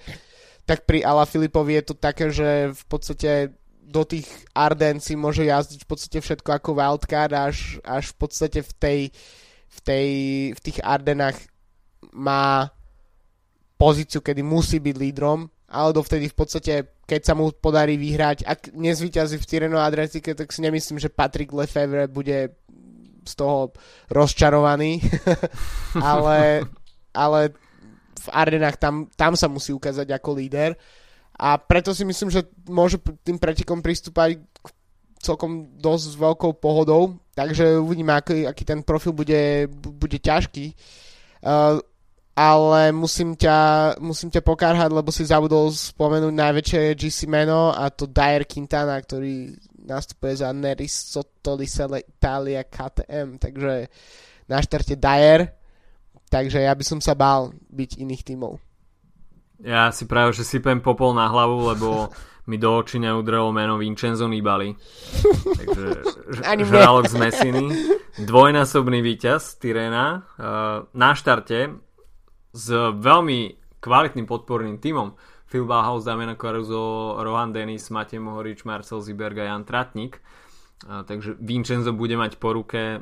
tak 0.68 0.84
pri 0.84 1.08
Ala 1.08 1.24
Filipovi 1.24 1.80
je 1.80 1.84
to 1.88 1.96
také, 1.96 2.36
že 2.36 2.76
v 2.76 2.84
podstate 2.92 3.56
do 3.86 4.02
tých 4.02 4.26
Arden 4.58 4.98
si 4.98 5.14
môže 5.14 5.46
jazdiť 5.46 5.86
v 5.86 5.88
podstate 5.88 6.20
všetko 6.20 6.50
ako 6.58 6.70
wildcard 6.74 7.34
až, 7.38 7.78
až 7.86 8.10
v 8.12 8.16
podstate 8.18 8.60
v 8.66 8.72
tej, 8.82 9.00
v 9.70 9.80
tej 9.86 10.08
v 10.58 10.60
tých 10.60 10.78
Ardenách 10.82 11.38
má 12.10 12.74
pozíciu, 13.78 14.26
kedy 14.26 14.42
musí 14.42 14.82
byť 14.82 14.96
lídrom, 14.98 15.46
ale 15.70 15.94
dovtedy 15.94 16.32
v 16.32 16.36
podstate, 16.36 16.74
keď 17.06 17.22
sa 17.22 17.34
mu 17.38 17.54
podarí 17.54 18.00
vyhrať, 18.00 18.48
ak 18.48 18.74
nezvyťazí 18.74 19.38
v 19.38 19.48
Tyreno 19.48 19.78
Adriatike, 19.78 20.34
tak 20.34 20.50
si 20.50 20.66
nemyslím, 20.66 20.98
že 20.98 21.14
Patrick 21.14 21.54
Lefevre 21.54 22.10
bude 22.10 22.58
z 23.26 23.34
toho 23.38 23.74
rozčarovaný, 24.10 25.02
ale, 26.02 26.66
ale 27.14 27.40
v 28.18 28.28
Ardenách 28.32 28.78
tam, 28.82 29.10
tam 29.14 29.38
sa 29.38 29.46
musí 29.46 29.74
ukázať 29.76 30.10
ako 30.10 30.30
líder 30.40 30.74
a 31.36 31.60
preto 31.60 31.92
si 31.92 32.08
myslím, 32.08 32.32
že 32.32 32.48
môže 32.68 32.96
tým 33.24 33.36
pretekom 33.36 33.84
pristúpať 33.84 34.40
celkom 35.20 35.68
dosť 35.76 36.06
s 36.14 36.16
veľkou 36.16 36.52
pohodou, 36.62 37.20
takže 37.36 37.82
uvidíme, 37.82 38.14
aký, 38.14 38.46
aký 38.48 38.64
ten 38.64 38.86
profil 38.86 39.12
bude, 39.12 39.68
bude 39.74 40.18
ťažký. 40.22 40.72
Uh, 41.42 41.82
ale 42.36 42.92
musím 42.92 43.36
ťa, 43.40 43.96
musím 44.04 44.28
ťa 44.28 44.44
pokárhať, 44.44 44.92
lebo 44.92 45.08
si 45.08 45.24
zabudol 45.24 45.72
spomenúť 45.72 46.36
najväčšie 46.36 47.00
GC 47.00 47.32
meno 47.32 47.72
a 47.72 47.88
to 47.88 48.12
Dyer 48.12 48.44
Quintana, 48.44 49.00
ktorý 49.00 49.56
nastupuje 49.88 50.44
za 50.44 50.52
Neris 50.52 51.16
Sotolisele 51.16 52.04
Italia 52.04 52.68
KTM, 52.68 53.40
takže 53.40 53.88
na 54.52 54.60
štarte 54.60 55.00
Dyer, 55.00 55.48
takže 56.28 56.60
ja 56.60 56.76
by 56.76 56.84
som 56.84 57.00
sa 57.00 57.16
bál 57.16 57.56
byť 57.72 58.04
iných 58.04 58.24
tímov. 58.28 58.60
Ja 59.66 59.90
si 59.90 60.06
práve, 60.06 60.38
že 60.38 60.46
sypem 60.46 60.78
popol 60.78 61.18
na 61.18 61.26
hlavu, 61.26 61.74
lebo 61.74 62.14
mi 62.46 62.62
do 62.62 62.70
očí 62.78 63.02
neudrelo 63.02 63.50
meno 63.50 63.82
Vincenzo 63.82 64.30
Nibali. 64.30 64.78
Takže 65.58 66.06
žralok 66.62 67.10
z 67.10 67.16
Messiny. 67.18 67.66
Dvojnásobný 68.22 69.02
víťaz 69.02 69.58
Tyrena. 69.58 70.30
Uh, 70.38 70.86
na 70.94 71.18
štarte 71.18 71.82
s 72.54 72.68
veľmi 72.94 73.58
kvalitným 73.82 74.30
podporným 74.30 74.78
tímom. 74.78 75.18
Phil 75.50 75.66
Bauhaus, 75.66 76.06
Damian 76.06 76.38
Caruso, 76.38 77.18
Rohan 77.18 77.50
Dennis, 77.50 77.90
Matej 77.90 78.22
Mohorič, 78.22 78.70
Marcel 78.70 79.02
Ziberg 79.02 79.42
a 79.42 79.50
Jan 79.50 79.66
Tratnik. 79.66 80.22
Uh, 80.86 81.02
takže 81.02 81.42
Vincenzo 81.42 81.90
bude 81.98 82.14
mať 82.14 82.38
po 82.38 82.54
ruke 82.54 83.02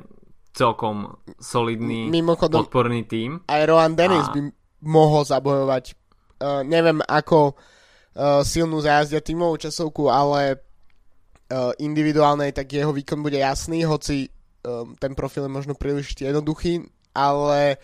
celkom 0.56 1.20
solidný 1.36 2.08
Mimochodom, 2.08 2.64
podporný 2.64 3.04
tím. 3.04 3.44
Aj 3.52 3.60
Rohan 3.68 4.00
Dennis 4.00 4.32
a... 4.32 4.32
by 4.32 4.40
mohol 4.88 5.28
zabojovať. 5.28 6.00
Uh, 6.42 6.62
neviem 6.66 7.00
ako 7.06 7.54
uh, 7.54 8.42
silnú 8.42 8.82
zajazdia 8.82 9.22
tímovú 9.22 9.58
časovku, 9.58 10.10
ale 10.10 10.58
uh, 10.58 11.72
individuálnej, 11.80 12.52
tak 12.52 12.74
jeho 12.74 12.92
výkon 12.92 13.22
bude 13.22 13.38
jasný, 13.40 13.86
hoci 13.86 14.30
um, 14.66 14.96
ten 14.98 15.14
profil 15.14 15.46
je 15.48 15.56
možno 15.56 15.74
príliš 15.78 16.18
jednoduchý, 16.18 16.84
ale 17.14 17.78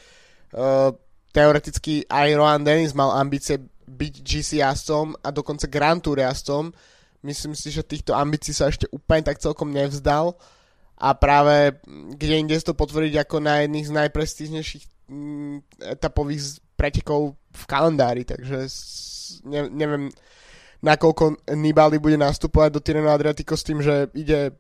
uh, 0.54 0.90
teoreticky 1.32 2.04
aj 2.10 2.36
Rohan 2.36 2.66
Dennis 2.66 2.98
mal 2.98 3.14
ambície 3.14 3.62
byť 3.90 4.14
GC 4.22 4.50
jazdcom 4.62 5.18
a 5.22 5.30
dokonca 5.34 5.66
Grand 5.66 6.02
Tour 6.02 6.22
jazdcom. 6.22 6.70
Myslím 7.26 7.54
si, 7.58 7.74
že 7.74 7.84
týchto 7.84 8.16
ambícií 8.16 8.56
sa 8.56 8.70
ešte 8.72 8.88
úplne 8.94 9.26
tak 9.26 9.42
celkom 9.42 9.74
nevzdal 9.74 10.38
a 11.00 11.16
práve 11.16 11.80
kde 12.16 12.44
inde 12.44 12.56
to 12.60 12.76
potvrdiť 12.76 13.24
ako 13.24 13.40
na 13.40 13.64
jedných 13.64 13.88
z 13.88 13.96
najprestížnejších 13.96 14.86
etapových 15.82 16.62
pretekov 16.78 17.36
v 17.52 17.64
kalendári, 17.66 18.24
takže 18.24 18.70
ne, 19.50 19.68
neviem, 19.68 20.14
nakoľko 20.80 21.52
Nibali 21.60 22.00
bude 22.00 22.16
nastupovať 22.16 22.70
do 22.72 22.80
Tireno 22.80 23.12
Adriatico 23.12 23.58
s 23.58 23.68
tým, 23.68 23.84
že 23.84 24.08
ide 24.16 24.56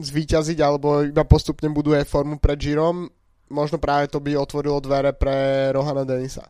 zvíťaziť 0.00 0.58
alebo 0.62 1.04
iba 1.06 1.22
postupne 1.26 1.70
buduje 1.70 2.02
formu 2.08 2.42
pred 2.42 2.58
Girom. 2.58 3.06
Možno 3.50 3.82
práve 3.82 4.10
to 4.10 4.22
by 4.22 4.38
otvorilo 4.38 4.78
dvere 4.82 5.14
pre 5.14 5.68
Rohana 5.74 6.06
Denisa. 6.06 6.46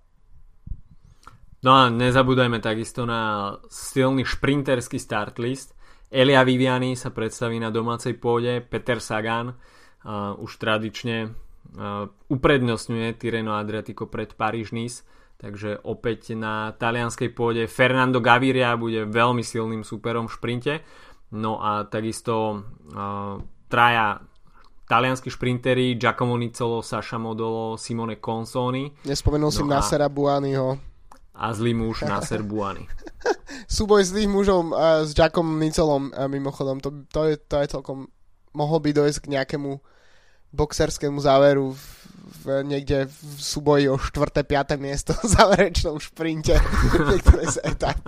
No 1.61 1.77
a 1.77 1.93
nezabúdajme 1.93 2.61
takisto 2.61 3.05
na 3.05 3.53
silný 3.69 4.25
šprinterský 4.25 4.97
start 4.97 5.37
list. 5.37 5.77
Elia 6.09 6.41
Viviani 6.41 6.97
sa 6.97 7.13
predstaví 7.13 7.61
na 7.61 7.69
domácej 7.69 8.17
pôde, 8.17 8.65
Peter 8.65 8.99
Sagan 8.99 9.53
uh, 9.53 10.35
už 10.41 10.57
tradične 10.57 11.37
uprednostňuje 12.27 13.15
Tireno 13.15 13.55
Adriatico 13.55 14.11
pred 14.11 14.35
Paríž-Nice 14.35 15.07
Takže 15.41 15.81
opäť 15.89 16.37
na 16.37 16.77
talianskej 16.77 17.33
pôde 17.33 17.65
Fernando 17.65 18.21
Gaviria 18.21 18.77
bude 18.77 19.09
veľmi 19.09 19.41
silným 19.41 19.89
superom 19.89 20.29
v 20.29 20.37
šprinte. 20.37 20.73
No 21.33 21.57
a 21.65 21.89
takisto 21.89 22.61
uh, 22.61 23.41
traja 23.73 24.21
talianskí 24.85 25.33
šprintery 25.33 25.97
Giacomo 25.97 26.37
Nicolo, 26.37 26.85
Saša 26.85 27.17
Modolo, 27.17 27.81
Simone 27.81 28.21
Consoni. 28.21 28.93
Nespomenul 29.09 29.49
no 29.49 29.57
si 29.57 29.65
Nasera 29.65 30.13
Buaniho. 30.13 30.77
A 31.41 31.57
zlý 31.57 31.73
muž 31.73 32.05
Naser 32.05 32.45
Buani. 32.45 32.85
Súboj 33.81 34.05
zlých 34.05 34.29
mužov 34.29 34.77
uh, 34.77 35.09
s 35.09 35.17
Giacomom 35.17 35.57
Nicolom 35.57 36.13
uh, 36.13 36.29
mimochodom, 36.29 36.85
to, 36.85 37.09
to, 37.09 37.33
je, 37.33 37.41
to 37.41 37.65
je 37.65 37.81
celkom 37.81 38.13
mohol 38.53 38.77
by 38.85 38.93
dojsť 38.93 39.25
k 39.25 39.41
nejakému 39.41 39.81
boxerskému 40.53 41.21
záveru 41.21 41.73
v 41.73 42.01
v, 42.45 42.65
niekde 42.65 43.11
v 43.11 43.41
súboji 43.41 43.89
o 43.91 43.99
4. 43.99 44.45
5. 44.45 44.81
miesto 44.81 45.13
v 45.13 45.27
záverečnom 45.29 46.01
šprinte 46.01 46.57
z 47.55 47.57
etap. 47.65 48.01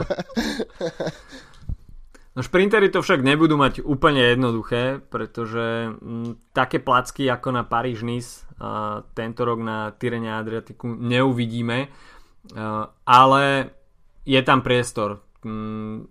No 2.32 2.40
šprintery 2.40 2.88
to 2.88 3.04
však 3.04 3.20
nebudú 3.20 3.60
mať 3.60 3.84
úplne 3.84 4.24
jednoduché, 4.24 5.04
pretože 5.04 5.92
m, 6.00 6.40
také 6.56 6.80
placky 6.80 7.28
ako 7.28 7.48
na 7.52 7.62
Paríž-Nice 7.68 8.48
tento 9.12 9.42
rok 9.42 9.58
na 9.60 9.90
Tyrene 9.92 10.32
Adriatiku 10.32 10.86
neuvidíme, 10.88 11.78
a, 12.56 12.88
ale 13.04 13.44
je 14.24 14.40
tam 14.40 14.64
priestor. 14.64 15.20
M, 15.44 16.08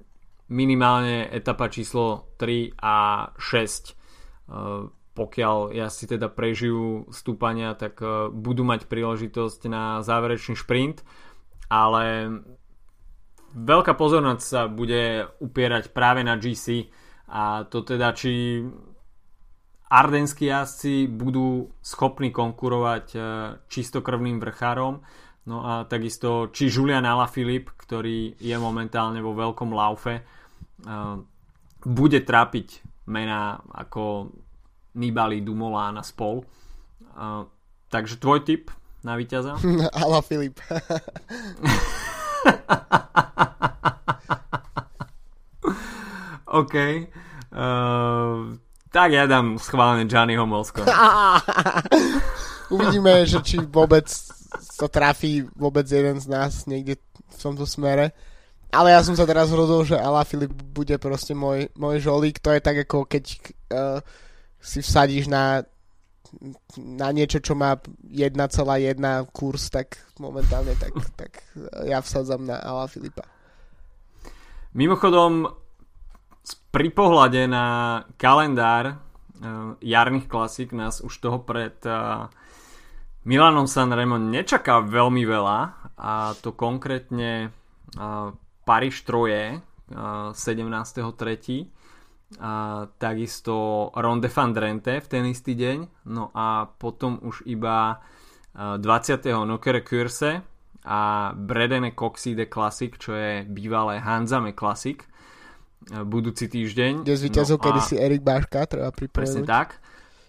minimálne 0.52 1.32
etapa 1.32 1.72
číslo 1.72 2.36
3 2.38 2.76
a 2.76 3.32
6 3.40 3.98
pokiaľ 5.12 5.76
ja 5.76 5.92
si 5.92 6.08
teda 6.08 6.32
prežijú 6.32 7.12
stúpania, 7.12 7.76
tak 7.76 8.00
uh, 8.00 8.32
budú 8.32 8.64
mať 8.64 8.88
príležitosť 8.88 9.62
na 9.68 10.00
záverečný 10.00 10.56
šprint, 10.56 11.04
ale 11.68 12.32
veľká 13.52 13.94
pozornosť 14.00 14.44
sa 14.44 14.72
bude 14.72 15.28
upierať 15.44 15.92
práve 15.92 16.24
na 16.24 16.40
GC 16.40 16.88
a 17.32 17.68
to 17.68 17.84
teda 17.84 18.16
či 18.16 18.64
ardenskí 19.92 20.48
jazdci 20.48 21.12
budú 21.12 21.68
schopní 21.84 22.32
konkurovať 22.32 23.06
uh, 23.16 23.24
čistokrvným 23.68 24.40
vrchárom. 24.40 25.04
No 25.42 25.58
a 25.66 25.90
takisto 25.90 26.54
či 26.54 26.70
Julian 26.70 27.04
Alaphilippe, 27.04 27.74
ktorý 27.76 28.38
je 28.38 28.56
momentálne 28.62 29.20
vo 29.20 29.36
veľkom 29.36 29.74
laufe 29.74 30.22
uh, 30.22 31.18
bude 31.82 32.22
trápiť 32.22 32.86
mená 33.10 33.60
ako 33.74 34.30
Nibali, 34.96 35.42
Dumoulin 35.42 35.98
a 35.98 36.04
spol. 36.04 36.44
Uh, 37.16 37.48
takže 37.88 38.20
tvoj 38.20 38.44
tip 38.44 38.72
na 39.04 39.16
víťaza? 39.16 39.56
Ala 40.02 40.22
Filip. 40.22 40.60
OK. 46.52 46.76
Uh, 47.52 48.56
tak 48.92 49.16
ja 49.16 49.24
dám 49.24 49.56
schválne 49.56 50.04
Gianniho 50.04 50.44
Mosko. 50.44 50.84
Uvidíme, 52.76 53.24
že 53.24 53.40
či 53.44 53.60
vôbec 53.60 54.08
to 54.76 54.88
trafí 54.92 55.48
vôbec 55.56 55.88
jeden 55.88 56.20
z 56.20 56.28
nás 56.28 56.68
niekde 56.68 57.00
v 57.32 57.38
tomto 57.40 57.64
smere. 57.64 58.12
Ale 58.72 58.96
ja 58.96 59.04
som 59.04 59.16
sa 59.20 59.28
teraz 59.28 59.52
rozhodol, 59.52 59.84
že 59.84 60.00
Ala 60.00 60.24
Filip 60.24 60.52
bude 60.52 60.96
proste 60.96 61.36
môj, 61.36 61.68
môj 61.76 62.00
žolík. 62.00 62.40
To 62.40 62.56
je 62.56 62.64
tak 62.64 62.88
ako 62.88 63.04
keď 63.04 63.24
uh, 63.72 64.00
si 64.62 64.80
vsadíš 64.86 65.26
na, 65.26 65.66
na 66.78 67.10
niečo, 67.10 67.42
čo 67.42 67.58
má 67.58 67.82
1,1 68.06 68.38
kurz, 69.34 69.74
tak 69.74 69.98
momentálne 70.22 70.78
tak, 70.78 70.94
tak 71.18 71.42
ja 71.84 72.00
vsadzam 72.00 72.46
na 72.46 72.62
Ala 72.62 72.86
Filipa. 72.86 73.26
Mimochodom, 74.72 75.52
pri 76.72 76.88
pohľade 76.96 77.50
na 77.52 77.66
kalendár 78.16 78.96
uh, 78.96 79.76
jarných 79.84 80.32
klasík 80.32 80.72
nás 80.72 81.04
už 81.04 81.12
toho 81.20 81.44
pred 81.44 81.76
uh, 81.84 82.32
Milanom 83.28 83.68
Sanremo 83.68 84.16
nečaká 84.16 84.80
veľmi 84.80 85.28
veľa 85.28 85.60
a 86.00 86.32
to 86.40 86.56
konkrétne 86.56 87.52
uh, 87.52 88.32
Paríž 88.64 89.04
Troje 89.04 89.60
uh, 89.60 90.32
17.3 90.32 91.81
a 92.40 92.88
takisto 92.96 93.90
Ronde 93.92 94.32
van 94.32 94.56
Drenthe 94.56 95.04
v 95.04 95.08
ten 95.08 95.28
istý 95.28 95.58
deň, 95.58 96.08
no 96.08 96.32
a 96.32 96.70
potom 96.70 97.20
už 97.20 97.44
iba 97.50 98.00
20. 98.56 98.80
Nokere 99.48 99.84
Curse 99.84 100.40
a 100.88 101.32
Bredene 101.36 101.92
Coxide 101.92 102.48
Classic, 102.48 102.96
čo 102.96 103.12
je 103.16 103.44
bývalé 103.44 104.00
Hanzame 104.00 104.56
Classic 104.56 105.02
budúci 105.90 106.46
týždeň. 106.46 107.02
Kde 107.02 107.18
zvíťazil 107.18 107.58
no 107.58 107.64
kedysi 107.66 107.96
Erik 107.98 108.22
Báška, 108.22 108.70
treba 108.70 108.94
pripomenúť. 108.94 109.18
Presne 109.18 109.42
tak. 109.44 109.82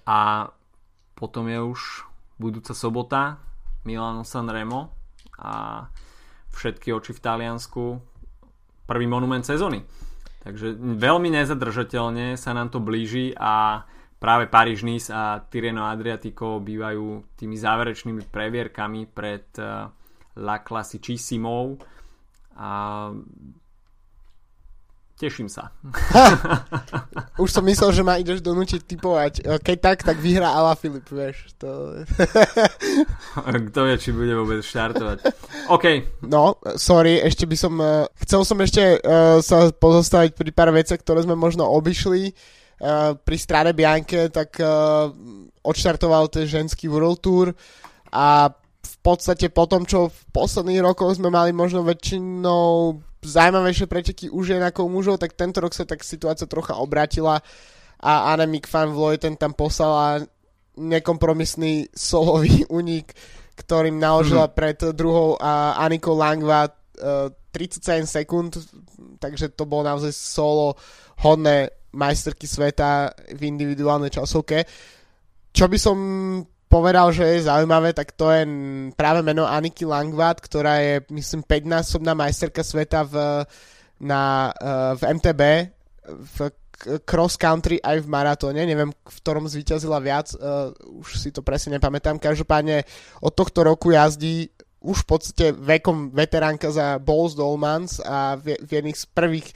A 0.08 0.48
potom 1.12 1.44
je 1.46 1.60
už 1.60 2.08
budúca 2.40 2.72
sobota 2.72 3.38
Milano 3.84 4.24
Sanremo 4.24 4.90
a 5.36 5.86
všetky 6.56 6.90
oči 6.90 7.12
v 7.12 7.20
Taliansku 7.20 7.84
prvý 8.88 9.06
monument 9.06 9.44
sezóny. 9.44 9.84
Takže 10.42 10.74
veľmi 10.74 11.30
nezadržateľne 11.30 12.34
sa 12.34 12.50
nám 12.50 12.74
to 12.74 12.82
blíži 12.82 13.30
a 13.38 13.86
práve 14.18 14.50
Paríž 14.50 14.82
Nice 14.82 15.14
a 15.14 15.38
Tireno 15.38 15.86
Adriatico 15.86 16.58
bývajú 16.58 17.38
tými 17.38 17.54
záverečnými 17.54 18.26
previerkami 18.26 19.06
pred 19.06 19.46
uh, 19.62 19.86
La 20.42 20.58
Classicissimo 20.66 21.78
a 22.58 22.70
teším 25.22 25.46
sa. 25.46 25.70
Už 27.42 27.54
som 27.54 27.62
myslel, 27.62 27.94
že 27.94 28.02
ma 28.02 28.18
ideš 28.18 28.42
donútiť 28.42 28.82
typovať. 28.82 29.32
Keď 29.62 29.76
tak, 29.78 29.98
tak 30.02 30.18
vyhrá 30.18 30.50
Ala 30.50 30.74
Filip, 30.74 31.06
vieš. 31.06 31.54
To... 31.62 32.02
Kto 33.70 33.80
vie, 33.86 33.96
či 34.02 34.10
bude 34.10 34.34
vôbec 34.34 34.66
štartovať. 34.66 35.30
OK. 35.70 35.86
No, 36.26 36.58
sorry, 36.74 37.22
ešte 37.22 37.46
by 37.46 37.54
som... 37.54 37.78
Uh, 37.78 38.10
chcel 38.26 38.42
som 38.42 38.58
ešte 38.58 38.98
uh, 38.98 39.38
sa 39.38 39.70
pozostaviť 39.70 40.34
pri 40.34 40.50
pár 40.50 40.74
veciach, 40.74 40.98
ktoré 40.98 41.22
sme 41.22 41.38
možno 41.38 41.70
obišli 41.70 42.34
Eh, 42.82 43.14
pri 43.14 43.38
Strade 43.38 43.78
Bianche, 43.78 44.26
tak 44.26 44.58
uh, 44.58 45.06
odštartoval 45.62 46.26
ten 46.34 46.50
ženský 46.50 46.90
World 46.90 47.22
Tour 47.22 47.54
a 48.10 48.50
v 48.82 48.96
podstate 49.06 49.54
po 49.54 49.70
tom, 49.70 49.86
čo 49.86 50.10
v 50.10 50.20
posledných 50.34 50.82
rokoch 50.82 51.14
sme 51.14 51.30
mali 51.30 51.54
možno 51.54 51.86
väčšinou 51.86 52.98
zaujímavejšie 53.22 53.86
preteky 53.86 54.26
už 54.28 54.54
žien 54.54 54.62
ako 54.62 54.90
mužov, 54.90 55.22
tak 55.22 55.38
tento 55.38 55.62
rok 55.62 55.72
sa 55.72 55.86
tak 55.86 56.02
situácia 56.02 56.50
trocha 56.50 56.74
obratila 56.78 57.38
a 58.02 58.34
Annemiek 58.34 58.66
van 58.66 58.90
Vleuten 58.90 59.38
tam 59.38 59.54
poslala 59.54 60.26
nekompromisný 60.76 61.94
solový 61.94 62.66
unik, 62.82 63.06
ktorým 63.54 63.96
naložila 63.96 64.50
mm-hmm. 64.50 64.58
pred 64.58 64.78
druhou 64.92 65.38
a 65.38 65.78
Anikou 65.78 66.18
Langva 66.18 66.66
uh, 66.66 67.30
37 67.52 68.08
sekúnd, 68.08 68.56
takže 69.20 69.52
to 69.52 69.68
bolo 69.68 69.84
naozaj 69.84 70.10
solo 70.10 70.74
hodné 71.20 71.68
majsterky 71.92 72.48
sveta 72.48 73.12
v 73.36 73.40
individuálnej 73.44 74.08
časovke. 74.08 74.64
Čo 75.52 75.68
by 75.68 75.78
som 75.78 75.96
povedal, 76.72 77.12
že 77.12 77.28
je 77.28 77.44
zaujímavé, 77.44 77.92
tak 77.92 78.16
to 78.16 78.32
je 78.32 78.48
práve 78.96 79.20
meno 79.20 79.44
Aniki 79.44 79.84
Langvat, 79.84 80.40
ktorá 80.40 80.80
je, 80.80 81.04
myslím, 81.12 81.44
5-násobná 81.44 82.16
majsterka 82.16 82.64
sveta 82.64 83.04
v, 83.04 83.44
na, 84.00 84.48
uh, 84.56 84.96
v 84.96 85.02
MTB, 85.20 85.42
v 86.08 86.36
cross 87.04 87.36
country 87.36 87.76
aj 87.76 88.00
v 88.00 88.08
maratóne, 88.08 88.64
neviem, 88.64 88.88
v 88.88 89.16
ktorom 89.20 89.44
zvíťazila 89.44 90.00
viac, 90.00 90.32
uh, 90.40 90.72
už 90.96 91.20
si 91.20 91.28
to 91.28 91.44
presne 91.44 91.76
nepamätám. 91.76 92.16
Každopádne 92.16 92.88
od 93.20 93.32
tohto 93.36 93.68
roku 93.68 93.92
jazdí 93.92 94.48
už 94.82 95.04
v 95.04 95.08
podstate 95.12 95.46
vekom 95.52 96.10
veteránka 96.10 96.72
za 96.72 96.96
Bowles 96.98 97.36
Dolmans 97.38 98.00
a 98.02 98.34
v, 98.34 98.56
v 98.58 98.70
jedných 98.80 98.98
z 98.98 99.06
prvých 99.12 99.48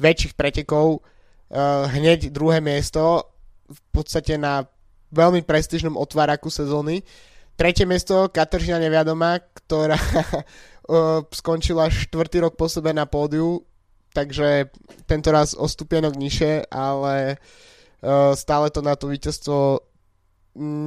väčších 0.00 0.34
pretekov 0.34 0.98
uh, 0.98 1.86
hneď 1.92 2.32
druhé 2.32 2.58
miesto 2.64 3.30
v 3.68 3.80
podstate 3.94 4.34
na 4.34 4.66
veľmi 5.14 5.46
prestížnom 5.46 5.94
otváraku 5.94 6.50
sezóny. 6.50 7.06
Tretie 7.54 7.86
miesto 7.86 8.26
Kateřina 8.34 8.82
Neviadomá, 8.82 9.38
ktorá 9.38 9.94
uh, 10.90 11.22
skončila 11.30 11.86
štvrtý 11.86 12.42
rok 12.42 12.58
po 12.58 12.66
sebe 12.66 12.90
na 12.90 13.06
pódiu, 13.06 13.62
takže 14.10 14.74
tento 15.06 15.30
raz 15.30 15.54
o 15.54 15.70
stupienok 15.70 16.18
nižšie, 16.18 16.66
ale 16.74 17.38
uh, 18.02 18.34
stále 18.34 18.74
to 18.74 18.82
na 18.82 18.98
to 18.98 19.06
víťazstvo 19.06 19.86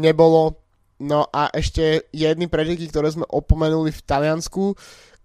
nebolo. 0.04 0.60
No 0.98 1.30
a 1.30 1.54
ešte 1.54 2.10
jedny 2.12 2.50
preteky, 2.50 2.90
ktoré 2.90 3.14
sme 3.14 3.26
opomenuli 3.30 3.94
v 3.94 4.02
Taliansku, 4.04 4.74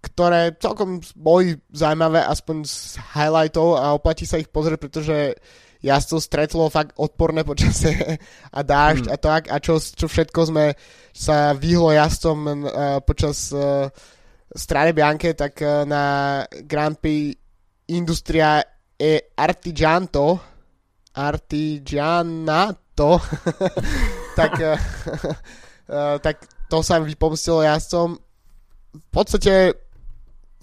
ktoré 0.03 0.53
celkom 0.59 0.99
boli 1.15 1.57
zaujímavé 1.71 2.21
aspoň 2.27 2.67
z 2.67 2.75
highlightov 3.15 3.79
a 3.79 3.95
oplatí 3.95 4.27
sa 4.27 4.37
ich 4.37 4.51
pozrieť, 4.51 4.79
pretože 4.79 5.39
jazdcov 5.83 6.19
stretlo 6.23 6.71
fakt 6.71 6.95
odporné 6.95 7.43
počasie 7.43 8.17
a 8.49 8.59
dážď 8.63 9.11
hmm. 9.11 9.13
a 9.13 9.17
tak 9.19 9.41
a 9.51 9.59
čo, 9.59 9.77
čo 9.83 10.07
všetko 10.07 10.39
sme 10.47 10.65
sa 11.11 11.51
vyhlo 11.51 11.91
jazdcom 11.91 12.37
uh, 12.47 12.57
počas 13.03 13.51
uh, 13.51 13.91
Strade 14.53 14.93
Bianche, 14.95 15.35
tak 15.35 15.59
uh, 15.59 15.83
na 15.83 16.03
Grand 16.63 16.95
Prix 16.95 17.35
Industria 17.91 18.63
e 18.95 19.35
Artigianto 19.35 20.39
Artigianato 21.13 23.11
tak, 24.39 24.53
uh, 24.63 24.79
uh, 25.91 26.15
tak 26.25 26.47
to 26.71 26.79
sa 26.79 27.03
vypomstilo 27.03 27.61
jazdcom 27.61 28.15
v 28.93 29.09
podstate 29.09 29.73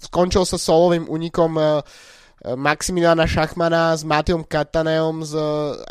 skončil 0.01 0.47
sa 0.47 0.57
solovým 0.57 1.05
únikom 1.05 1.51
uh, 1.59 1.83
Maximiliana 2.41 3.29
Šachmana 3.29 3.93
s 3.93 4.01
Matiom 4.01 4.41
Kataneom 4.41 5.21
z 5.21 5.37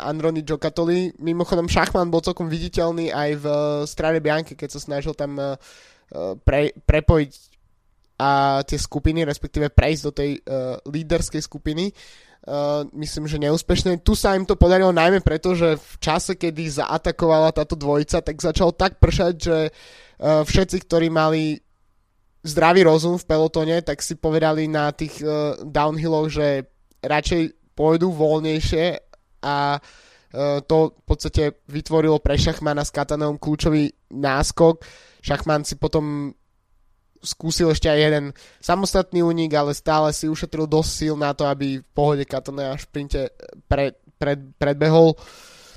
Androny 0.03 0.43
Giocattoli. 0.43 1.15
Mimochodom 1.15 1.71
Šachman 1.71 2.11
bol 2.11 2.19
celkom 2.19 2.51
viditeľný 2.51 3.07
aj 3.07 3.29
v 3.39 3.45
Strade 3.87 4.19
Bianche, 4.19 4.59
keď 4.59 4.75
sa 4.75 4.83
snažil 4.83 5.15
tam 5.15 5.39
pre, 6.43 6.75
prepojiť 6.75 7.31
a 8.21 8.61
tie 8.61 8.77
skupiny, 8.77 9.25
respektíve 9.25 9.73
prejsť 9.73 10.03
do 10.05 10.11
tej 10.13 10.31
uh, 10.37 10.77
líderskej 10.85 11.41
skupiny. 11.41 11.89
Uh, 12.45 12.85
myslím, 12.93 13.25
že 13.25 13.41
neúspešne. 13.41 13.97
Tu 14.05 14.13
sa 14.13 14.37
im 14.37 14.45
to 14.45 14.53
podarilo 14.53 14.93
najmä 14.93 15.25
preto, 15.25 15.57
že 15.57 15.77
v 15.77 15.95
čase, 15.97 16.37
kedy 16.37 16.85
zaatakovala 16.85 17.49
táto 17.49 17.73
dvojica, 17.73 18.21
tak 18.21 18.37
začal 18.37 18.77
tak 18.77 19.01
pršať, 19.01 19.33
že 19.41 19.57
uh, 19.69 20.45
všetci, 20.45 20.77
ktorí 20.85 21.09
mali 21.09 21.57
zdravý 22.41 22.85
rozum 22.85 23.17
v 23.21 23.27
pelotone, 23.27 23.77
tak 23.85 24.01
si 24.01 24.17
povedali 24.17 24.65
na 24.65 24.89
tých 24.91 25.21
uh, 25.21 25.57
downhilloch, 25.61 26.29
že 26.29 26.65
radšej 27.05 27.73
pôjdu 27.77 28.09
voľnejšie 28.13 28.97
a 29.45 29.77
uh, 29.77 30.59
to 30.65 30.97
v 30.97 31.03
podstate 31.05 31.43
vytvorilo 31.69 32.17
pre 32.17 32.37
Šachmana 32.37 32.81
s 32.81 32.93
Katanom 32.93 33.37
kľúčový 33.37 33.93
náskok. 34.09 34.81
Šachman 35.21 35.65
si 35.65 35.77
potom 35.77 36.33
skúsil 37.21 37.69
ešte 37.69 37.85
aj 37.85 37.99
jeden 38.01 38.25
samostatný 38.57 39.21
únik, 39.21 39.53
ale 39.53 39.77
stále 39.77 40.09
si 40.09 40.25
ušetril 40.25 40.65
dosť 40.65 40.89
síl 40.89 41.13
na 41.13 41.37
to, 41.37 41.45
aby 41.45 41.77
v 41.77 41.89
pohode 41.93 42.25
Katana 42.25 42.73
a 42.73 42.81
šprinte 42.81 43.29
pred, 43.69 43.93
pred, 44.17 44.41
predbehol. 44.57 45.13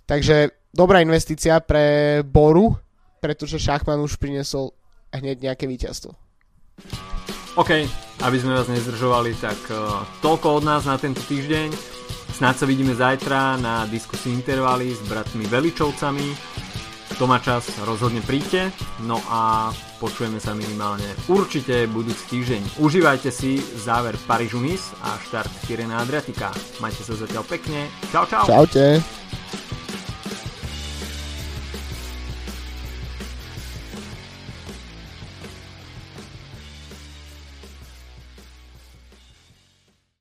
Takže 0.09 0.57
dobrá 0.73 1.05
investícia 1.05 1.61
pre 1.61 2.21
Boru, 2.25 2.73
pretože 3.21 3.61
Šachman 3.61 4.01
už 4.01 4.17
priniesol 4.17 4.73
hneď 5.13 5.53
nejaké 5.53 5.69
víťazstvo. 5.69 6.24
OK, 7.55 7.71
aby 8.27 8.37
sme 8.41 8.59
vás 8.59 8.67
nezdržovali, 8.67 9.39
tak 9.39 9.59
uh, 9.71 10.03
toľko 10.19 10.59
od 10.59 10.65
nás 10.67 10.83
na 10.91 10.99
tento 10.99 11.23
týždeň. 11.23 11.71
Snáď 12.35 12.55
sa 12.59 12.67
vidíme 12.67 12.99
zajtra 12.99 13.63
na 13.63 13.87
diskusii 13.87 14.35
intervaly 14.35 14.91
s 14.91 14.99
bratmi 15.07 15.47
Veličovcami. 15.47 16.35
To 17.15 17.31
má 17.31 17.39
čas, 17.39 17.71
rozhodne 17.87 18.19
príďte. 18.27 18.75
No 19.07 19.23
a 19.31 19.71
počujeme 20.03 20.43
sa 20.43 20.51
minimálne 20.51 21.07
určite 21.31 21.87
budúci 21.87 22.27
týždeň. 22.27 22.83
Užívajte 22.83 23.31
si 23.31 23.63
záver 23.79 24.19
Parížu 24.27 24.59
Nice 24.59 24.91
a 25.07 25.15
štart 25.23 25.71
Tirena 25.71 26.03
Adriatika. 26.03 26.51
Majte 26.83 27.07
sa 27.07 27.15
zatiaľ 27.15 27.47
pekne. 27.47 27.87
Čau, 28.11 28.27
čau. 28.27 28.51
Čaute. 28.51 28.99